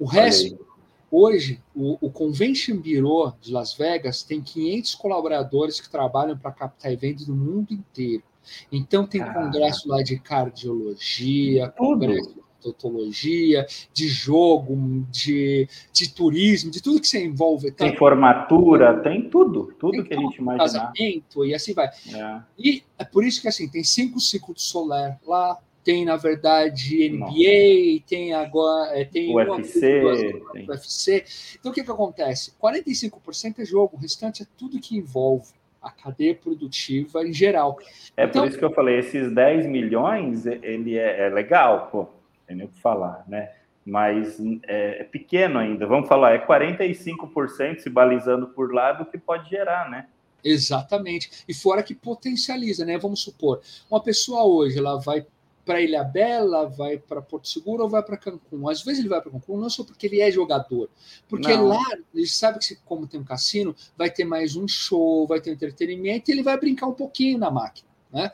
O 0.00 0.04
resto 0.04 0.65
Hoje, 1.10 1.62
o, 1.74 1.98
o, 2.00 2.10
Convention 2.10 2.76
Bureau 2.78 3.32
de 3.40 3.52
Las 3.52 3.74
Vegas 3.74 4.22
tem 4.22 4.40
500 4.40 4.94
colaboradores 4.96 5.80
que 5.80 5.88
trabalham 5.88 6.36
para 6.36 6.50
captar 6.50 6.92
eventos 6.92 7.28
no 7.28 7.34
mundo 7.34 7.72
inteiro. 7.72 8.22
Então, 8.70 9.06
tem 9.06 9.20
ah. 9.20 9.32
congresso 9.32 9.88
lá 9.88 10.02
de 10.02 10.18
cardiologia, 10.18 11.68
congresso 11.70 12.34
de 12.34 12.40
odontologia, 12.66 13.66
de 13.92 14.08
jogo, 14.08 15.06
de, 15.10 15.68
de 15.92 16.12
turismo, 16.12 16.70
de 16.70 16.82
tudo 16.82 17.00
que 17.00 17.08
se 17.08 17.22
envolve. 17.22 17.70
Tem 17.70 17.92
tá? 17.92 17.98
formatura, 17.98 19.00
tem 19.00 19.28
tudo, 19.28 19.72
tudo 19.78 19.92
tem 19.92 20.04
que 20.04 20.14
a 20.14 20.18
gente 20.18 20.38
imagina. 20.38 20.64
Casamento 20.64 21.44
e 21.44 21.54
assim 21.54 21.72
vai. 21.72 21.86
É. 21.86 22.40
E 22.58 22.82
é 22.98 23.04
por 23.04 23.24
isso 23.24 23.40
que 23.40 23.48
assim, 23.48 23.68
tem 23.68 23.84
cinco 23.84 24.18
ciclos 24.20 24.62
solar 24.62 25.18
lá, 25.26 25.58
tem, 25.86 26.04
na 26.04 26.16
verdade, 26.16 27.08
NBA, 27.10 27.20
Nossa. 27.20 28.04
tem 28.08 28.34
agora. 28.34 28.98
É, 28.98 29.04
tem 29.04 29.32
UFC. 29.32 30.00
Uma, 30.02 30.52
tem. 30.52 30.68
UFC. 30.68 31.24
Então, 31.60 31.70
o 31.70 31.74
que, 31.74 31.84
que 31.84 31.90
acontece? 31.92 32.52
45% 32.60 33.60
é 33.60 33.64
jogo, 33.64 33.96
o 33.96 34.00
restante 34.00 34.42
é 34.42 34.46
tudo 34.58 34.80
que 34.80 34.96
envolve 34.96 35.52
a 35.80 35.88
cadeia 35.92 36.34
produtiva 36.34 37.24
em 37.24 37.32
geral. 37.32 37.78
É 38.16 38.24
então, 38.24 38.42
por 38.42 38.48
isso 38.48 38.58
que 38.58 38.64
eu 38.64 38.72
falei, 38.72 38.98
esses 38.98 39.32
10 39.32 39.66
milhões, 39.66 40.44
ele 40.44 40.98
é, 40.98 41.26
é 41.26 41.28
legal, 41.28 41.88
pô, 41.92 42.08
tem 42.48 42.56
nem 42.56 42.66
o 42.66 42.68
que 42.68 42.80
falar, 42.80 43.24
né? 43.28 43.52
Mas 43.84 44.40
é, 44.66 45.02
é, 45.02 45.04
pequeno 45.04 45.60
ainda. 45.60 45.86
Vamos 45.86 46.08
falar, 46.08 46.32
é 46.32 46.44
45% 46.44 47.78
se 47.78 47.88
balizando 47.88 48.48
por 48.48 48.74
lado 48.74 49.06
que 49.06 49.16
pode 49.16 49.48
gerar, 49.48 49.88
né? 49.88 50.06
Exatamente. 50.42 51.44
E 51.46 51.54
fora 51.54 51.80
que 51.80 51.94
potencializa, 51.94 52.84
né? 52.84 52.98
Vamos 52.98 53.20
supor, 53.20 53.60
uma 53.88 54.02
pessoa 54.02 54.42
hoje 54.42 54.78
ela 54.78 54.96
vai 54.96 55.24
para 55.66 55.82
Ilha 55.82 56.04
Bela, 56.04 56.68
vai 56.68 56.96
para 56.96 57.20
Porto 57.20 57.48
Seguro 57.48 57.82
ou 57.82 57.88
vai 57.88 58.00
para 58.00 58.16
Cancún. 58.16 58.68
Às 58.68 58.82
vezes 58.82 59.00
ele 59.00 59.08
vai 59.08 59.20
para 59.20 59.32
Cancún 59.32 59.58
não 59.58 59.68
só 59.68 59.82
porque 59.82 60.06
ele 60.06 60.20
é 60.20 60.30
jogador, 60.30 60.88
porque 61.28 61.54
não. 61.54 61.66
lá 61.66 61.82
ele 62.14 62.26
sabe 62.26 62.60
que 62.60 62.76
como 62.84 63.08
tem 63.08 63.20
um 63.20 63.24
cassino, 63.24 63.74
vai 63.98 64.08
ter 64.08 64.24
mais 64.24 64.54
um 64.54 64.68
show, 64.68 65.26
vai 65.26 65.40
ter 65.40 65.50
entretenimento 65.50 66.30
e 66.30 66.34
ele 66.34 66.44
vai 66.44 66.56
brincar 66.56 66.86
um 66.86 66.94
pouquinho 66.94 67.36
na 67.36 67.50
máquina. 67.50 67.88
Né? 68.12 68.30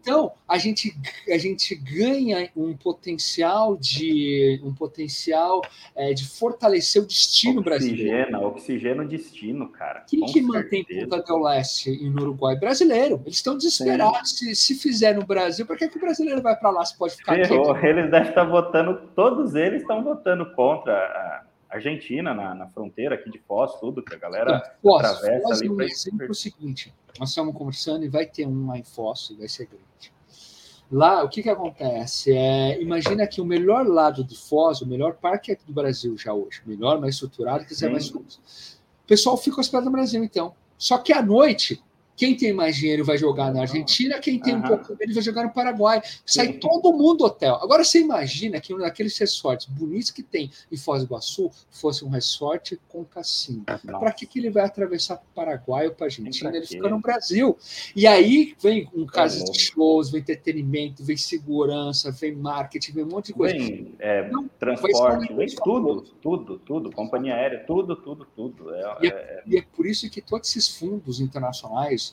Então 0.00 0.32
a 0.46 0.58
gente, 0.58 0.94
a 1.32 1.38
gente 1.38 1.74
ganha 1.74 2.50
um 2.54 2.76
potencial 2.76 3.76
de 3.76 4.60
um 4.62 4.74
potencial 4.74 5.62
é, 5.94 6.12
de 6.12 6.26
fortalecer 6.26 7.02
o 7.02 7.06
destino 7.06 7.60
oxigena, 7.60 7.62
brasileiro. 7.62 8.46
Oxigena 8.46 9.02
o 9.02 9.08
destino, 9.08 9.68
cara. 9.68 10.00
Quem 10.00 10.24
que 10.26 10.42
mantém 10.42 10.84
Punta 10.84 11.22
del 11.22 11.38
Leste 11.38 11.90
e 11.90 12.10
no 12.10 12.22
Uruguai? 12.22 12.56
Brasileiro. 12.56 13.22
Eles 13.24 13.36
estão 13.36 13.56
desesperados. 13.56 14.38
Se, 14.38 14.54
se 14.54 14.74
fizer 14.74 15.14
no 15.14 15.24
Brasil, 15.24 15.64
por 15.64 15.76
que, 15.78 15.88
que 15.88 15.96
o 15.96 16.00
brasileiro 16.00 16.42
vai 16.42 16.56
para 16.56 16.70
lá 16.70 16.84
se 16.84 16.98
pode 16.98 17.14
ficar 17.16 17.34
Ferrou. 17.34 17.70
aqui? 17.70 17.86
Eles 17.86 18.10
devem 18.10 18.28
estar 18.28 18.44
votando, 18.44 19.08
todos 19.14 19.54
eles 19.54 19.82
estão 19.82 20.02
votando 20.02 20.52
contra 20.54 20.92
a 20.92 21.43
Argentina, 21.74 22.32
na, 22.32 22.54
na, 22.54 22.68
fronteira 22.68 23.14
aqui 23.14 23.30
de 23.30 23.38
Foz, 23.38 23.74
tudo, 23.80 24.02
que 24.02 24.14
a 24.14 24.18
galera 24.18 24.76
Foz, 24.80 25.04
atravessa 25.04 25.48
Foz 25.48 25.62
ali. 25.62 25.84
Exemplo 25.84 26.26
é 26.26 26.30
o 26.30 26.34
seguinte, 26.34 26.94
nós 27.18 27.30
estamos 27.30 27.54
conversando 27.54 28.04
e 28.04 28.08
vai 28.08 28.26
ter 28.26 28.46
um 28.46 28.68
lá 28.68 28.78
em 28.78 28.84
Foz, 28.84 29.30
e 29.30 29.34
vai 29.34 29.48
ser 29.48 29.66
grande. 29.66 30.14
Lá, 30.90 31.24
o 31.24 31.28
que, 31.28 31.42
que 31.42 31.50
acontece? 31.50 32.32
É, 32.32 32.80
imagina 32.80 33.26
que 33.26 33.40
o 33.40 33.44
melhor 33.44 33.86
lado 33.86 34.22
de 34.22 34.36
Foz, 34.36 34.80
o 34.82 34.86
melhor 34.86 35.14
parque 35.14 35.52
é 35.52 35.58
do 35.66 35.72
Brasil 35.72 36.16
já 36.16 36.32
hoje, 36.32 36.62
melhor, 36.64 37.00
mais 37.00 37.14
estruturado, 37.14 37.64
que 37.64 37.88
mais 37.88 38.10
coisas. 38.10 38.78
O 39.04 39.06
pessoal 39.06 39.36
fica 39.36 39.60
hospedado 39.60 39.86
no 39.86 39.92
Brasil, 39.92 40.22
então. 40.22 40.54
Só 40.78 40.98
que 40.98 41.12
à 41.12 41.20
noite, 41.20 41.82
quem 42.16 42.36
tem 42.36 42.52
mais 42.52 42.76
dinheiro 42.76 43.04
vai 43.04 43.18
jogar 43.18 43.52
na 43.52 43.62
Argentina, 43.62 44.18
quem 44.18 44.38
tem 44.38 44.54
uhum. 44.54 44.60
um 44.60 44.62
pouco 44.62 44.96
menos 44.98 45.14
vai 45.14 45.22
jogar 45.22 45.44
no 45.44 45.52
Paraguai. 45.52 46.00
Sai 46.24 46.46
Sim. 46.46 46.58
todo 46.58 46.92
mundo 46.92 47.18
do 47.18 47.24
hotel. 47.24 47.56
Agora 47.56 47.84
você 47.84 48.00
imagina 48.00 48.60
que 48.60 48.74
um 48.74 48.78
daqueles 48.78 49.16
resorts 49.18 49.66
bonitos 49.66 50.10
que 50.10 50.22
tem 50.22 50.50
em 50.70 50.76
Foz 50.76 51.02
do 51.02 51.06
Iguaçu 51.06 51.50
fosse 51.70 52.04
um 52.04 52.08
resort 52.08 52.78
com 52.88 53.04
cassino. 53.04 53.64
Para 53.64 54.12
que, 54.12 54.26
que 54.26 54.38
ele 54.38 54.50
vai 54.50 54.64
atravessar 54.64 55.16
para 55.16 55.24
o 55.24 55.34
Paraguai 55.34 55.86
ou 55.86 55.92
para 55.92 56.06
a 56.06 56.08
Argentina? 56.08 56.54
Ele 56.54 56.66
fica 56.66 56.88
no 56.88 57.00
Brasil. 57.00 57.56
E 57.94 58.06
aí 58.06 58.54
vem 58.60 58.88
um 58.94 59.06
caso 59.06 59.44
de 59.50 59.58
shows, 59.58 60.10
vem 60.10 60.20
entretenimento, 60.20 61.04
vem 61.04 61.16
segurança, 61.16 62.10
vem 62.10 62.34
marketing, 62.34 62.92
vem 62.92 63.04
um 63.04 63.08
monte 63.08 63.26
de 63.26 63.32
coisa. 63.34 63.56
Vem 63.56 63.94
é, 63.98 64.28
Não, 64.28 64.48
transporte, 64.58 65.32
vem 65.32 65.46
tudo, 65.62 66.02
tudo, 66.22 66.58
tudo, 66.58 66.92
companhia 66.92 67.34
aérea, 67.34 67.64
tudo, 67.66 67.96
tudo, 67.96 68.26
tudo. 68.34 68.74
É, 68.74 68.98
e, 69.02 69.06
é, 69.06 69.10
é, 69.10 69.42
e 69.46 69.56
é 69.58 69.62
por 69.74 69.86
isso 69.86 70.08
que 70.10 70.20
todos 70.20 70.48
esses 70.48 70.68
fundos 70.68 71.20
internacionais 71.20 72.03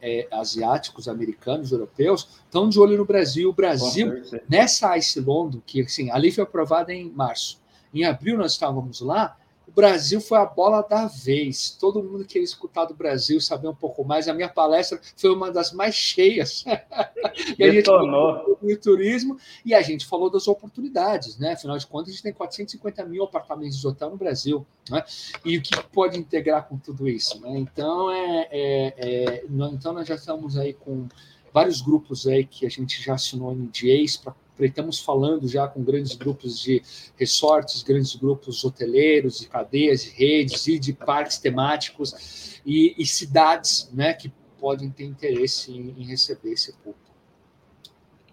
é, 0.00 0.28
asiáticos, 0.30 1.08
americanos, 1.08 1.72
europeus, 1.72 2.28
estão 2.44 2.68
de 2.68 2.78
olho 2.78 2.96
no 2.96 3.04
Brasil. 3.04 3.50
O 3.50 3.52
Brasil, 3.52 4.22
nessa 4.48 4.96
Ice 4.96 5.20
London, 5.20 5.60
que 5.64 5.82
assim, 5.82 6.10
ali 6.10 6.30
foi 6.30 6.44
aprovada 6.44 6.92
em 6.92 7.10
março. 7.10 7.60
Em 7.92 8.04
abril 8.04 8.36
nós 8.36 8.52
estávamos 8.52 9.00
lá, 9.00 9.36
Brasil 9.80 10.20
foi 10.20 10.38
a 10.38 10.44
bola 10.44 10.82
da 10.82 11.06
vez. 11.06 11.70
Todo 11.70 12.02
mundo 12.02 12.24
queria 12.24 12.44
escutar 12.44 12.84
do 12.84 12.94
Brasil, 12.94 13.40
saber 13.40 13.68
um 13.68 13.74
pouco 13.74 14.04
mais. 14.04 14.28
A 14.28 14.34
minha 14.34 14.48
palestra 14.48 15.00
foi 15.16 15.30
uma 15.30 15.50
das 15.50 15.72
mais 15.72 15.94
cheias. 15.94 16.64
e 17.58 17.64
a 17.64 17.72
gente 17.72 17.86
falou 17.86 18.58
do 18.60 18.76
turismo 18.76 19.38
e 19.64 19.74
a 19.74 19.80
gente 19.80 20.06
falou 20.06 20.28
das 20.28 20.46
oportunidades, 20.46 21.38
né? 21.38 21.52
Afinal 21.52 21.78
de 21.78 21.86
contas, 21.86 22.08
a 22.08 22.12
gente 22.12 22.22
tem 22.22 22.32
450 22.32 23.04
mil 23.06 23.24
apartamentos 23.24 23.80
de 23.80 23.86
hotel 23.86 24.10
no 24.10 24.16
Brasil, 24.16 24.66
né? 24.90 25.02
E 25.44 25.56
o 25.56 25.62
que 25.62 25.82
pode 25.84 26.18
integrar 26.18 26.68
com 26.68 26.76
tudo 26.76 27.08
isso, 27.08 27.40
né? 27.40 27.58
Então, 27.58 28.10
é, 28.10 28.48
é, 28.50 28.94
é 28.98 29.44
então 29.48 29.94
nós 29.94 30.06
já 30.06 30.14
estamos 30.14 30.58
aí 30.58 30.74
com 30.74 31.08
vários 31.52 31.80
grupos 31.80 32.26
aí 32.26 32.44
que 32.44 32.66
a 32.66 32.70
gente 32.70 33.02
já 33.02 33.14
assinou 33.14 33.54
NDAs 33.54 34.16
para 34.16 34.34
estamos 34.58 35.00
falando 35.00 35.48
já 35.48 35.66
com 35.66 35.82
grandes 35.82 36.14
grupos 36.14 36.60
de 36.60 36.82
resorts, 37.16 37.82
grandes 37.82 38.14
grupos 38.16 38.64
hoteleiros, 38.64 39.40
de 39.40 39.48
cadeias, 39.48 40.02
de 40.02 40.10
redes 40.10 40.66
e 40.66 40.78
de 40.78 40.92
parques 40.92 41.38
temáticos 41.38 42.60
e, 42.64 42.94
e 42.98 43.06
cidades 43.06 43.90
né, 43.92 44.12
que 44.14 44.32
podem 44.58 44.90
ter 44.90 45.04
interesse 45.04 45.72
em, 45.72 45.94
em 45.98 46.04
receber 46.04 46.52
esse 46.52 46.72
público. 46.74 47.10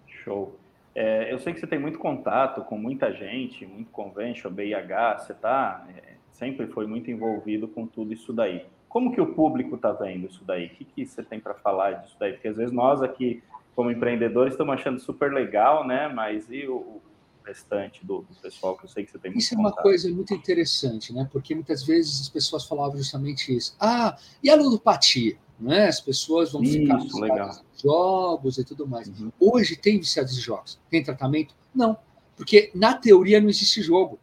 Show. 0.06 0.54
É, 0.94 1.32
eu 1.32 1.38
sei 1.38 1.54
que 1.54 1.60
você 1.60 1.66
tem 1.66 1.78
muito 1.78 1.98
contato 1.98 2.62
com 2.64 2.76
muita 2.76 3.12
gente, 3.12 3.64
muito 3.64 3.90
convention, 3.90 4.50
BIH, 4.50 5.18
você 5.18 5.32
tá, 5.32 5.86
é, 5.96 6.14
sempre 6.32 6.66
foi 6.66 6.86
muito 6.86 7.10
envolvido 7.10 7.68
com 7.68 7.86
tudo 7.86 8.12
isso 8.12 8.32
daí. 8.32 8.66
Como 8.88 9.12
que 9.12 9.20
o 9.20 9.34
público 9.34 9.76
está 9.76 9.92
vendo 9.92 10.26
isso 10.26 10.44
daí? 10.44 10.66
O 10.66 10.70
que, 10.70 10.84
que 10.84 11.06
você 11.06 11.22
tem 11.22 11.38
para 11.38 11.54
falar 11.54 11.92
disso 11.92 12.16
daí? 12.18 12.32
Porque 12.32 12.48
às 12.48 12.56
vezes 12.56 12.72
nós 12.72 13.02
aqui 13.02 13.42
como 13.78 13.92
empreendedores, 13.92 14.54
estamos 14.54 14.74
achando 14.74 14.98
super 14.98 15.32
legal, 15.32 15.86
né? 15.86 16.08
Mas 16.08 16.50
e 16.50 16.66
o 16.66 17.00
restante 17.44 18.04
do, 18.04 18.22
do 18.22 18.34
pessoal 18.42 18.76
que 18.76 18.86
eu 18.86 18.88
sei 18.88 19.04
que 19.04 19.12
você 19.12 19.20
tem 19.20 19.30
muito 19.30 19.40
Isso 19.40 19.54
é 19.54 19.56
uma 19.56 19.70
coisa 19.70 20.10
muito 20.10 20.34
interessante, 20.34 21.14
né? 21.14 21.28
Porque 21.30 21.54
muitas 21.54 21.84
vezes 21.84 22.22
as 22.22 22.28
pessoas 22.28 22.64
falavam 22.64 22.96
justamente 22.96 23.56
isso. 23.56 23.76
Ah, 23.78 24.18
e 24.42 24.50
a 24.50 24.56
ludopatia? 24.56 25.38
Né? 25.60 25.86
As 25.86 26.00
pessoas 26.00 26.50
vão 26.50 26.60
isso, 26.60 26.72
ficar 26.72 26.96
viciadas 26.96 27.58
em 27.58 27.82
jogos 27.84 28.58
e 28.58 28.64
tudo 28.64 28.84
mais. 28.84 29.06
Uhum. 29.06 29.30
Hoje 29.38 29.76
tem 29.76 30.00
viciados 30.00 30.36
em 30.36 30.40
jogos. 30.40 30.80
Tem 30.90 31.00
tratamento? 31.00 31.54
Não. 31.72 31.96
Porque 32.36 32.72
na 32.74 32.94
teoria 32.94 33.40
não 33.40 33.48
existe 33.48 33.80
jogo. 33.80 34.18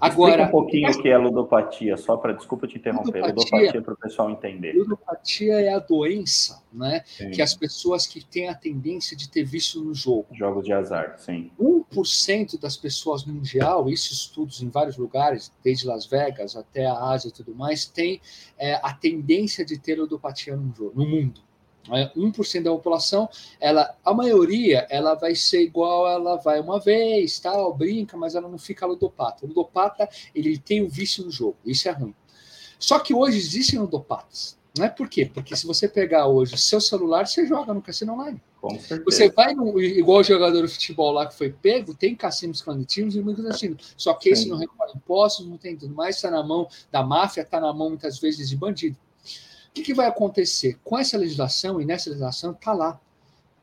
Agora, 0.00 0.30
Explica 0.30 0.48
um 0.48 0.50
pouquinho 0.52 0.90
o 0.90 1.02
que 1.02 1.08
é 1.08 1.18
ludopatia, 1.18 1.96
só 1.96 2.16
para, 2.16 2.32
desculpa 2.32 2.68
te 2.68 2.78
interromper, 2.78 3.20
ludopatia, 3.20 3.82
para 3.82 3.94
o 3.94 3.96
pessoal 3.96 4.30
entender. 4.30 4.72
Ludopatia 4.72 5.60
é 5.60 5.74
a 5.74 5.80
doença 5.80 6.62
né, 6.72 7.00
que 7.34 7.42
as 7.42 7.52
pessoas 7.54 8.06
que 8.06 8.24
têm 8.24 8.48
a 8.48 8.54
tendência 8.54 9.16
de 9.16 9.28
ter 9.28 9.42
vício 9.42 9.82
no 9.82 9.92
jogo. 9.92 10.26
Jogos 10.32 10.64
de 10.64 10.72
azar, 10.72 11.16
sim. 11.18 11.50
1% 11.60 12.60
das 12.60 12.76
pessoas 12.76 13.24
mundial, 13.24 13.88
isso 13.88 14.12
estudos 14.12 14.62
em 14.62 14.68
vários 14.68 14.96
lugares, 14.96 15.52
desde 15.64 15.86
Las 15.86 16.06
Vegas 16.06 16.54
até 16.54 16.86
a 16.86 16.94
Ásia 16.94 17.28
e 17.28 17.32
tudo 17.32 17.52
mais, 17.52 17.84
tem 17.84 18.20
é, 18.56 18.74
a 18.74 18.94
tendência 18.94 19.64
de 19.64 19.78
ter 19.78 19.98
ludopatia 19.98 20.56
no, 20.56 20.72
jogo, 20.76 20.92
no 20.94 21.08
mundo. 21.08 21.40
1% 21.88 22.62
da 22.62 22.70
população, 22.70 23.28
ela, 23.60 23.94
a 24.04 24.14
maioria, 24.14 24.86
ela 24.90 25.14
vai 25.14 25.34
ser 25.34 25.62
igual, 25.62 26.08
ela 26.08 26.36
vai 26.36 26.60
uma 26.60 26.78
vez, 26.78 27.38
tal, 27.38 27.74
brinca, 27.74 28.16
mas 28.16 28.34
ela 28.34 28.48
não 28.48 28.58
fica 28.58 28.86
ludopata. 28.86 29.44
O 29.44 29.48
ludopata, 29.48 30.08
ele 30.34 30.58
tem 30.58 30.82
o 30.82 30.88
vício 30.88 31.24
no 31.24 31.30
jogo, 31.30 31.56
isso 31.64 31.88
é 31.88 31.92
ruim. 31.92 32.14
Só 32.78 32.98
que 32.98 33.12
hoje 33.12 33.38
existem 33.38 33.78
ludopatas. 33.78 34.56
Não 34.76 34.84
é 34.84 34.88
por 34.88 35.08
quê? 35.08 35.28
Porque 35.32 35.56
se 35.56 35.66
você 35.66 35.88
pegar 35.88 36.26
hoje 36.26 36.54
o 36.54 36.58
seu 36.58 36.80
celular, 36.80 37.26
você 37.26 37.44
joga 37.46 37.74
no 37.74 37.82
cassino 37.82 38.12
online. 38.12 38.40
Você 39.04 39.30
vai 39.30 39.54
no, 39.54 39.80
igual 39.80 40.20
o 40.20 40.24
jogador 40.24 40.66
de 40.66 40.72
futebol 40.72 41.12
lá 41.12 41.26
que 41.26 41.34
foi 41.34 41.50
pego, 41.50 41.94
tem 41.94 42.14
cassinos 42.14 42.60
clandestinos 42.60 43.16
e 43.16 43.20
muitos 43.20 43.44
cassinos. 43.44 43.94
Só 43.96 44.14
que 44.14 44.30
esse 44.30 44.48
não 44.48 44.56
recolhe 44.56 44.92
impostos, 44.94 45.46
não 45.46 45.56
tem 45.56 45.76
tudo 45.76 45.94
mais, 45.94 46.16
está 46.16 46.30
na 46.30 46.42
mão 46.42 46.68
da 46.90 47.02
máfia, 47.02 47.42
está 47.42 47.60
na 47.60 47.72
mão 47.72 47.90
muitas 47.90 48.18
vezes 48.18 48.48
de 48.48 48.56
bandido. 48.56 48.96
O 49.68 49.74
que, 49.74 49.82
que 49.82 49.94
vai 49.94 50.06
acontecer? 50.06 50.78
Com 50.82 50.98
essa 50.98 51.16
legislação, 51.16 51.80
e 51.80 51.84
nessa 51.84 52.10
legislação 52.10 52.52
está 52.52 52.72
lá, 52.72 53.00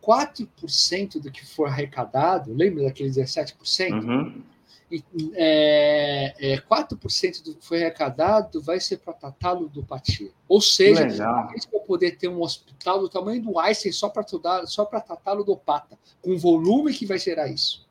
4% 0.01 1.19
do 1.19 1.31
que 1.31 1.45
for 1.45 1.67
arrecadado, 1.67 2.53
lembra 2.53 2.83
daquele 2.83 3.09
17%? 3.09 4.03
Uhum. 4.03 4.43
E, 4.91 5.03
é, 5.33 6.53
é, 6.53 6.57
4% 6.57 7.43
do 7.43 7.55
que 7.55 7.65
foi 7.65 7.81
arrecadado 7.81 8.61
vai 8.61 8.79
ser 8.79 8.97
para 8.97 9.13
tratar 9.13 9.53
ludopatia. 9.53 10.29
Ou 10.47 10.61
seja, 10.61 11.05
a 11.05 11.51
gente 11.53 11.71
vai 11.71 11.81
poder 11.81 12.17
ter 12.17 12.27
um 12.27 12.41
hospital 12.41 12.99
do 12.99 13.09
tamanho 13.09 13.41
do 13.41 13.57
Einstein 13.57 13.91
só 13.91 14.09
para 14.09 14.23
só 14.67 14.85
para 14.85 15.01
tratar 15.01 15.33
ludopata, 15.33 15.97
com 16.21 16.31
o 16.31 16.37
volume 16.37 16.93
que 16.93 17.05
vai 17.05 17.17
gerar 17.17 17.47
isso. 17.47 17.85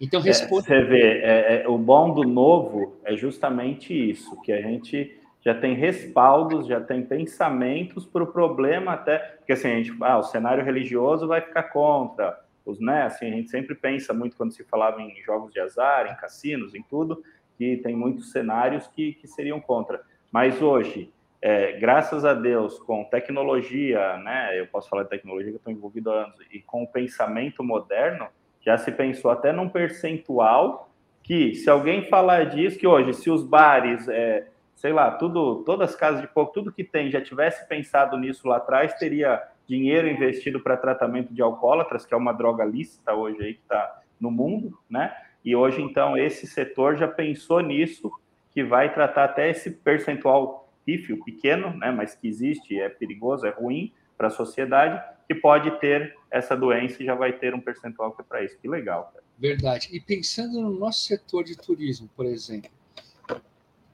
Então, 0.00 0.20
responde. 0.20 0.66
É, 0.72 0.80
você 0.80 0.84
vê, 0.84 1.20
é, 1.20 1.62
é, 1.62 1.68
o 1.68 1.78
bom 1.78 2.12
do 2.12 2.24
novo 2.24 2.96
é 3.04 3.16
justamente 3.16 3.94
isso, 3.94 4.36
que 4.40 4.50
a 4.50 4.60
gente 4.60 5.16
já 5.44 5.54
tem 5.54 5.74
respaldos, 5.74 6.66
já 6.66 6.80
tem 6.80 7.02
pensamentos 7.02 8.06
para 8.06 8.22
o 8.22 8.26
problema 8.28 8.92
até, 8.92 9.18
porque 9.18 9.52
assim, 9.52 9.68
a 9.68 9.74
gente, 9.74 9.96
ah, 10.00 10.18
o 10.18 10.22
cenário 10.22 10.64
religioso 10.64 11.26
vai 11.26 11.40
ficar 11.40 11.64
contra, 11.64 12.40
os, 12.64 12.78
né, 12.80 13.02
assim, 13.02 13.26
a 13.26 13.30
gente 13.30 13.50
sempre 13.50 13.74
pensa 13.74 14.14
muito 14.14 14.36
quando 14.36 14.52
se 14.52 14.62
falava 14.62 15.02
em 15.02 15.20
jogos 15.22 15.52
de 15.52 15.58
azar, 15.58 16.06
em 16.06 16.16
cassinos, 16.16 16.76
em 16.76 16.82
tudo, 16.82 17.24
que 17.58 17.76
tem 17.78 17.96
muitos 17.96 18.30
cenários 18.30 18.86
que, 18.86 19.14
que 19.14 19.26
seriam 19.26 19.60
contra. 19.60 20.00
Mas 20.30 20.62
hoje, 20.62 21.12
é, 21.40 21.72
graças 21.72 22.24
a 22.24 22.34
Deus, 22.34 22.78
com 22.78 23.02
tecnologia, 23.02 24.16
né, 24.18 24.60
eu 24.60 24.68
posso 24.68 24.88
falar 24.88 25.02
de 25.02 25.08
tecnologia 25.08 25.50
que 25.50 25.56
eu 25.56 25.58
estou 25.58 25.72
envolvido 25.72 26.12
há 26.12 26.24
anos, 26.24 26.36
e 26.52 26.60
com 26.60 26.84
o 26.84 26.86
pensamento 26.86 27.64
moderno, 27.64 28.28
já 28.60 28.78
se 28.78 28.92
pensou 28.92 29.28
até 29.28 29.52
num 29.52 29.68
percentual 29.68 30.88
que, 31.20 31.52
se 31.56 31.68
alguém 31.68 32.04
falar 32.04 32.44
disso, 32.44 32.78
que 32.78 32.86
hoje, 32.86 33.12
se 33.12 33.28
os 33.28 33.42
bares... 33.42 34.06
É, 34.08 34.51
sei 34.82 34.92
lá, 34.92 35.12
tudo, 35.12 35.62
todas 35.62 35.90
as 35.90 35.96
casas 35.96 36.20
de 36.20 36.26
fogo, 36.26 36.50
tudo 36.50 36.72
que 36.72 36.82
tem, 36.82 37.08
já 37.08 37.20
tivesse 37.20 37.68
pensado 37.68 38.18
nisso 38.18 38.48
lá 38.48 38.56
atrás, 38.56 38.92
teria 38.94 39.40
dinheiro 39.64 40.08
investido 40.08 40.58
para 40.58 40.76
tratamento 40.76 41.32
de 41.32 41.40
alcoólatras, 41.40 42.04
que 42.04 42.12
é 42.12 42.16
uma 42.16 42.32
droga 42.32 42.64
lícita 42.64 43.14
hoje 43.14 43.40
aí 43.40 43.54
que 43.54 43.60
está 43.60 44.02
no 44.18 44.28
mundo, 44.28 44.76
né? 44.90 45.14
E 45.44 45.54
hoje, 45.54 45.80
então, 45.80 46.18
esse 46.18 46.48
setor 46.48 46.96
já 46.96 47.06
pensou 47.06 47.60
nisso, 47.60 48.10
que 48.50 48.64
vai 48.64 48.92
tratar 48.92 49.24
até 49.26 49.48
esse 49.48 49.70
percentual 49.70 50.68
pífio 50.84 51.22
pequeno, 51.24 51.72
né? 51.76 51.92
Mas 51.92 52.16
que 52.16 52.26
existe, 52.26 52.80
é 52.80 52.88
perigoso, 52.88 53.46
é 53.46 53.50
ruim 53.50 53.92
para 54.18 54.26
a 54.26 54.30
sociedade, 54.30 55.00
que 55.28 55.34
pode 55.36 55.70
ter 55.78 56.16
essa 56.28 56.56
doença 56.56 57.00
e 57.00 57.06
já 57.06 57.14
vai 57.14 57.32
ter 57.32 57.54
um 57.54 57.60
percentual 57.60 58.10
que 58.10 58.20
é 58.20 58.24
para 58.24 58.42
isso. 58.42 58.58
Que 58.60 58.66
legal, 58.66 59.12
cara. 59.12 59.24
Verdade. 59.38 59.90
E 59.92 60.00
pensando 60.00 60.60
no 60.60 60.76
nosso 60.76 61.04
setor 61.04 61.44
de 61.44 61.56
turismo, 61.56 62.10
por 62.16 62.26
exemplo, 62.26 62.70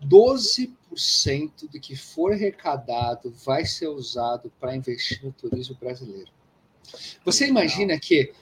12% 0.05 1.71
do 1.71 1.81
que 1.81 1.97
for 1.97 2.33
arrecadado 2.33 3.33
vai 3.45 3.65
ser 3.65 3.89
usado 3.89 4.53
para 4.61 4.77
investir 4.77 5.25
no 5.25 5.33
turismo 5.33 5.77
brasileiro. 5.79 6.31
Você 7.25 7.47
imagina 7.47 7.99
que 7.99 8.33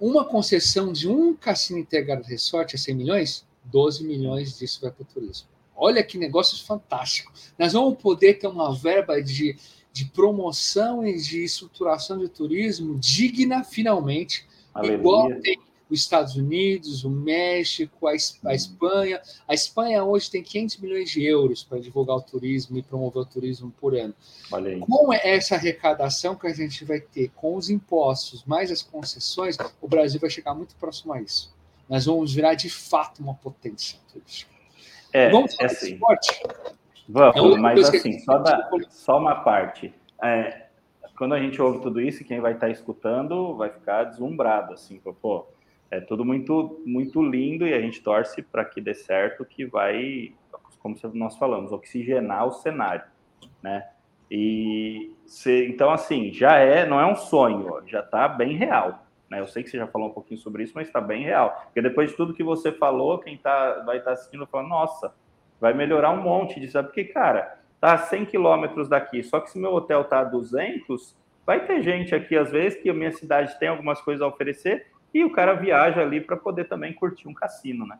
uma 0.00 0.24
concessão 0.24 0.92
de 0.92 1.08
um 1.08 1.34
cassino 1.34 1.78
integrado 1.78 2.22
resort 2.24 2.74
a 2.74 2.78
100 2.78 2.94
milhões, 2.94 3.46
12 3.64 4.04
milhões 4.04 4.58
disso 4.58 4.80
vai 4.80 4.90
para 4.90 5.02
o 5.02 5.06
turismo. 5.06 5.48
Olha 5.74 6.02
que 6.02 6.18
negócio 6.18 6.64
fantástico. 6.64 7.32
Nós 7.58 7.72
vamos 7.72 8.00
poder 8.00 8.34
ter 8.34 8.46
uma 8.46 8.74
verba 8.74 9.22
de, 9.22 9.56
de 9.92 10.06
promoção 10.06 11.06
e 11.06 11.16
de 11.20 11.44
estruturação 11.44 12.18
de 12.18 12.28
turismo 12.28 12.98
digna, 12.98 13.62
finalmente, 13.62 14.46
Aleluia. 14.72 14.98
igual 14.98 15.40
tem 15.40 15.58
os 15.88 16.00
Estados 16.00 16.36
Unidos, 16.36 17.04
o 17.04 17.10
México, 17.10 18.08
a, 18.08 18.12
a, 18.12 18.54
Espanha. 18.54 19.20
A 19.46 19.54
Espanha 19.54 20.04
hoje 20.04 20.30
tem 20.30 20.42
500 20.42 20.76
milhões 20.78 21.10
de 21.10 21.24
euros 21.24 21.62
para 21.62 21.78
divulgar 21.78 22.16
o 22.16 22.22
turismo 22.22 22.76
e 22.76 22.82
promover 22.82 23.22
o 23.22 23.26
turismo 23.26 23.72
por 23.80 23.94
ano. 23.94 24.14
Com 24.80 25.12
essa 25.12 25.54
arrecadação 25.54 26.34
que 26.34 26.46
a 26.46 26.54
gente 26.54 26.84
vai 26.84 27.00
ter 27.00 27.30
com 27.36 27.56
os 27.56 27.70
impostos 27.70 28.44
mais 28.44 28.70
as 28.70 28.82
concessões, 28.82 29.56
o 29.80 29.88
Brasil 29.88 30.20
vai 30.20 30.30
chegar 30.30 30.54
muito 30.54 30.74
próximo 30.76 31.12
a 31.12 31.20
isso. 31.20 31.54
Nós 31.88 32.06
vamos 32.06 32.34
virar 32.34 32.54
de 32.54 32.68
fato 32.68 33.22
uma 33.22 33.34
potência 33.34 33.98
turística. 34.12 34.50
É, 35.12 35.30
vamos 35.30 35.54
falar 35.54 35.70
é 35.70 35.72
assim. 35.72 35.92
esporte? 35.94 36.42
Vamos, 37.08 37.56
é 37.56 37.58
mas 37.58 37.88
assim, 37.88 38.18
só, 38.18 38.38
da, 38.38 38.68
só 38.90 39.18
uma 39.18 39.36
parte. 39.36 39.94
É, 40.20 40.66
quando 41.16 41.34
a 41.34 41.40
gente 41.40 41.62
ouve 41.62 41.80
tudo 41.80 42.00
isso, 42.00 42.24
quem 42.24 42.40
vai 42.40 42.54
estar 42.54 42.68
escutando 42.68 43.54
vai 43.54 43.70
ficar 43.70 44.04
deslumbrado, 44.04 44.74
assim, 44.74 45.00
pô, 45.22 45.46
é 45.90 46.00
tudo 46.00 46.24
muito, 46.24 46.82
muito 46.84 47.22
lindo 47.22 47.66
e 47.66 47.72
a 47.72 47.80
gente 47.80 48.02
torce 48.02 48.42
para 48.42 48.64
que 48.64 48.80
dê 48.80 48.94
certo, 48.94 49.44
que 49.44 49.64
vai, 49.64 50.32
como 50.80 50.96
nós 51.14 51.36
falamos, 51.36 51.72
oxigenar 51.72 52.46
o 52.46 52.52
cenário, 52.52 53.04
né? 53.62 53.88
E 54.30 55.12
se, 55.24 55.66
então, 55.68 55.90
assim, 55.90 56.32
já 56.32 56.56
é, 56.58 56.84
não 56.84 57.00
é 57.00 57.06
um 57.06 57.14
sonho, 57.14 57.80
já 57.86 58.00
está 58.00 58.26
bem 58.26 58.56
real. 58.56 59.06
Né? 59.30 59.40
Eu 59.40 59.46
sei 59.46 59.62
que 59.62 59.70
você 59.70 59.78
já 59.78 59.86
falou 59.86 60.08
um 60.08 60.12
pouquinho 60.12 60.40
sobre 60.40 60.64
isso, 60.64 60.72
mas 60.74 60.88
está 60.88 61.00
bem 61.00 61.22
real. 61.22 61.62
Porque 61.66 61.80
depois 61.80 62.10
de 62.10 62.16
tudo 62.16 62.34
que 62.34 62.42
você 62.42 62.72
falou, 62.72 63.18
quem 63.18 63.36
tá, 63.36 63.82
vai 63.84 63.98
estar 63.98 64.10
tá 64.10 64.14
assistindo 64.14 64.46
fala, 64.46 64.66
nossa, 64.66 65.14
vai 65.60 65.72
melhorar 65.72 66.10
um 66.10 66.22
monte 66.22 66.58
disso. 66.58 66.82
Porque, 66.82 67.04
cara, 67.04 67.60
tá 67.80 67.94
a 67.94 67.98
100 67.98 68.26
quilômetros 68.26 68.88
daqui, 68.88 69.22
só 69.22 69.40
que 69.40 69.50
se 69.50 69.58
meu 69.58 69.72
hotel 69.72 70.04
tá 70.04 70.20
a 70.20 70.24
200, 70.24 71.16
vai 71.44 71.64
ter 71.64 71.82
gente 71.82 72.14
aqui, 72.14 72.36
às 72.36 72.50
vezes, 72.50 72.80
que 72.80 72.90
a 72.90 72.94
minha 72.94 73.12
cidade 73.12 73.56
tem 73.60 73.68
algumas 73.68 74.00
coisas 74.00 74.22
a 74.22 74.26
oferecer 74.26 74.86
e 75.16 75.24
o 75.24 75.30
cara 75.30 75.54
viaja 75.54 76.02
ali 76.02 76.20
para 76.20 76.36
poder 76.36 76.68
também 76.68 76.92
curtir 76.92 77.26
um 77.26 77.32
cassino, 77.32 77.86
né? 77.86 77.98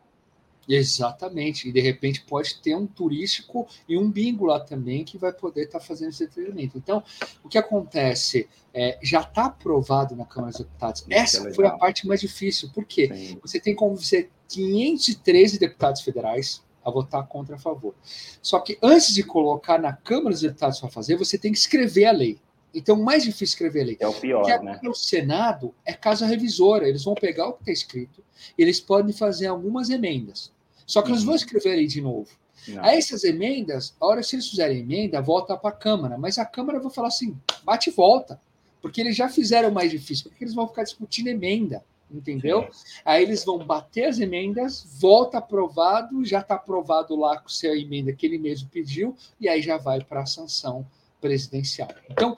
Exatamente, 0.69 1.69
e 1.69 1.71
de 1.71 1.79
repente 1.79 2.21
pode 2.27 2.59
ter 2.61 2.75
um 2.75 2.85
turístico 2.85 3.65
e 3.87 3.97
um 3.97 4.11
bingo 4.11 4.45
lá 4.45 4.59
também 4.59 5.05
que 5.05 5.17
vai 5.17 5.31
poder 5.31 5.63
estar 5.63 5.79
tá 5.79 5.85
fazendo 5.85 6.09
esse 6.09 6.27
treinamento. 6.27 6.77
Então, 6.77 7.01
o 7.41 7.47
que 7.47 7.57
acontece? 7.57 8.49
É, 8.73 8.99
já 9.01 9.21
está 9.21 9.45
aprovado 9.45 10.15
na 10.15 10.25
Câmara 10.25 10.51
dos 10.51 10.59
Deputados. 10.59 11.01
Isso 11.01 11.09
Essa 11.09 11.49
é 11.49 11.53
foi 11.53 11.65
a 11.65 11.71
parte 11.71 12.05
mais 12.05 12.19
difícil, 12.19 12.69
porque 12.73 13.07
Sim. 13.07 13.39
você 13.41 13.59
tem 13.59 13.73
como 13.73 13.95
você 13.95 14.29
513 14.49 15.57
deputados 15.57 16.01
federais 16.01 16.63
a 16.83 16.91
votar 16.91 17.25
contra 17.27 17.55
a 17.55 17.59
favor. 17.59 17.95
Só 18.41 18.59
que 18.59 18.77
antes 18.81 19.13
de 19.13 19.23
colocar 19.23 19.79
na 19.79 19.93
Câmara 19.93 20.29
dos 20.29 20.41
Deputados 20.41 20.79
para 20.79 20.89
fazer, 20.89 21.15
você 21.15 21.37
tem 21.37 21.51
que 21.51 21.57
escrever 21.57 22.05
a 22.05 22.11
lei. 22.11 22.39
Então, 22.77 22.95
o 22.95 23.03
mais 23.03 23.23
difícil 23.23 23.45
escrever 23.45 23.83
lei. 23.83 23.97
É 23.99 24.07
o 24.07 24.13
pior, 24.13 24.41
Porque 24.41 24.57
né? 24.59 24.79
O 24.87 24.93
Senado 24.93 25.73
é 25.85 25.93
casa 25.93 26.25
revisora. 26.25 26.87
Eles 26.87 27.03
vão 27.03 27.15
pegar 27.15 27.47
o 27.47 27.53
que 27.53 27.61
está 27.61 27.71
escrito 27.71 28.23
e 28.57 28.61
eles 28.61 28.79
podem 28.79 29.13
fazer 29.13 29.47
algumas 29.47 29.89
emendas. 29.89 30.51
Só 30.85 31.01
que 31.01 31.09
uhum. 31.09 31.15
eles 31.15 31.25
vão 31.25 31.35
escrever 31.35 31.71
aí 31.71 31.87
de 31.87 32.01
novo. 32.01 32.29
Não. 32.67 32.83
Aí 32.83 32.97
essas 32.97 33.23
emendas, 33.23 33.95
a 33.99 34.05
hora 34.05 34.21
que 34.21 34.35
eles 34.35 34.47
fizerem 34.47 34.79
emenda, 34.79 35.21
volta 35.21 35.57
para 35.57 35.69
a 35.69 35.73
Câmara. 35.73 36.17
Mas 36.17 36.37
a 36.37 36.45
Câmara 36.45 36.79
vai 36.79 36.91
falar 36.91 37.07
assim, 37.07 37.35
bate 37.63 37.89
e 37.89 37.93
volta. 37.93 38.39
Porque 38.81 39.01
eles 39.01 39.15
já 39.15 39.27
fizeram 39.27 39.69
o 39.69 39.73
mais 39.73 39.89
difícil. 39.89 40.29
Porque 40.29 40.43
eles 40.43 40.53
vão 40.53 40.67
ficar 40.67 40.83
discutindo 40.83 41.27
emenda 41.27 41.83
entendeu? 42.11 42.67
Sim. 42.71 43.01
Aí 43.03 43.23
eles 43.23 43.43
vão 43.43 43.57
bater 43.59 44.05
as 44.05 44.19
emendas, 44.19 44.85
volta 44.99 45.37
aprovado, 45.37 46.23
já 46.25 46.39
está 46.39 46.55
aprovado 46.55 47.15
lá 47.15 47.37
com 47.37 47.47
a 47.47 47.77
emenda 47.77 48.13
que 48.13 48.25
ele 48.25 48.37
mesmo 48.37 48.69
pediu, 48.69 49.15
e 49.39 49.47
aí 49.49 49.61
já 49.61 49.77
vai 49.77 50.01
para 50.01 50.21
a 50.21 50.25
sanção 50.25 50.85
presidencial. 51.19 51.89
Então, 52.09 52.37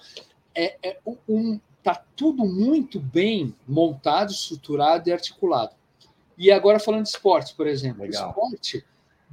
é, 0.60 0.78
é 0.84 1.00
um, 1.28 1.60
tá 1.82 2.04
tudo 2.16 2.46
muito 2.46 3.00
bem 3.00 3.56
montado, 3.66 4.32
estruturado 4.32 5.08
e 5.08 5.14
articulado. 5.14 5.74
E 6.38 6.52
agora 6.52 6.80
falando 6.80 7.04
de 7.04 7.10
esporte, 7.10 7.56
por 7.56 7.66
exemplo, 7.66 8.04
Legal. 8.04 8.30
esporte, 8.30 8.86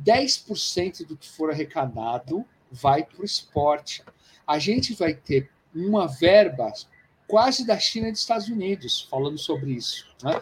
10% 0.03 1.07
do 1.07 1.17
que 1.17 1.29
for 1.29 1.51
arrecadado 1.51 2.45
vai 2.71 3.03
para 3.03 3.23
o 3.23 3.25
esporte. 3.25 4.05
A 4.47 4.59
gente 4.59 4.95
vai 4.95 5.15
ter 5.15 5.51
uma 5.75 6.07
verba 6.07 6.73
quase 7.27 7.67
da 7.67 7.79
China 7.79 8.09
e 8.09 8.13
dos 8.13 8.21
Estados 8.21 8.49
Unidos 8.49 9.03
falando 9.11 9.39
sobre 9.39 9.73
isso. 9.73 10.07
Né? 10.23 10.41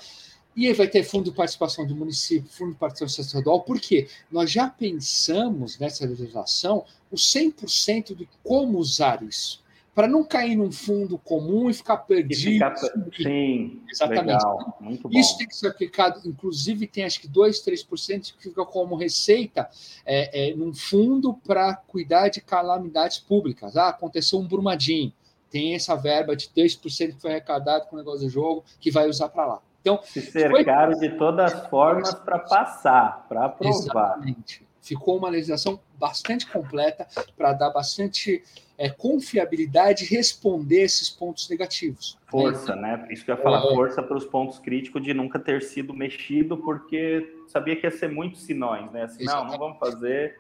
E 0.55 0.66
aí 0.66 0.72
vai 0.74 0.87
ter 0.87 1.03
fundo 1.03 1.30
de 1.30 1.37
participação 1.37 1.87
do 1.87 1.97
município, 1.97 2.49
fundo 2.51 2.72
de 2.72 2.78
participação 2.78 3.24
estadual, 3.24 3.62
porque 3.62 4.09
nós 4.30 4.51
já 4.51 4.68
pensamos 4.68 5.78
nessa 5.78 6.07
legislação 6.07 6.85
o 7.11 7.16
100% 7.16 8.14
de 8.14 8.28
como 8.43 8.78
usar 8.78 9.22
isso 9.22 9.64
para 9.95 10.09
não 10.09 10.25
cair 10.25 10.57
num 10.57 10.73
fundo 10.73 11.17
comum 11.19 11.71
e 11.71 11.75
ficar 11.75 11.99
perdido. 11.99 12.51
E 12.51 12.55
ficar... 12.55 12.77
Sim, 13.17 13.81
exatamente. 13.89 14.27
Legal, 14.27 14.77
muito 14.81 15.09
bom. 15.09 15.19
Isso 15.19 15.39
tem 15.39 15.47
que 15.47 15.57
ser 15.57 15.69
aplicado, 15.69 16.21
inclusive 16.25 16.87
tem 16.87 17.05
acho 17.05 17.21
que 17.21 17.29
2, 17.29 17.65
3% 17.65 18.35
que 18.35 18.43
fica 18.43 18.65
como 18.67 18.97
receita 18.97 19.69
é, 20.05 20.51
é, 20.51 20.55
num 20.55 20.75
fundo 20.75 21.35
para 21.47 21.77
cuidar 21.77 22.29
de 22.29 22.41
calamidades 22.41 23.19
públicas. 23.19 23.77
Ah, 23.77 23.91
aconteceu 23.91 24.41
um 24.41 24.49
Brumadinho, 24.49 25.13
tem 25.49 25.75
essa 25.75 25.95
verba 25.95 26.35
de 26.35 26.49
2% 26.49 27.15
que 27.15 27.21
foi 27.21 27.31
arrecadado 27.31 27.87
com 27.87 27.95
o 27.95 27.99
negócio 27.99 28.23
do 28.23 28.29
jogo, 28.29 28.65
que 28.81 28.91
vai 28.91 29.09
usar 29.09 29.29
para 29.29 29.47
lá. 29.47 29.63
Então, 29.81 30.01
Se 30.03 30.21
cercaram 30.21 30.97
foi... 30.97 31.09
de 31.09 31.17
todas 31.17 31.53
as 31.53 31.69
formas 31.69 32.13
para 32.15 32.39
passar, 32.41 33.27
para 33.29 33.45
aprovar. 33.45 33.79
Exatamente. 33.79 34.67
Ficou 34.81 35.17
uma 35.17 35.29
legislação 35.29 35.79
bastante 35.99 36.47
completa 36.51 37.07
para 37.37 37.53
dar 37.53 37.71
bastante 37.71 38.43
é, 38.77 38.89
confiabilidade 38.91 40.05
responder 40.05 40.83
esses 40.83 41.09
pontos 41.09 41.49
negativos. 41.49 42.18
Força, 42.27 42.75
né? 42.75 42.97
né? 42.97 43.09
Isso 43.11 43.25
que 43.25 43.31
eu 43.31 43.37
ia 43.37 43.43
falar, 43.43 43.59
é... 43.59 43.75
força 43.75 44.03
para 44.03 44.16
os 44.16 44.25
pontos 44.25 44.59
críticos 44.59 45.03
de 45.03 45.14
nunca 45.14 45.39
ter 45.39 45.62
sido 45.62 45.95
mexido, 45.95 46.57
porque 46.57 47.37
sabia 47.47 47.77
que 47.77 47.87
ia 47.87 47.91
ser 47.91 48.11
muito 48.11 48.37
sinões, 48.37 48.91
né? 48.91 49.05
Assim, 49.05 49.25
não, 49.25 49.45
não 49.45 49.59
vamos 49.59 49.79
fazer. 49.79 50.39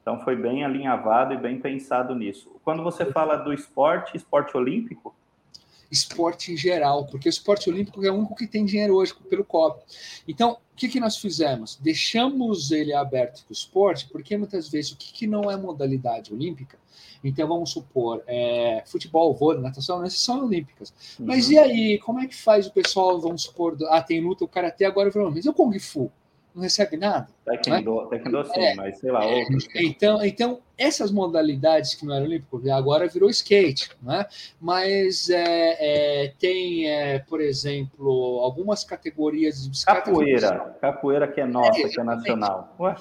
Então 0.00 0.20
foi 0.20 0.34
bem 0.34 0.64
alinhavado 0.64 1.32
e 1.34 1.36
bem 1.36 1.60
pensado 1.60 2.14
nisso. 2.14 2.50
Quando 2.64 2.82
você 2.82 3.06
fala 3.06 3.36
do 3.36 3.52
esporte, 3.52 4.16
esporte 4.16 4.56
olímpico, 4.56 5.14
esporte 5.92 6.52
em 6.52 6.56
geral, 6.56 7.04
porque 7.06 7.28
o 7.28 7.30
esporte 7.30 7.68
olímpico 7.68 8.04
é 8.04 8.10
o 8.10 8.14
único 8.14 8.34
que 8.34 8.46
tem 8.46 8.64
dinheiro 8.64 8.94
hoje 8.94 9.14
pelo 9.28 9.44
COP. 9.44 9.84
Então, 10.26 10.52
o 10.52 10.76
que, 10.76 10.88
que 10.88 10.98
nós 10.98 11.18
fizemos? 11.18 11.78
Deixamos 11.80 12.70
ele 12.70 12.94
aberto 12.94 13.44
para 13.44 13.50
o 13.50 13.52
esporte, 13.52 14.08
porque 14.10 14.36
muitas 14.36 14.70
vezes 14.70 14.92
o 14.92 14.96
que, 14.96 15.12
que 15.12 15.26
não 15.26 15.50
é 15.50 15.56
modalidade 15.56 16.32
olímpica? 16.32 16.78
Então, 17.22 17.46
vamos 17.46 17.70
supor, 17.70 18.22
é, 18.26 18.82
futebol, 18.86 19.34
vôlei, 19.34 19.62
natação, 19.62 20.02
essas 20.02 20.20
são 20.20 20.46
olímpicas. 20.46 20.92
Uhum. 21.20 21.26
Mas 21.26 21.50
e 21.50 21.58
aí, 21.58 21.98
como 21.98 22.18
é 22.20 22.26
que 22.26 22.34
faz 22.34 22.66
o 22.66 22.72
pessoal, 22.72 23.20
vamos 23.20 23.42
supor, 23.42 23.76
ah, 23.90 24.02
tem 24.02 24.20
luta, 24.20 24.44
o 24.44 24.48
karatê 24.48 24.86
agora 24.86 25.10
virou, 25.10 25.30
mas 25.30 25.44
e 25.44 25.48
o 25.48 25.52
Kung 25.52 25.78
Fu? 25.78 26.10
Não 26.54 26.62
recebe 26.62 26.96
nada. 26.96 27.28
Taekwondo, 27.44 28.02
né? 28.02 28.08
taekwondo 28.10 28.44
sim, 28.46 28.60
é, 28.60 28.74
mas 28.74 28.98
sei 28.98 29.10
lá, 29.10 29.24
é. 29.24 29.44
Então, 29.76 30.24
então, 30.24 30.60
essas 30.76 31.10
modalidades 31.10 31.94
que 31.94 32.04
não 32.04 32.14
eram 32.14 32.26
olímpicos, 32.26 32.66
agora 32.68 33.08
virou 33.08 33.30
skate, 33.30 33.90
né? 34.02 34.26
mas 34.60 35.30
é, 35.30 36.24
é, 36.24 36.34
tem, 36.38 36.88
é, 36.88 37.18
por 37.20 37.40
exemplo, 37.40 38.40
algumas 38.40 38.84
categorias 38.84 39.62
de 39.62 39.70
bicicleta. 39.70 40.02
Capoeira, 40.02 40.76
capoeira 40.80 41.28
que 41.28 41.40
é 41.40 41.46
nossa, 41.46 41.88
que 41.88 42.00
é 42.00 42.04
nacional. 42.04 42.74
Ué, 42.78 42.96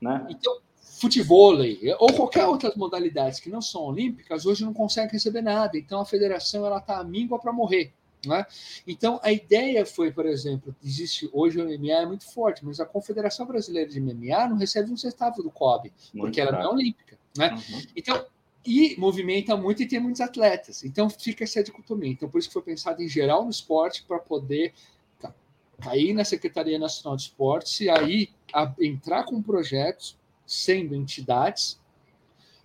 né? 0.00 0.26
Então, 0.28 0.58
futebol 1.00 1.56
ou 1.98 2.12
qualquer 2.12 2.46
outras 2.46 2.76
modalidades 2.76 3.40
que 3.40 3.50
não 3.50 3.60
são 3.60 3.82
olímpicas, 3.82 4.46
hoje 4.46 4.64
não 4.64 4.72
conseguem 4.72 5.10
receber 5.10 5.42
nada. 5.42 5.76
Então, 5.76 6.00
a 6.00 6.04
federação 6.04 6.64
ela 6.64 6.78
está 6.78 7.02
míngua 7.02 7.40
para 7.40 7.52
morrer. 7.52 7.92
Né? 8.26 8.46
Então, 8.86 9.20
a 9.22 9.32
ideia 9.32 9.84
foi, 9.84 10.12
por 10.12 10.26
exemplo, 10.26 10.74
existe 10.82 11.28
hoje 11.32 11.60
o 11.60 11.64
MMA 11.64 11.92
é 11.92 12.06
muito 12.06 12.30
forte, 12.32 12.64
mas 12.64 12.78
a 12.78 12.86
Confederação 12.86 13.46
Brasileira 13.46 13.90
de 13.90 14.00
MMA 14.00 14.48
não 14.48 14.56
recebe 14.56 14.90
um 14.90 14.96
centavo 14.96 15.42
do 15.42 15.50
COB, 15.50 15.92
muito 16.14 16.26
porque 16.26 16.40
ela 16.40 16.52
não 16.52 16.60
é 16.60 16.68
olímpica. 16.68 17.18
Né? 17.36 17.50
Uhum. 17.50 17.82
Então, 17.96 18.24
e 18.64 18.94
movimenta 18.96 19.56
muito 19.56 19.82
e 19.82 19.88
tem 19.88 19.98
muitos 19.98 20.20
atletas. 20.20 20.84
Então, 20.84 21.10
fica 21.10 21.42
essa 21.42 21.62
dicotomia. 21.62 22.10
Então, 22.10 22.28
por 22.28 22.38
isso 22.38 22.48
que 22.48 22.52
foi 22.52 22.62
pensado 22.62 23.02
em 23.02 23.08
geral 23.08 23.44
no 23.44 23.50
esporte 23.50 24.04
para 24.04 24.20
poder 24.20 24.72
cair 25.82 26.14
na 26.14 26.24
Secretaria 26.24 26.78
Nacional 26.78 27.16
de 27.16 27.24
Esportes 27.24 27.80
e 27.80 27.90
aí 27.90 28.30
a, 28.52 28.72
entrar 28.78 29.24
com 29.24 29.42
projetos, 29.42 30.16
sendo 30.46 30.94
entidades, 30.94 31.80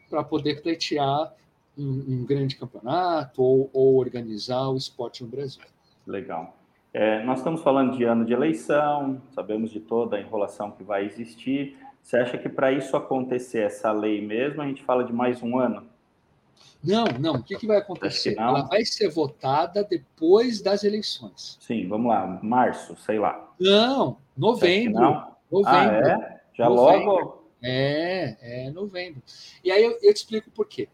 para 0.09 0.23
poder 0.23 0.61
pleitear 0.61 1.33
um, 1.77 2.05
um 2.07 2.25
grande 2.25 2.55
campeonato 2.55 3.41
ou, 3.41 3.69
ou, 3.73 3.97
organizar 3.97 4.69
o 4.69 4.77
esporte 4.77 5.23
no 5.23 5.29
Brasil. 5.29 5.63
Legal. 6.05 6.55
É, 6.93 7.23
nós 7.23 7.39
estamos 7.39 7.61
falando 7.61 7.95
de 7.95 8.03
ano 8.03 8.25
de 8.25 8.33
eleição, 8.33 9.21
sabemos 9.33 9.71
de 9.71 9.79
toda 9.79 10.17
a 10.17 10.21
enrolação 10.21 10.71
que 10.71 10.83
vai 10.83 11.05
existir. 11.05 11.77
Você 12.01 12.17
acha 12.17 12.37
que 12.37 12.47
para 12.47 12.71
isso 12.71 12.95
acontecer, 12.95 13.59
essa 13.59 13.91
lei 13.91 14.25
mesmo, 14.25 14.61
a 14.61 14.65
gente 14.65 14.83
fala 14.83 15.03
de 15.03 15.11
mais 15.11 15.43
um 15.43 15.59
ano? 15.59 15.85
Não, 16.83 17.05
não. 17.19 17.35
O 17.35 17.43
que, 17.43 17.55
que 17.55 17.67
vai 17.67 17.77
acontecer? 17.77 18.33
Que 18.33 18.39
Ela 18.39 18.61
vai 18.61 18.85
ser 18.85 19.09
votada 19.09 19.83
depois 19.83 20.61
das 20.61 20.83
eleições. 20.83 21.57
Sim, 21.59 21.87
vamos 21.87 22.07
lá. 22.07 22.39
Março, 22.41 22.95
sei 22.97 23.19
lá. 23.19 23.51
Não, 23.59 24.17
novembro. 24.35 25.01
Não? 25.01 25.35
Novembro. 25.51 25.67
Ah, 25.67 25.93
é? 25.93 26.41
Já 26.53 26.69
novembro. 26.69 27.05
logo? 27.05 27.51
É, 27.61 28.67
é 28.67 28.71
novembro. 28.71 29.21
E 29.63 29.71
aí 29.71 29.83
eu, 29.83 29.91
eu 30.01 30.13
te 30.13 30.17
explico 30.17 30.49
por 30.51 30.67
quê. 30.67 30.87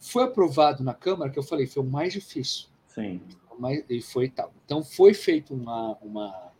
Foi 0.00 0.24
aprovado 0.24 0.82
na 0.82 0.94
Câmara, 0.94 1.30
que 1.30 1.38
eu 1.38 1.42
falei, 1.42 1.66
foi 1.66 1.82
o 1.82 1.86
mais 1.86 2.12
difícil. 2.12 2.66
Sim. 2.88 3.20
Mas, 3.58 3.84
e 3.88 4.00
foi 4.00 4.28
tal. 4.28 4.52
Então 4.64 4.82
foi 4.82 5.12
feita 5.12 5.52
uma, 5.52 5.96
uma, 6.00 6.52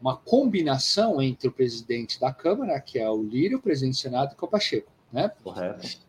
uma 0.00 0.16
combinação 0.16 1.20
entre 1.22 1.48
o 1.48 1.52
presidente 1.52 2.20
da 2.20 2.32
Câmara, 2.32 2.78
que 2.80 2.98
é 2.98 3.08
o 3.08 3.22
Lírio, 3.22 3.58
o 3.58 3.62
presidente 3.62 3.94
do 3.94 4.00
Senado, 4.00 4.36
que 4.36 4.44
é 4.44 4.46
o 4.46 4.50
Pacheco. 4.50 4.92
Né? 5.10 5.30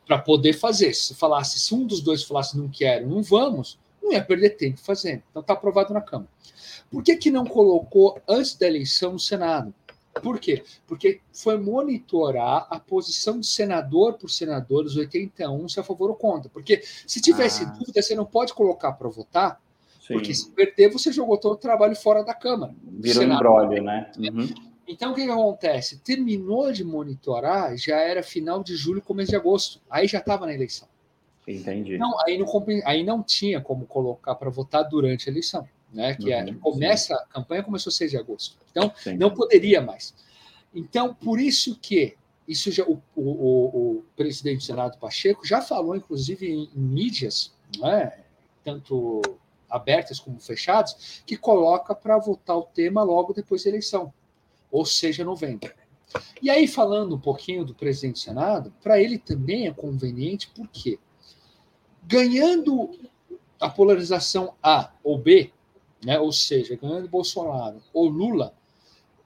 Para 0.05 0.17
poder 0.17 0.53
fazer. 0.53 0.93
Se 0.93 1.15
falasse, 1.15 1.59
se 1.59 1.73
um 1.73 1.85
dos 1.85 2.01
dois 2.01 2.23
falasse 2.23 2.57
não 2.57 2.67
quero, 2.67 3.07
não 3.07 3.23
vamos, 3.23 3.79
não 4.03 4.11
ia 4.11 4.23
perder 4.23 4.51
tempo 4.51 4.79
fazendo. 4.79 5.23
Então 5.29 5.41
está 5.41 5.53
aprovado 5.53 5.93
na 5.93 6.01
Câmara. 6.01 6.29
Por 6.91 7.03
que, 7.03 7.15
que 7.15 7.31
não 7.31 7.45
colocou 7.45 8.21
antes 8.27 8.55
da 8.55 8.67
eleição 8.67 9.13
no 9.13 9.19
Senado? 9.19 9.73
Por 10.21 10.39
quê? 10.39 10.63
Porque 10.87 11.19
foi 11.33 11.57
monitorar 11.57 12.67
a 12.69 12.79
posição 12.79 13.39
de 13.39 13.47
senador 13.47 14.13
por 14.13 14.29
senador, 14.29 14.85
os 14.85 14.95
81, 14.95 15.67
se 15.67 15.79
a 15.79 15.83
favor 15.83 16.09
ou 16.09 16.15
contra. 16.15 16.49
Porque 16.49 16.81
se 17.05 17.21
tivesse 17.21 17.63
ah. 17.63 17.65
dúvida, 17.65 18.01
você 18.01 18.15
não 18.15 18.25
pode 18.25 18.53
colocar 18.53 18.93
para 18.93 19.09
votar, 19.09 19.61
Sim. 19.99 20.13
porque 20.13 20.33
se 20.33 20.49
perder, 20.51 20.89
você 20.89 21.11
jogou 21.11 21.37
todo 21.37 21.53
o 21.53 21.57
trabalho 21.57 21.95
fora 21.95 22.23
da 22.23 22.33
Câmara. 22.33 22.73
Virou 22.81 23.23
embrólio, 23.23 23.83
né? 23.83 24.09
Uhum. 24.17 24.47
Então, 24.87 25.11
o 25.11 25.15
que, 25.15 25.25
que, 25.25 25.31
acontece? 25.31 25.97
Terminou 25.97 26.71
de 26.71 26.83
monitorar, 26.83 27.75
já 27.75 27.97
era 27.97 28.23
final 28.23 28.63
de 28.63 28.75
julho, 28.75 29.01
começo 29.01 29.31
de 29.31 29.35
agosto. 29.35 29.81
Aí 29.89 30.07
já 30.07 30.19
estava 30.19 30.45
na 30.45 30.53
eleição. 30.53 30.87
Entendi. 31.45 31.95
Então, 31.95 32.13
aí 32.25 32.37
não, 32.37 32.47
aí 32.85 33.03
não 33.03 33.21
tinha 33.21 33.59
como 33.59 33.85
colocar 33.85 34.35
para 34.35 34.49
votar 34.49 34.83
durante 34.87 35.27
a 35.27 35.31
eleição 35.31 35.67
né? 35.93 36.15
Que 36.15 36.31
é, 36.31 36.43
uhum, 36.43 36.49
é, 36.49 36.53
começa, 36.53 37.15
sim. 37.15 37.21
a 37.21 37.25
campanha 37.27 37.63
começou 37.63 37.91
6 37.91 38.11
de 38.11 38.17
agosto. 38.17 38.57
Então, 38.71 38.91
sim. 38.95 39.15
não 39.17 39.33
poderia 39.33 39.81
mais. 39.81 40.13
Então, 40.73 41.13
por 41.13 41.39
isso 41.39 41.77
que 41.79 42.15
isso 42.47 42.71
já, 42.71 42.83
o, 42.83 43.01
o, 43.15 43.21
o, 43.97 44.05
presidente 44.15 44.57
do 44.57 44.63
Senado 44.63 44.97
Pacheco 44.99 45.45
já 45.45 45.61
falou, 45.61 45.95
inclusive, 45.95 46.47
em, 46.47 46.69
em 46.75 46.79
mídias, 46.79 47.53
é, 47.83 48.19
tanto 48.63 49.21
abertas 49.69 50.19
como 50.19 50.39
fechadas, 50.39 51.23
que 51.25 51.35
coloca 51.35 51.95
para 51.95 52.17
votar 52.17 52.57
o 52.57 52.63
tema 52.63 53.03
logo 53.03 53.33
depois 53.33 53.63
da 53.63 53.69
eleição, 53.69 54.13
ou 54.71 54.85
seja, 54.85 55.23
novembro. 55.23 55.73
E 56.41 56.49
aí, 56.49 56.67
falando 56.67 57.15
um 57.15 57.19
pouquinho 57.19 57.65
do 57.65 57.73
presidente 57.73 58.13
do 58.13 58.19
Senado, 58.19 58.73
para 58.81 59.01
ele 59.01 59.17
também 59.17 59.67
é 59.67 59.73
conveniente, 59.73 60.51
porque 60.55 60.99
ganhando 62.03 62.91
a 63.59 63.69
polarização 63.69 64.53
A 64.61 64.91
ou 65.03 65.17
B, 65.17 65.51
né? 66.05 66.19
ou 66.19 66.31
seja, 66.31 66.77
ganhando 66.81 67.09
Bolsonaro 67.09 67.81
ou 67.93 68.07
Lula, 68.07 68.53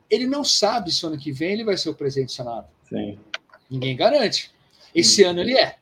ele 0.10 0.26
não 0.26 0.44
sabe 0.44 0.92
se 0.92 1.06
ano 1.06 1.18
que 1.18 1.32
vem 1.32 1.52
ele 1.52 1.64
vai 1.64 1.78
ser 1.78 1.90
o 1.90 1.94
presidente 1.94 2.28
do 2.28 2.32
Senado. 2.32 2.68
Sim. 2.88 3.20
Ninguém 3.70 3.96
garante. 3.96 4.52
Esse 4.96 5.18
Sim. 5.18 5.24
ano 5.26 5.42
ele 5.42 5.58
é. 5.58 5.76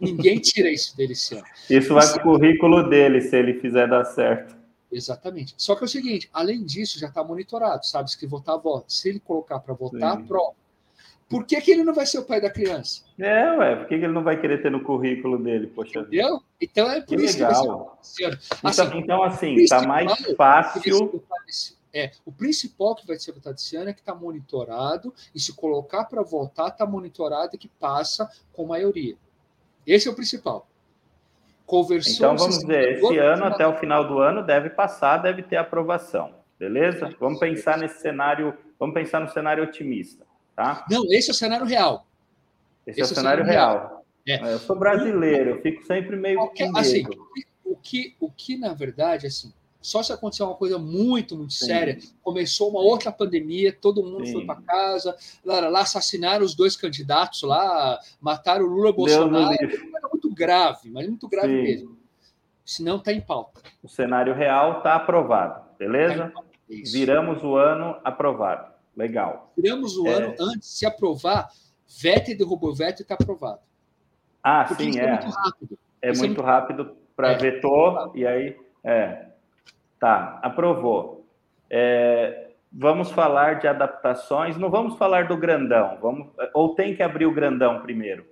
Ninguém 0.00 0.38
tira 0.40 0.70
isso 0.70 0.96
dele 0.96 1.12
esse 1.12 1.34
ano. 1.34 1.44
Isso 1.70 1.94
vai 1.94 2.06
para 2.08 2.20
o 2.20 2.22
currículo 2.22 2.88
dele, 2.88 3.20
se 3.20 3.36
ele 3.36 3.54
fizer 3.60 3.86
dar 3.86 4.04
certo. 4.04 4.56
Exatamente. 4.90 5.54
Só 5.56 5.76
que 5.76 5.84
é 5.84 5.86
o 5.86 5.88
seguinte, 5.88 6.28
além 6.32 6.64
disso, 6.64 6.98
já 6.98 7.08
está 7.08 7.22
monitorado, 7.22 7.86
sabe? 7.86 8.10
Se 8.10 8.26
votar, 8.26 8.58
vota. 8.58 8.86
Se 8.88 9.08
ele 9.08 9.20
colocar 9.20 9.60
para 9.60 9.74
votar, 9.74 10.20
prova. 10.24 10.54
Por 11.28 11.44
que, 11.44 11.60
que 11.60 11.70
ele 11.70 11.84
não 11.84 11.92
vai 11.92 12.06
ser 12.06 12.18
o 12.18 12.24
pai 12.24 12.40
da 12.40 12.50
criança? 12.50 13.02
É, 13.18 13.52
ué, 13.52 13.76
por 13.76 13.86
que, 13.86 13.98
que 13.98 14.04
ele 14.04 14.14
não 14.14 14.24
vai 14.24 14.40
querer 14.40 14.62
ter 14.62 14.70
no 14.70 14.82
currículo 14.82 15.38
dele? 15.38 15.66
Poxa 15.66 16.00
Entendeu? 16.00 16.42
Então 16.60 16.90
é 16.90 17.00
por 17.00 17.16
que 17.16 17.24
isso 17.24 17.38
legal. 17.38 17.62
que 17.62 17.68
vai 17.68 17.86
ser. 18.02 18.38
Assim, 18.62 18.82
então, 18.82 18.98
então, 18.98 19.22
assim, 19.22 19.66
tá 19.66 19.82
mais 19.82 20.12
fácil. 20.36 21.22
É, 21.92 22.10
o 22.24 22.30
principal 22.30 22.94
que 22.94 23.06
vai 23.06 23.18
ser 23.18 23.32
votado 23.32 23.56
esse 23.56 23.74
ano 23.76 23.90
é 23.90 23.92
que 23.92 24.00
está 24.00 24.14
monitorado, 24.14 25.14
e 25.34 25.40
se 25.40 25.54
colocar 25.54 26.04
para 26.04 26.22
votar, 26.22 26.68
está 26.68 26.84
monitorado 26.84 27.54
e 27.54 27.58
que 27.58 27.68
passa 27.68 28.30
com 28.52 28.66
maioria. 28.66 29.16
Esse 29.86 30.06
é 30.06 30.10
o 30.10 30.14
principal. 30.14 30.68
Conversou 31.64 32.14
então 32.14 32.36
vamos 32.36 32.62
ver, 32.62 32.98
esse 32.98 33.18
ano, 33.18 33.44
até 33.44 33.66
o 33.66 33.76
final 33.78 34.06
do 34.06 34.18
ano, 34.18 34.44
deve 34.44 34.70
passar, 34.70 35.18
deve 35.18 35.42
ter 35.42 35.56
aprovação. 35.56 36.34
Beleza? 36.58 37.14
Vamos 37.20 37.38
pensar 37.38 37.78
nesse 37.78 38.00
cenário, 38.00 38.56
vamos 38.78 38.94
pensar 38.94 39.20
no 39.20 39.28
cenário 39.28 39.64
otimista. 39.64 40.26
Tá? 40.56 40.84
Não, 40.90 41.04
esse 41.10 41.30
é 41.30 41.32
o 41.32 41.34
cenário 41.34 41.64
real. 41.64 42.06
Esse, 42.86 43.00
esse 43.00 43.10
é 43.10 43.12
o 43.12 43.16
cenário, 43.16 43.44
cenário 43.44 43.44
real. 43.44 43.88
real. 43.88 43.97
É. 44.28 44.54
Eu 44.54 44.58
sou 44.58 44.76
brasileiro, 44.76 45.50
eu 45.50 45.62
fico 45.62 45.84
sempre 45.86 46.16
meio 46.16 46.38
Qualquer, 46.38 46.70
assim, 46.76 47.04
o 47.64 47.76
que, 47.76 48.14
o 48.20 48.30
que, 48.30 48.56
na 48.56 48.74
verdade, 48.74 49.26
assim, 49.26 49.52
só 49.80 50.02
se 50.02 50.12
acontecer 50.12 50.42
uma 50.42 50.54
coisa 50.54 50.78
muito, 50.78 51.36
muito 51.36 51.52
Sim. 51.54 51.66
séria, 51.66 51.98
começou 52.22 52.70
uma 52.70 52.80
outra 52.80 53.10
pandemia, 53.10 53.72
todo 53.72 54.02
mundo 54.02 54.26
Sim. 54.26 54.32
foi 54.32 54.44
para 54.44 54.60
casa, 54.60 55.16
lá, 55.44 55.68
lá, 55.68 55.80
assassinaram 55.80 56.44
os 56.44 56.54
dois 56.54 56.76
candidatos 56.76 57.42
lá, 57.42 57.98
mataram 58.20 58.66
o 58.66 58.68
Lula 58.68 58.90
e 58.90 58.92
Bolsonaro, 58.92 59.54
é 59.54 60.08
muito 60.10 60.32
grave, 60.34 60.90
mas 60.90 61.06
muito 61.06 61.28
grave 61.28 61.48
Sim. 61.48 61.62
mesmo. 61.62 61.98
Senão 62.64 62.96
está 62.96 63.12
em 63.12 63.20
pauta. 63.20 63.62
O 63.82 63.88
cenário 63.88 64.34
real 64.34 64.78
está 64.78 64.94
aprovado, 64.94 65.64
beleza? 65.78 66.30
Tá 66.34 66.42
Viramos 66.68 67.42
o 67.42 67.56
ano 67.56 67.96
aprovado. 68.04 68.70
Legal. 68.94 69.52
Tiramos 69.54 69.96
o 69.96 70.06
é... 70.06 70.12
ano 70.12 70.34
antes 70.38 70.68
de 70.68 70.74
se 70.78 70.86
aprovar. 70.86 71.48
Vettel 71.86 72.36
derrubou 72.36 72.74
Vettel 72.74 73.00
e 73.00 73.02
está 73.02 73.14
aprovado. 73.14 73.60
Ah, 74.48 74.64
Porque 74.64 74.84
sim, 74.84 74.98
é. 74.98 75.04
É 75.04 75.10
muito 75.10 75.30
rápido. 75.30 75.78
É 76.00 76.06
muito, 76.08 76.20
muito 76.20 76.42
rápido 76.42 76.96
para 77.14 77.32
é, 77.32 77.36
vetor 77.36 78.12
e 78.14 78.26
aí. 78.26 78.56
É. 78.82 79.26
Tá, 80.00 80.40
aprovou. 80.42 81.26
É, 81.68 82.52
vamos 82.72 83.10
falar 83.10 83.58
de 83.58 83.68
adaptações. 83.68 84.56
Não 84.56 84.70
vamos 84.70 84.96
falar 84.96 85.28
do 85.28 85.36
grandão. 85.36 85.98
Vamos, 86.00 86.28
ou 86.54 86.74
tem 86.74 86.96
que 86.96 87.02
abrir 87.02 87.26
o 87.26 87.34
grandão 87.34 87.82
primeiro? 87.82 88.26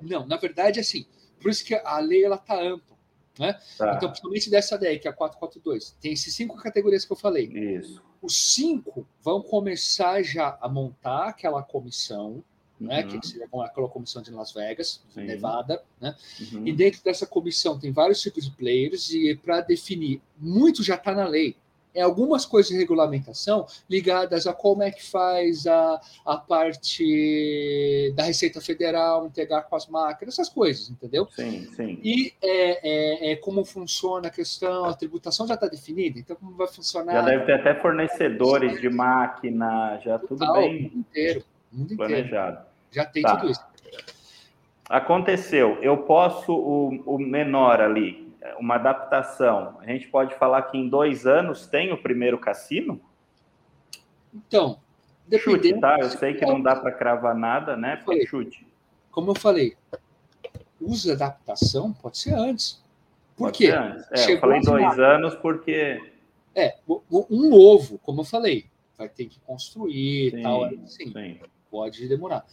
Não, 0.00 0.24
na 0.24 0.36
verdade, 0.36 0.78
assim. 0.78 1.04
Por 1.40 1.50
isso 1.50 1.64
que 1.64 1.74
a 1.74 1.98
lei 1.98 2.24
ela 2.24 2.36
está 2.36 2.54
ampla. 2.54 2.96
Né? 3.36 3.58
Tá. 3.76 3.94
Então, 3.96 4.08
principalmente 4.08 4.48
dessa 4.48 4.78
daí, 4.78 5.00
que 5.00 5.08
é 5.08 5.10
a 5.10 5.14
442, 5.14 5.96
tem 6.00 6.12
esses 6.12 6.34
cinco 6.34 6.56
categorias 6.56 7.04
que 7.04 7.12
eu 7.12 7.16
falei. 7.16 7.46
Isso. 7.46 8.00
Os 8.22 8.54
cinco 8.54 9.06
vão 9.20 9.42
começar 9.42 10.22
já 10.22 10.56
a 10.60 10.68
montar 10.68 11.28
aquela 11.28 11.62
comissão, 11.62 12.42
né, 12.78 13.02
uhum. 13.02 13.20
que 13.20 13.26
seria 13.26 13.46
aquela 13.46 13.88
comissão 13.88 14.22
de 14.22 14.30
Las 14.30 14.52
Vegas, 14.52 15.02
Sim. 15.08 15.24
Nevada, 15.24 15.82
né? 16.00 16.14
Uhum. 16.52 16.66
E 16.66 16.72
dentro 16.72 17.02
dessa 17.02 17.26
comissão 17.26 17.78
tem 17.78 17.92
vários 17.92 18.20
tipos 18.20 18.44
de 18.44 18.50
players 18.50 19.10
e 19.10 19.34
para 19.34 19.60
definir, 19.60 20.20
muito 20.38 20.82
já 20.82 20.94
está 20.94 21.14
na 21.14 21.26
lei 21.26 21.56
é 21.96 22.02
algumas 22.02 22.44
coisas 22.44 22.70
de 22.70 22.76
regulamentação 22.76 23.66
ligadas 23.88 24.46
a 24.46 24.52
como 24.52 24.82
é 24.82 24.90
que 24.90 25.02
faz 25.02 25.66
a, 25.66 25.98
a 26.26 26.36
parte 26.36 28.12
da 28.14 28.24
Receita 28.24 28.60
Federal 28.60 29.26
integrar 29.26 29.66
com 29.66 29.74
as 29.74 29.88
máquinas, 29.88 30.34
essas 30.34 30.50
coisas, 30.50 30.90
entendeu? 30.90 31.26
Sim, 31.30 31.66
sim. 31.74 31.98
E 32.04 32.34
é, 32.42 33.30
é, 33.30 33.32
é 33.32 33.36
como 33.36 33.64
funciona 33.64 34.28
a 34.28 34.30
questão, 34.30 34.84
a 34.84 34.92
tributação 34.92 35.46
já 35.46 35.54
está 35.54 35.66
definida, 35.66 36.18
então 36.18 36.36
como 36.36 36.52
vai 36.52 36.68
funcionar. 36.68 37.14
Já 37.14 37.22
deve 37.22 37.46
ter 37.46 37.52
até 37.54 37.74
fornecedores 37.80 38.78
de 38.78 38.90
máquina, 38.90 39.98
já 40.04 40.18
tudo 40.18 40.52
bem. 40.52 40.92
Inteiro, 40.94 41.42
mundo 41.76 41.96
planejado. 41.96 42.58
Inteiro. 42.58 42.66
Já 42.90 43.04
tem 43.04 43.22
tá. 43.22 43.36
tudo 43.36 43.50
isso. 43.50 43.64
Aconteceu, 44.88 45.78
eu 45.82 45.98
posso, 45.98 46.52
o, 46.52 47.14
o 47.14 47.18
menor 47.18 47.80
ali, 47.80 48.32
uma 48.58 48.76
adaptação. 48.76 49.78
A 49.80 49.86
gente 49.86 50.06
pode 50.08 50.34
falar 50.36 50.62
que 50.62 50.78
em 50.78 50.88
dois 50.88 51.26
anos 51.26 51.66
tem 51.66 51.92
o 51.92 52.00
primeiro 52.00 52.38
cassino? 52.38 53.00
Então, 54.32 54.78
chute, 55.38 55.78
tá? 55.80 55.98
Eu 55.98 56.10
sei 56.10 56.34
que 56.34 56.46
não 56.46 56.60
dá 56.60 56.76
para 56.76 56.92
cravar 56.92 57.34
nada, 57.34 57.76
né? 57.76 58.00
Falei, 58.04 58.26
chute. 58.26 58.66
Como 59.10 59.30
eu 59.30 59.34
falei, 59.34 59.76
usa 60.80 61.14
adaptação 61.14 61.92
pode 61.92 62.18
ser 62.18 62.34
antes. 62.34 62.82
Por 63.36 63.46
pode 63.46 63.58
quê? 63.58 63.72
É, 64.12 64.32
eu 64.32 64.38
falei 64.38 64.60
dois 64.60 64.98
anos 64.98 65.34
porque. 65.36 66.12
É, 66.54 66.76
um 66.88 67.48
novo, 67.50 67.98
como 67.98 68.20
eu 68.20 68.24
falei, 68.24 68.66
vai 68.96 69.08
ter 69.08 69.26
que 69.26 69.40
construir 69.40 70.30
sim, 70.30 70.42
tal. 70.42 70.64
Assim, 70.64 71.12
sim. 71.12 71.40
Pode 71.70 72.08
demorar. 72.08 72.46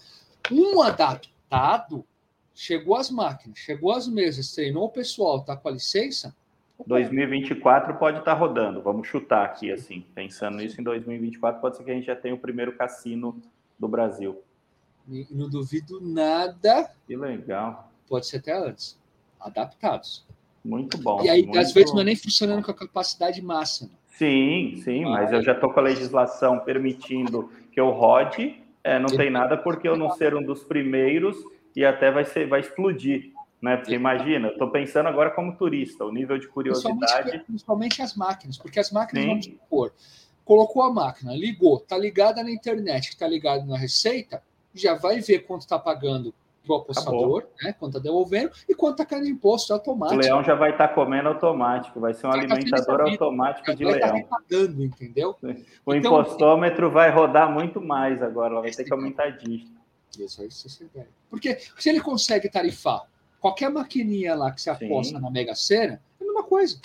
Um 0.52 0.82
adaptado 0.82 2.06
chegou 2.54 2.96
as 2.96 3.10
máquinas, 3.10 3.58
chegou 3.58 3.92
as 3.92 4.08
mesas, 4.08 4.54
treinou 4.54 4.86
o 4.86 4.90
pessoal, 4.90 5.44
tá 5.44 5.56
com 5.56 5.70
a 5.70 5.72
licença. 5.72 6.36
2024 6.86 7.96
pode 7.96 8.20
estar 8.20 8.34
tá 8.34 8.38
rodando, 8.38 8.82
vamos 8.82 9.08
chutar 9.08 9.46
aqui 9.46 9.72
assim, 9.72 10.06
pensando 10.14 10.58
nisso 10.58 10.80
em 10.82 10.84
2024, 10.84 11.62
pode 11.62 11.78
ser 11.78 11.84
que 11.84 11.92
a 11.92 11.94
gente 11.94 12.06
já 12.06 12.16
tenha 12.16 12.36
o 12.36 12.40
primeiro 12.40 12.76
cassino 12.76 13.42
do 13.80 13.88
Brasil. 13.88 14.42
Não 15.32 15.50
duvido 15.50 16.00
nada. 16.02 16.92
Que 17.06 17.16
legal. 17.16 17.92
Pode 18.08 18.26
ser 18.26 18.38
até 18.38 18.58
antes. 18.58 18.98
Adaptados. 19.40 20.26
Muito 20.64 20.98
bom. 20.98 21.22
E 21.22 21.30
aí, 21.30 21.44
muito... 21.44 21.60
às 21.60 21.74
vezes, 21.74 21.94
não 21.94 22.02
é 22.02 22.06
nem 22.06 22.16
funcionando 22.16 22.64
com 22.64 22.72
a 22.72 22.74
capacidade 22.74 23.42
máxima. 23.42 23.92
Sim, 24.08 24.80
sim, 24.84 25.04
mas, 25.04 25.24
mas 25.24 25.34
eu 25.34 25.42
já 25.42 25.52
estou 25.52 25.74
com 25.74 25.80
a 25.80 25.84
legislação 25.84 26.60
permitindo 26.60 27.52
que 27.72 27.80
eu 27.80 27.90
rode. 27.90 28.63
É, 28.84 29.00
não 29.00 29.08
tem 29.08 29.30
nada 29.30 29.56
porque 29.58 29.88
eu 29.88 29.96
não 29.96 30.12
ser 30.12 30.36
um 30.36 30.44
dos 30.44 30.64
primeiros 30.64 31.38
e 31.76 31.86
até 31.86 32.12
vai 32.12 32.26
ser 32.26 32.48
vai 32.48 32.60
explodir. 32.60 33.32
né? 33.62 33.78
Porque 33.78 33.94
imagina, 33.94 34.50
estou 34.50 34.70
pensando 34.70 35.08
agora 35.08 35.32
como 35.32 35.56
turista, 35.56 36.04
o 36.04 36.12
nível 36.12 36.38
de 36.38 36.48
curiosidade. 36.48 36.98
Principalmente, 36.98 37.46
principalmente 37.46 38.02
as 38.02 38.16
máquinas, 38.16 38.58
porque 38.58 38.80
as 38.80 38.92
máquinas, 38.92 39.24
Sim. 39.24 39.30
vamos 39.30 39.46
supor, 39.46 39.94
colocou 40.44 40.84
a 40.84 40.92
máquina, 40.92 41.34
ligou, 41.34 41.78
está 41.78 41.98
ligada 41.98 42.44
na 42.44 42.52
internet, 42.52 43.10
está 43.10 43.28
ligada 43.28 43.64
na 43.66 43.78
receita, 43.78 44.44
já 44.74 44.96
vai 44.96 45.22
ver 45.22 45.40
quanto 45.40 45.62
está 45.62 45.80
pagando 45.80 46.34
o 46.68 46.76
apostador, 46.76 47.46
né, 47.62 47.74
quanto 47.74 47.98
está 47.98 48.10
devolvendo 48.10 48.52
e 48.68 48.74
quanto 48.74 49.02
está 49.02 49.06
caindo 49.06 49.28
imposto 49.28 49.74
automático. 49.74 50.20
O 50.20 50.24
leão 50.24 50.44
já 50.44 50.56
vai 50.56 50.72
estar 50.72 50.88
tá 50.88 50.94
comendo 50.94 51.30
automático, 51.30 52.00
vai 52.00 52.14
ser 52.14 52.28
um 52.28 52.30
vai 52.30 52.40
alimentador 52.40 52.98
tá 52.98 53.04
automático 53.04 53.76
de 53.76 53.84
vai 53.84 53.94
leão. 53.96 54.10
Vai 54.10 54.22
estar 54.22 54.38
pagando, 54.38 54.84
entendeu? 54.84 55.36
O 55.86 55.94
então, 55.94 56.22
impostômetro 56.22 56.90
vai 56.90 57.12
rodar 57.12 57.52
muito 57.52 57.82
mais 57.82 58.22
agora, 58.22 58.62
vai 58.62 58.72
ter 58.72 58.84
que 58.84 58.94
aumentar 58.94 59.26
a 59.26 59.30
dígito. 59.30 59.84
Isso, 60.18 60.44
isso 60.44 60.90
é 60.96 61.06
Porque 61.30 61.58
se 61.78 61.90
ele 61.90 62.00
consegue 62.00 62.48
tarifar 62.50 63.02
qualquer 63.40 63.70
maquininha 63.70 64.36
lá 64.36 64.52
que 64.52 64.62
você 64.62 64.70
aposta 64.70 65.18
Sim. 65.18 65.22
na 65.22 65.30
Mega 65.30 65.56
Sena, 65.56 66.02
é 66.20 66.24
a 66.24 66.26
mesma 66.26 66.44
coisa. 66.44 66.80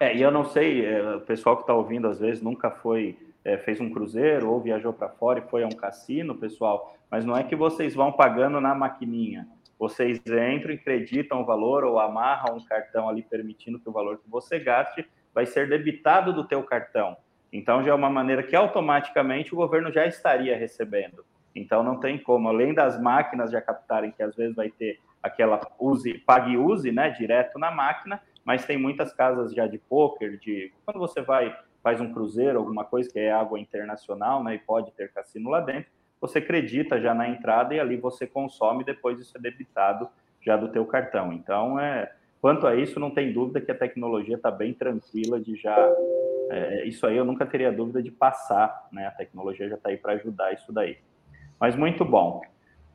É, 0.00 0.14
e 0.14 0.20
eu 0.20 0.30
não 0.30 0.44
sei, 0.44 0.84
é, 0.84 1.16
o 1.16 1.20
pessoal 1.20 1.56
que 1.56 1.62
está 1.62 1.72
ouvindo 1.72 2.08
às 2.08 2.18
vezes 2.18 2.42
nunca 2.42 2.70
foi, 2.70 3.16
é, 3.44 3.58
fez 3.58 3.80
um 3.80 3.90
cruzeiro 3.90 4.50
ou 4.50 4.60
viajou 4.60 4.92
para 4.92 5.08
fora 5.08 5.38
e 5.38 5.50
foi 5.50 5.62
a 5.62 5.66
um 5.66 5.70
cassino, 5.70 6.34
pessoal, 6.34 6.96
mas 7.10 7.24
não 7.24 7.36
é 7.36 7.44
que 7.44 7.54
vocês 7.54 7.94
vão 7.94 8.10
pagando 8.10 8.60
na 8.60 8.74
maquininha. 8.74 9.46
Vocês 9.78 10.18
entram 10.18 10.72
e 10.72 10.76
acreditam 10.76 11.42
o 11.42 11.44
valor 11.44 11.84
ou 11.84 11.98
amarram 11.98 12.56
um 12.56 12.64
cartão 12.64 13.08
ali 13.08 13.22
permitindo 13.22 13.78
que 13.78 13.88
o 13.88 13.92
valor 13.92 14.18
que 14.18 14.30
você 14.30 14.58
gaste 14.58 15.06
vai 15.34 15.44
ser 15.44 15.68
debitado 15.68 16.32
do 16.32 16.44
teu 16.44 16.62
cartão. 16.62 17.16
Então 17.52 17.82
já 17.82 17.90
é 17.90 17.94
uma 17.94 18.08
maneira 18.08 18.42
que 18.42 18.56
automaticamente 18.56 19.52
o 19.52 19.56
governo 19.56 19.92
já 19.92 20.06
estaria 20.06 20.56
recebendo. 20.56 21.24
Então 21.54 21.82
não 21.82 22.00
tem 22.00 22.18
como, 22.18 22.48
além 22.48 22.72
das 22.72 23.00
máquinas 23.00 23.50
já 23.50 23.60
captarem 23.60 24.10
que 24.10 24.22
às 24.22 24.34
vezes 24.34 24.56
vai 24.56 24.70
ter 24.70 24.98
aquela 25.22 25.60
use, 25.78 26.18
pague 26.18 26.56
use, 26.56 26.90
né, 26.90 27.10
direto 27.10 27.58
na 27.58 27.70
máquina, 27.70 28.20
mas 28.44 28.66
tem 28.66 28.76
muitas 28.76 29.12
casas 29.12 29.52
já 29.52 29.66
de 29.66 29.78
poker, 29.78 30.38
de 30.38 30.72
quando 30.84 30.98
você 30.98 31.22
vai 31.22 31.56
faz 31.84 32.00
um 32.00 32.10
cruzeiro, 32.10 32.58
alguma 32.58 32.82
coisa 32.82 33.10
que 33.10 33.18
é 33.18 33.30
água 33.30 33.60
internacional, 33.60 34.42
né, 34.42 34.54
e 34.54 34.58
pode 34.58 34.90
ter 34.92 35.12
cassino 35.12 35.50
lá 35.50 35.60
dentro, 35.60 35.90
você 36.18 36.38
acredita 36.38 36.98
já 36.98 37.12
na 37.12 37.28
entrada 37.28 37.74
e 37.74 37.78
ali 37.78 37.98
você 37.98 38.26
consome, 38.26 38.82
depois 38.82 39.20
isso 39.20 39.36
é 39.36 39.40
debitado 39.40 40.08
já 40.40 40.56
do 40.56 40.68
teu 40.68 40.86
cartão. 40.86 41.30
Então, 41.30 41.78
é, 41.78 42.10
quanto 42.40 42.66
a 42.66 42.74
isso, 42.74 42.98
não 42.98 43.10
tem 43.10 43.34
dúvida 43.34 43.60
que 43.60 43.70
a 43.70 43.74
tecnologia 43.74 44.36
está 44.36 44.50
bem 44.50 44.72
tranquila 44.72 45.38
de 45.38 45.56
já, 45.56 45.76
é, 46.50 46.86
isso 46.86 47.06
aí 47.06 47.18
eu 47.18 47.24
nunca 47.24 47.44
teria 47.44 47.70
dúvida 47.70 48.02
de 48.02 48.10
passar, 48.10 48.88
né, 48.90 49.06
a 49.06 49.10
tecnologia 49.10 49.68
já 49.68 49.74
está 49.74 49.90
aí 49.90 49.98
para 49.98 50.14
ajudar 50.14 50.54
isso 50.54 50.72
daí. 50.72 50.96
Mas 51.60 51.76
muito 51.76 52.02
bom. 52.02 52.40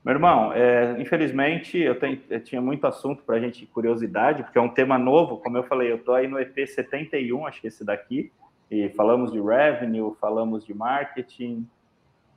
Meu 0.03 0.15
irmão, 0.15 0.51
é, 0.51 0.99
infelizmente 0.99 1.77
eu, 1.77 1.99
tenho, 1.99 2.19
eu, 2.27 2.43
tinha 2.43 2.59
muito 2.61 2.87
assunto 2.87 3.21
para 3.21 3.35
a 3.35 3.39
gente, 3.39 3.67
curiosidade, 3.67 4.41
porque 4.41 4.57
é 4.57 4.61
um 4.61 4.69
tema 4.73 4.97
novo, 4.97 5.37
como 5.37 5.57
eu 5.57 5.63
falei, 5.63 5.91
eu 5.91 5.97
estou 5.97 6.15
aí 6.15 6.27
no 6.27 6.39
EP 6.39 6.65
71, 6.65 7.45
acho 7.45 7.61
que 7.61 7.67
esse 7.67 7.85
daqui, 7.85 8.31
e 8.69 8.89
falamos 8.89 9.31
de 9.31 9.41
revenue, 9.41 10.13
falamos 10.19 10.65
de 10.65 10.73
marketing, 10.73 11.67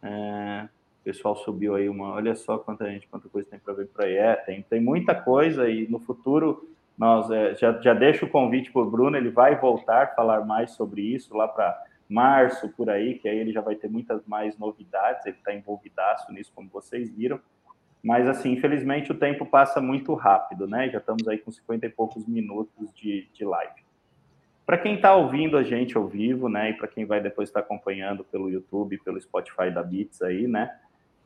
é, 0.02 0.68
o 1.00 1.04
pessoal 1.04 1.36
subiu 1.36 1.74
aí 1.74 1.88
uma, 1.88 2.14
olha 2.14 2.34
só 2.34 2.58
quanta 2.58 2.90
gente, 2.90 3.08
quanta 3.08 3.28
coisa 3.28 3.48
tem 3.48 3.58
para 3.58 3.74
ver 3.74 3.86
por 3.88 4.04
aí, 4.04 4.16
é, 4.16 4.34
tem, 4.36 4.62
tem 4.62 4.80
muita 4.80 5.14
coisa 5.14 5.68
e 5.68 5.86
no 5.88 5.98
futuro 5.98 6.68
nós 6.96 7.30
é, 7.30 7.54
já, 7.54 7.72
já 7.80 7.94
deixo 7.94 8.26
o 8.26 8.28
convite 8.28 8.70
para 8.70 8.82
o 8.82 8.90
Bruno, 8.90 9.16
ele 9.16 9.30
vai 9.30 9.58
voltar 9.58 10.14
falar 10.14 10.44
mais 10.44 10.72
sobre 10.72 11.02
isso 11.02 11.36
lá 11.36 11.48
para 11.48 11.82
março, 12.08 12.68
por 12.68 12.90
aí, 12.90 13.18
que 13.18 13.28
aí 13.28 13.38
ele 13.38 13.52
já 13.52 13.60
vai 13.60 13.74
ter 13.74 13.88
muitas 13.88 14.24
mais 14.26 14.58
novidades, 14.58 15.24
ele 15.24 15.36
está 15.36 15.54
envolvidaço 15.54 16.30
nisso, 16.30 16.52
como 16.54 16.68
vocês 16.68 17.10
viram. 17.10 17.40
Mas, 18.02 18.28
assim, 18.28 18.52
infelizmente 18.52 19.10
o 19.12 19.14
tempo 19.14 19.46
passa 19.46 19.80
muito 19.80 20.12
rápido, 20.14 20.66
né? 20.66 20.90
Já 20.90 20.98
estamos 20.98 21.26
aí 21.26 21.38
com 21.38 21.50
50 21.50 21.86
e 21.86 21.88
poucos 21.88 22.26
minutos 22.26 22.92
de, 22.94 23.28
de 23.32 23.44
live. 23.44 23.81
Para 24.64 24.78
quem 24.78 24.94
está 24.94 25.14
ouvindo 25.14 25.56
a 25.56 25.62
gente 25.62 25.96
ao 25.96 26.06
vivo, 26.06 26.48
né? 26.48 26.70
E 26.70 26.74
para 26.74 26.88
quem 26.88 27.04
vai 27.04 27.20
depois 27.20 27.48
estar 27.48 27.60
tá 27.60 27.66
acompanhando 27.66 28.24
pelo 28.24 28.48
YouTube, 28.48 28.98
pelo 28.98 29.20
Spotify 29.20 29.70
da 29.70 29.82
Beats 29.82 30.22
aí, 30.22 30.46
né? 30.46 30.74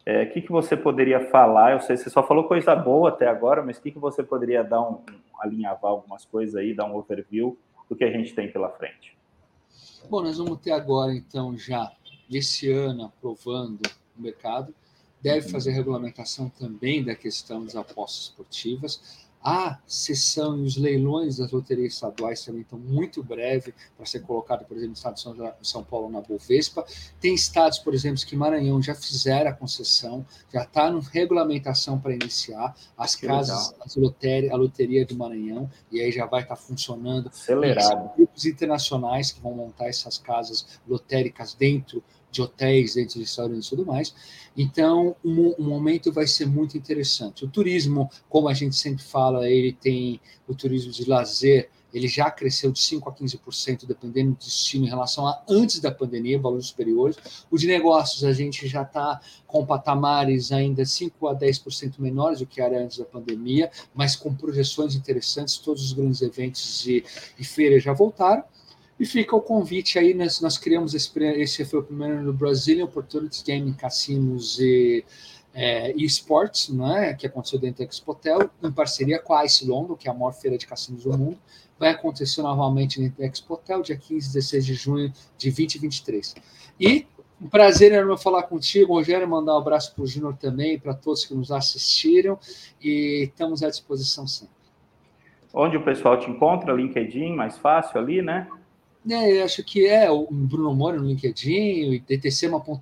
O 0.07 0.11
é, 0.11 0.24
que, 0.24 0.41
que 0.41 0.53
você 0.53 0.76
poderia 0.76 1.20
falar? 1.28 1.72
Eu 1.72 1.80
sei, 1.80 1.97
você 1.97 2.09
só 2.09 2.22
falou 2.22 2.45
coisa 2.45 2.74
boa 2.76 3.09
até 3.09 3.26
agora, 3.26 3.62
mas 3.62 3.76
o 3.76 3.82
que, 3.82 3.91
que 3.91 3.99
você 3.99 4.22
poderia 4.22 4.62
dar 4.62 4.80
um, 4.80 4.95
um 4.95 5.41
alinhavar 5.41 5.91
algumas 5.91 6.24
coisas 6.24 6.55
aí, 6.55 6.72
dar 6.72 6.87
um 6.87 6.95
overview 6.95 7.59
do 7.89 7.97
que 7.97 8.05
a 8.05 8.11
gente 8.11 8.32
tem 8.32 8.51
pela 8.51 8.70
frente? 8.70 9.16
Bom, 10.09 10.22
nós 10.22 10.39
vamos 10.39 10.61
ter 10.61 10.70
agora, 10.70 11.12
então, 11.12 11.59
já 11.59 11.93
esse 12.30 12.70
ano 12.70 13.07
aprovando 13.07 13.80
o 14.16 14.22
mercado. 14.22 14.74
Deve 15.20 15.47
uhum. 15.47 15.53
fazer 15.53 15.72
regulamentação 15.72 16.49
também 16.49 17.03
da 17.05 17.14
questão 17.14 17.64
das 17.64 17.74
apostas 17.74 18.24
esportivas. 18.24 19.26
A 19.49 19.78
sessão 19.86 20.59
e 20.59 20.62
os 20.62 20.76
leilões 20.76 21.36
das 21.36 21.53
loterias 21.53 21.94
estaduais 21.94 22.44
também 22.44 22.62
estão 22.62 22.80
muito 22.80 23.22
breve 23.22 23.72
para 23.97 24.05
ser 24.05 24.18
colocado, 24.22 24.64
por 24.64 24.76
exemplo, 24.76 24.88
no 24.88 24.94
estado 24.94 25.14
de 25.14 25.20
São, 25.20 25.55
São 25.62 25.84
Paulo 25.84 26.11
na 26.11 26.20
Bovespa. 26.20 26.84
Tem 27.20 27.32
estados, 27.32 27.78
por 27.78 27.94
exemplo, 27.94 28.20
que 28.26 28.34
Maranhão 28.34 28.82
já 28.82 28.92
fizeram 28.92 29.49
a 29.49 29.53
concessão, 29.53 30.26
já 30.53 30.64
está 30.64 30.90
na 30.90 30.99
regulamentação 30.99 31.97
para 31.97 32.12
iniciar. 32.12 32.74
As 32.99 33.14
que 33.14 33.28
casas, 33.28 33.72
as 33.80 33.94
loteria, 33.94 34.53
a 34.53 34.57
loteria 34.57 35.07
de 35.07 35.14
Maranhão, 35.14 35.70
e 35.92 36.01
aí 36.01 36.11
já 36.11 36.26
vai 36.26 36.42
estar 36.42 36.57
tá 36.57 36.61
funcionando. 36.61 37.28
Acelerado. 37.28 38.16
Grupos 38.16 38.47
internacionais 38.47 39.30
que 39.30 39.40
vão 39.40 39.55
montar 39.55 39.86
essas 39.86 40.18
casas 40.18 40.80
lotéricas 40.88 41.55
dentro 41.55 42.03
de 42.37 42.43
hotéis, 42.43 42.95
dentro 42.95 43.14
de 43.14 43.20
restaurantes 43.20 43.66
e 43.66 43.70
tudo 43.70 43.84
mais. 43.84 44.14
Então, 44.57 45.16
um, 45.24 45.55
um, 45.59 45.64
momento 45.64 46.12
vai 46.12 46.26
ser 46.26 46.47
muito 46.47 46.78
interessante. 46.78 47.45
O 47.45 47.49
turismo, 47.49 48.11
como 48.28 48.49
a 48.49 48.55
gente 48.55 48.76
sempre 48.76 49.03
fala, 49.03 49.49
ele 49.49 49.72
tem 49.72 50.20
o 50.47 50.55
turismo 50.55 50.93
de 50.93 51.09
lazer, 51.09 51.68
ele 51.93 52.09
já 52.09 52.30
cresceu 52.30 52.70
de 52.70 52.78
5% 52.78 53.03
a 53.07 53.12
15%, 53.12 53.87
dependendo 53.87 54.32
do 54.32 54.39
destino, 54.39 54.84
em 54.84 54.89
relação 54.89 55.26
a 55.26 55.43
antes 55.49 55.80
da 55.80 55.91
pandemia, 55.91 56.39
valores 56.39 56.66
superiores. 56.66 57.16
O 57.51 57.57
de 57.57 57.66
negócios, 57.66 58.22
a 58.24 58.32
gente 58.32 58.66
já 58.68 58.82
está 58.82 59.20
com 59.47 59.64
patamares 59.64 60.53
ainda 60.53 60.82
5% 60.82 61.12
a 61.30 61.34
10% 61.34 61.99
menores 61.99 62.41
do 62.41 62.47
que 62.47 62.61
era 62.61 62.82
antes 62.82 62.99
da 62.99 63.05
pandemia, 63.05 63.70
mas 63.95 64.14
com 64.14 64.34
projeções 64.34 64.95
interessantes. 64.95 65.57
Todos 65.57 65.84
os 65.84 65.93
grandes 65.93 66.20
eventos 66.20 66.87
e, 66.87 67.03
e 67.39 67.45
feiras 67.45 67.82
já 67.82 67.95
voltaram. 67.95 68.45
E 68.99 69.05
fica 69.05 69.36
o 69.36 69.40
convite 69.40 69.99
aí, 69.99 70.14
nós, 70.14 70.40
nós 70.40 70.57
criamos 70.57 70.94
esse, 70.94 71.11
esse 71.18 71.64
foi 71.64 71.80
o 71.80 71.82
primeiro 71.82 72.22
no 72.22 72.32
Brazilian 72.32 72.84
Opportunities 72.84 73.42
Gaming 73.42 73.74
Cassinos 73.74 74.59
e 74.59 75.05
é, 75.55 75.92
esportes, 75.97 76.68
né, 76.68 77.14
que 77.14 77.26
aconteceu 77.26 77.59
dentro 77.59 77.84
da 77.84 77.90
Expotel, 77.90 78.51
em 78.62 78.70
parceria 78.70 79.18
com 79.18 79.32
a 79.32 79.44
Ice 79.44 79.66
London, 79.66 79.97
que 79.97 80.07
é 80.07 80.11
a 80.11 80.14
maior 80.14 80.32
feira 80.32 80.59
de 80.59 80.66
cassinos 80.66 81.05
do 81.05 81.16
mundo. 81.16 81.38
Vai 81.78 81.90
acontecer 81.90 82.42
novamente 82.42 83.01
dentro 83.01 83.18
da 83.18 83.26
Expotel, 83.26 83.82
dia 83.82 83.97
15 83.97 84.14
e 84.14 84.32
16 84.32 84.66
de 84.66 84.74
junho 84.74 85.12
de 85.38 85.51
2023. 85.51 86.34
E 86.78 87.07
um 87.40 87.49
prazer 87.49 87.92
enorme 87.92 88.22
falar 88.22 88.44
contigo, 88.44 88.94
Rogério, 88.94 89.28
mandar 89.28 89.55
um 89.55 89.59
abraço 89.59 89.94
para 89.94 90.05
o 90.05 90.07
Júnior 90.07 90.36
também, 90.36 90.78
para 90.78 90.94
todos 90.94 91.24
que 91.24 91.34
nos 91.34 91.51
assistiram, 91.51 92.38
e 92.80 93.24
estamos 93.24 93.62
à 93.62 93.68
disposição 93.68 94.26
sempre. 94.26 94.55
Onde 95.53 95.76
o 95.76 95.84
pessoal 95.84 96.18
te 96.18 96.30
encontra? 96.30 96.72
LinkedIn, 96.72 97.34
mais 97.34 97.57
fácil 97.57 97.99
ali, 97.99 98.20
né? 98.20 98.47
É, 99.09 99.43
acho 99.43 99.63
que 99.63 99.87
é 99.87 100.11
o 100.11 100.27
Bruno 100.29 100.75
Moro 100.75 101.01
no 101.01 101.07
LinkedIn, 101.07 101.93
e 101.93 102.01
dtcema.com.br 102.01 102.81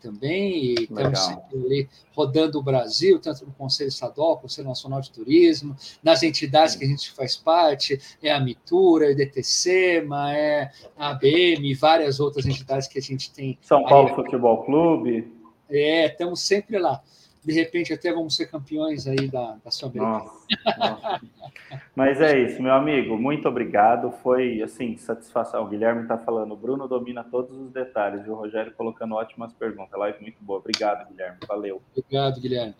também, 0.00 0.64
e 0.64 0.74
estamos 0.74 1.18
sempre 1.18 1.58
ali 1.58 1.88
rodando 2.14 2.58
o 2.58 2.62
Brasil, 2.62 3.18
tanto 3.18 3.44
no 3.44 3.52
Conselho 3.52 3.88
Estadual, 3.88 4.38
Conselho 4.38 4.68
Nacional 4.68 5.00
de 5.02 5.10
Turismo, 5.10 5.76
nas 6.02 6.22
entidades 6.22 6.72
Sim. 6.72 6.78
que 6.78 6.84
a 6.86 6.88
gente 6.88 7.12
faz 7.12 7.36
parte, 7.36 8.00
é 8.22 8.32
a 8.32 8.40
Mitura, 8.40 9.10
é 9.10 9.12
a 9.12 9.14
DTCema, 9.14 10.34
é 10.34 10.70
a 10.96 11.10
ABM, 11.10 11.74
várias 11.74 12.20
outras 12.20 12.46
entidades 12.46 12.88
que 12.88 12.98
a 12.98 13.02
gente 13.02 13.30
tem. 13.30 13.58
São 13.60 13.84
Paulo 13.84 14.08
aí, 14.08 14.14
Futebol 14.14 14.64
Clube. 14.64 15.30
É, 15.68 16.06
estamos 16.06 16.40
sempre 16.40 16.78
lá 16.78 17.02
de 17.48 17.54
repente 17.54 17.94
até 17.94 18.12
vamos 18.12 18.36
ser 18.36 18.46
campeões 18.46 19.06
aí 19.06 19.26
da, 19.26 19.56
da 19.64 19.70
Sul-Americana. 19.70 20.30
Mas 21.96 22.20
é 22.20 22.38
isso, 22.38 22.62
meu 22.62 22.74
amigo, 22.74 23.16
muito 23.16 23.48
obrigado. 23.48 24.12
Foi 24.22 24.60
assim, 24.60 24.98
satisfação. 24.98 25.64
O 25.64 25.68
Guilherme 25.68 26.02
está 26.02 26.18
falando, 26.18 26.52
o 26.52 26.56
Bruno 26.56 26.86
domina 26.86 27.24
todos 27.24 27.56
os 27.56 27.72
detalhes 27.72 28.26
e 28.26 28.30
o 28.30 28.34
Rogério 28.34 28.72
colocando 28.72 29.14
ótimas 29.14 29.50
perguntas. 29.54 29.98
Live 29.98 30.20
muito 30.20 30.36
boa. 30.42 30.58
Obrigado, 30.58 31.08
Guilherme. 31.08 31.38
Valeu. 31.48 31.80
Obrigado, 31.96 32.38
Guilherme. 32.38 32.74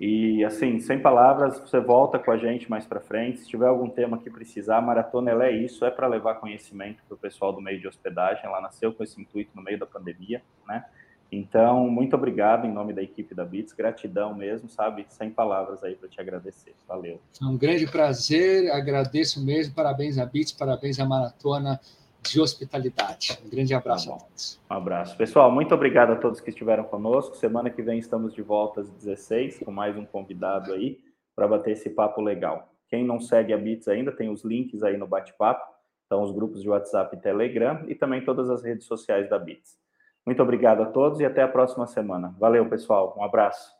E 0.00 0.42
assim, 0.42 0.80
sem 0.80 0.98
palavras, 0.98 1.60
você 1.60 1.78
volta 1.78 2.18
com 2.18 2.30
a 2.30 2.38
gente 2.38 2.70
mais 2.70 2.86
para 2.86 3.00
frente. 3.00 3.40
Se 3.40 3.48
tiver 3.48 3.66
algum 3.66 3.90
tema 3.90 4.16
que 4.16 4.30
precisar, 4.30 4.78
a 4.78 4.82
maratona 4.82 5.30
ela 5.30 5.46
é 5.46 5.52
isso, 5.52 5.84
é 5.84 5.90
para 5.90 6.06
levar 6.06 6.36
conhecimento 6.36 7.02
para 7.06 7.14
o 7.14 7.18
pessoal 7.18 7.52
do 7.52 7.60
meio 7.60 7.78
de 7.78 7.86
hospedagem. 7.86 8.44
Ela 8.46 8.62
nasceu 8.62 8.90
com 8.90 9.04
esse 9.04 9.20
intuito 9.20 9.50
no 9.54 9.62
meio 9.62 9.78
da 9.78 9.86
pandemia, 9.86 10.42
né? 10.66 10.84
Então, 11.30 11.88
muito 11.90 12.16
obrigado 12.16 12.66
em 12.66 12.72
nome 12.72 12.94
da 12.94 13.02
equipe 13.02 13.34
da 13.34 13.44
Bits, 13.44 13.74
gratidão 13.74 14.34
mesmo, 14.34 14.68
sabe? 14.68 15.04
Sem 15.08 15.30
palavras 15.30 15.84
aí 15.84 15.94
para 15.94 16.08
te 16.08 16.20
agradecer. 16.20 16.74
Valeu. 16.86 17.20
É 17.40 17.44
um 17.44 17.56
grande 17.56 17.86
prazer, 17.86 18.70
agradeço 18.70 19.44
mesmo. 19.44 19.74
Parabéns 19.74 20.18
à 20.18 20.24
Bits, 20.24 20.52
parabéns 20.52 20.98
à 20.98 21.04
Maratona 21.04 21.78
de 22.22 22.40
Hospitalidade. 22.40 23.38
Um 23.44 23.50
grande 23.50 23.74
abraço 23.74 24.08
tá. 24.08 24.74
Um 24.74 24.78
abraço. 24.78 25.16
Pessoal, 25.16 25.50
muito 25.52 25.74
obrigado 25.74 26.12
a 26.12 26.16
todos 26.16 26.40
que 26.40 26.50
estiveram 26.50 26.84
conosco. 26.84 27.36
Semana 27.36 27.70
que 27.70 27.82
vem 27.82 27.98
estamos 27.98 28.34
de 28.34 28.42
volta 28.42 28.80
às 28.80 28.88
16 28.90 29.60
com 29.64 29.70
mais 29.70 29.96
um 29.96 30.04
convidado 30.04 30.72
aí. 30.72 30.98
para 31.36 31.46
bater 31.46 31.72
esse 31.72 31.90
papo 31.90 32.20
legal. 32.20 32.72
Quem 32.88 33.04
não 33.04 33.20
segue 33.20 33.52
a 33.52 33.58
Bits 33.58 33.86
ainda, 33.86 34.10
tem 34.10 34.28
os 34.28 34.42
links 34.42 34.82
aí 34.82 34.96
no 34.96 35.06
bate-papo, 35.06 35.62
então 36.06 36.22
os 36.22 36.32
grupos 36.32 36.62
de 36.62 36.68
WhatsApp 36.68 37.14
e 37.14 37.20
Telegram 37.20 37.84
e 37.86 37.94
também 37.94 38.24
todas 38.24 38.50
as 38.50 38.64
redes 38.64 38.86
sociais 38.86 39.28
da 39.28 39.38
Bits. 39.38 39.78
Muito 40.28 40.42
obrigado 40.42 40.82
a 40.82 40.84
todos 40.84 41.20
e 41.20 41.24
até 41.24 41.40
a 41.40 41.48
próxima 41.48 41.86
semana. 41.86 42.34
Valeu, 42.38 42.68
pessoal. 42.68 43.14
Um 43.16 43.24
abraço. 43.24 43.77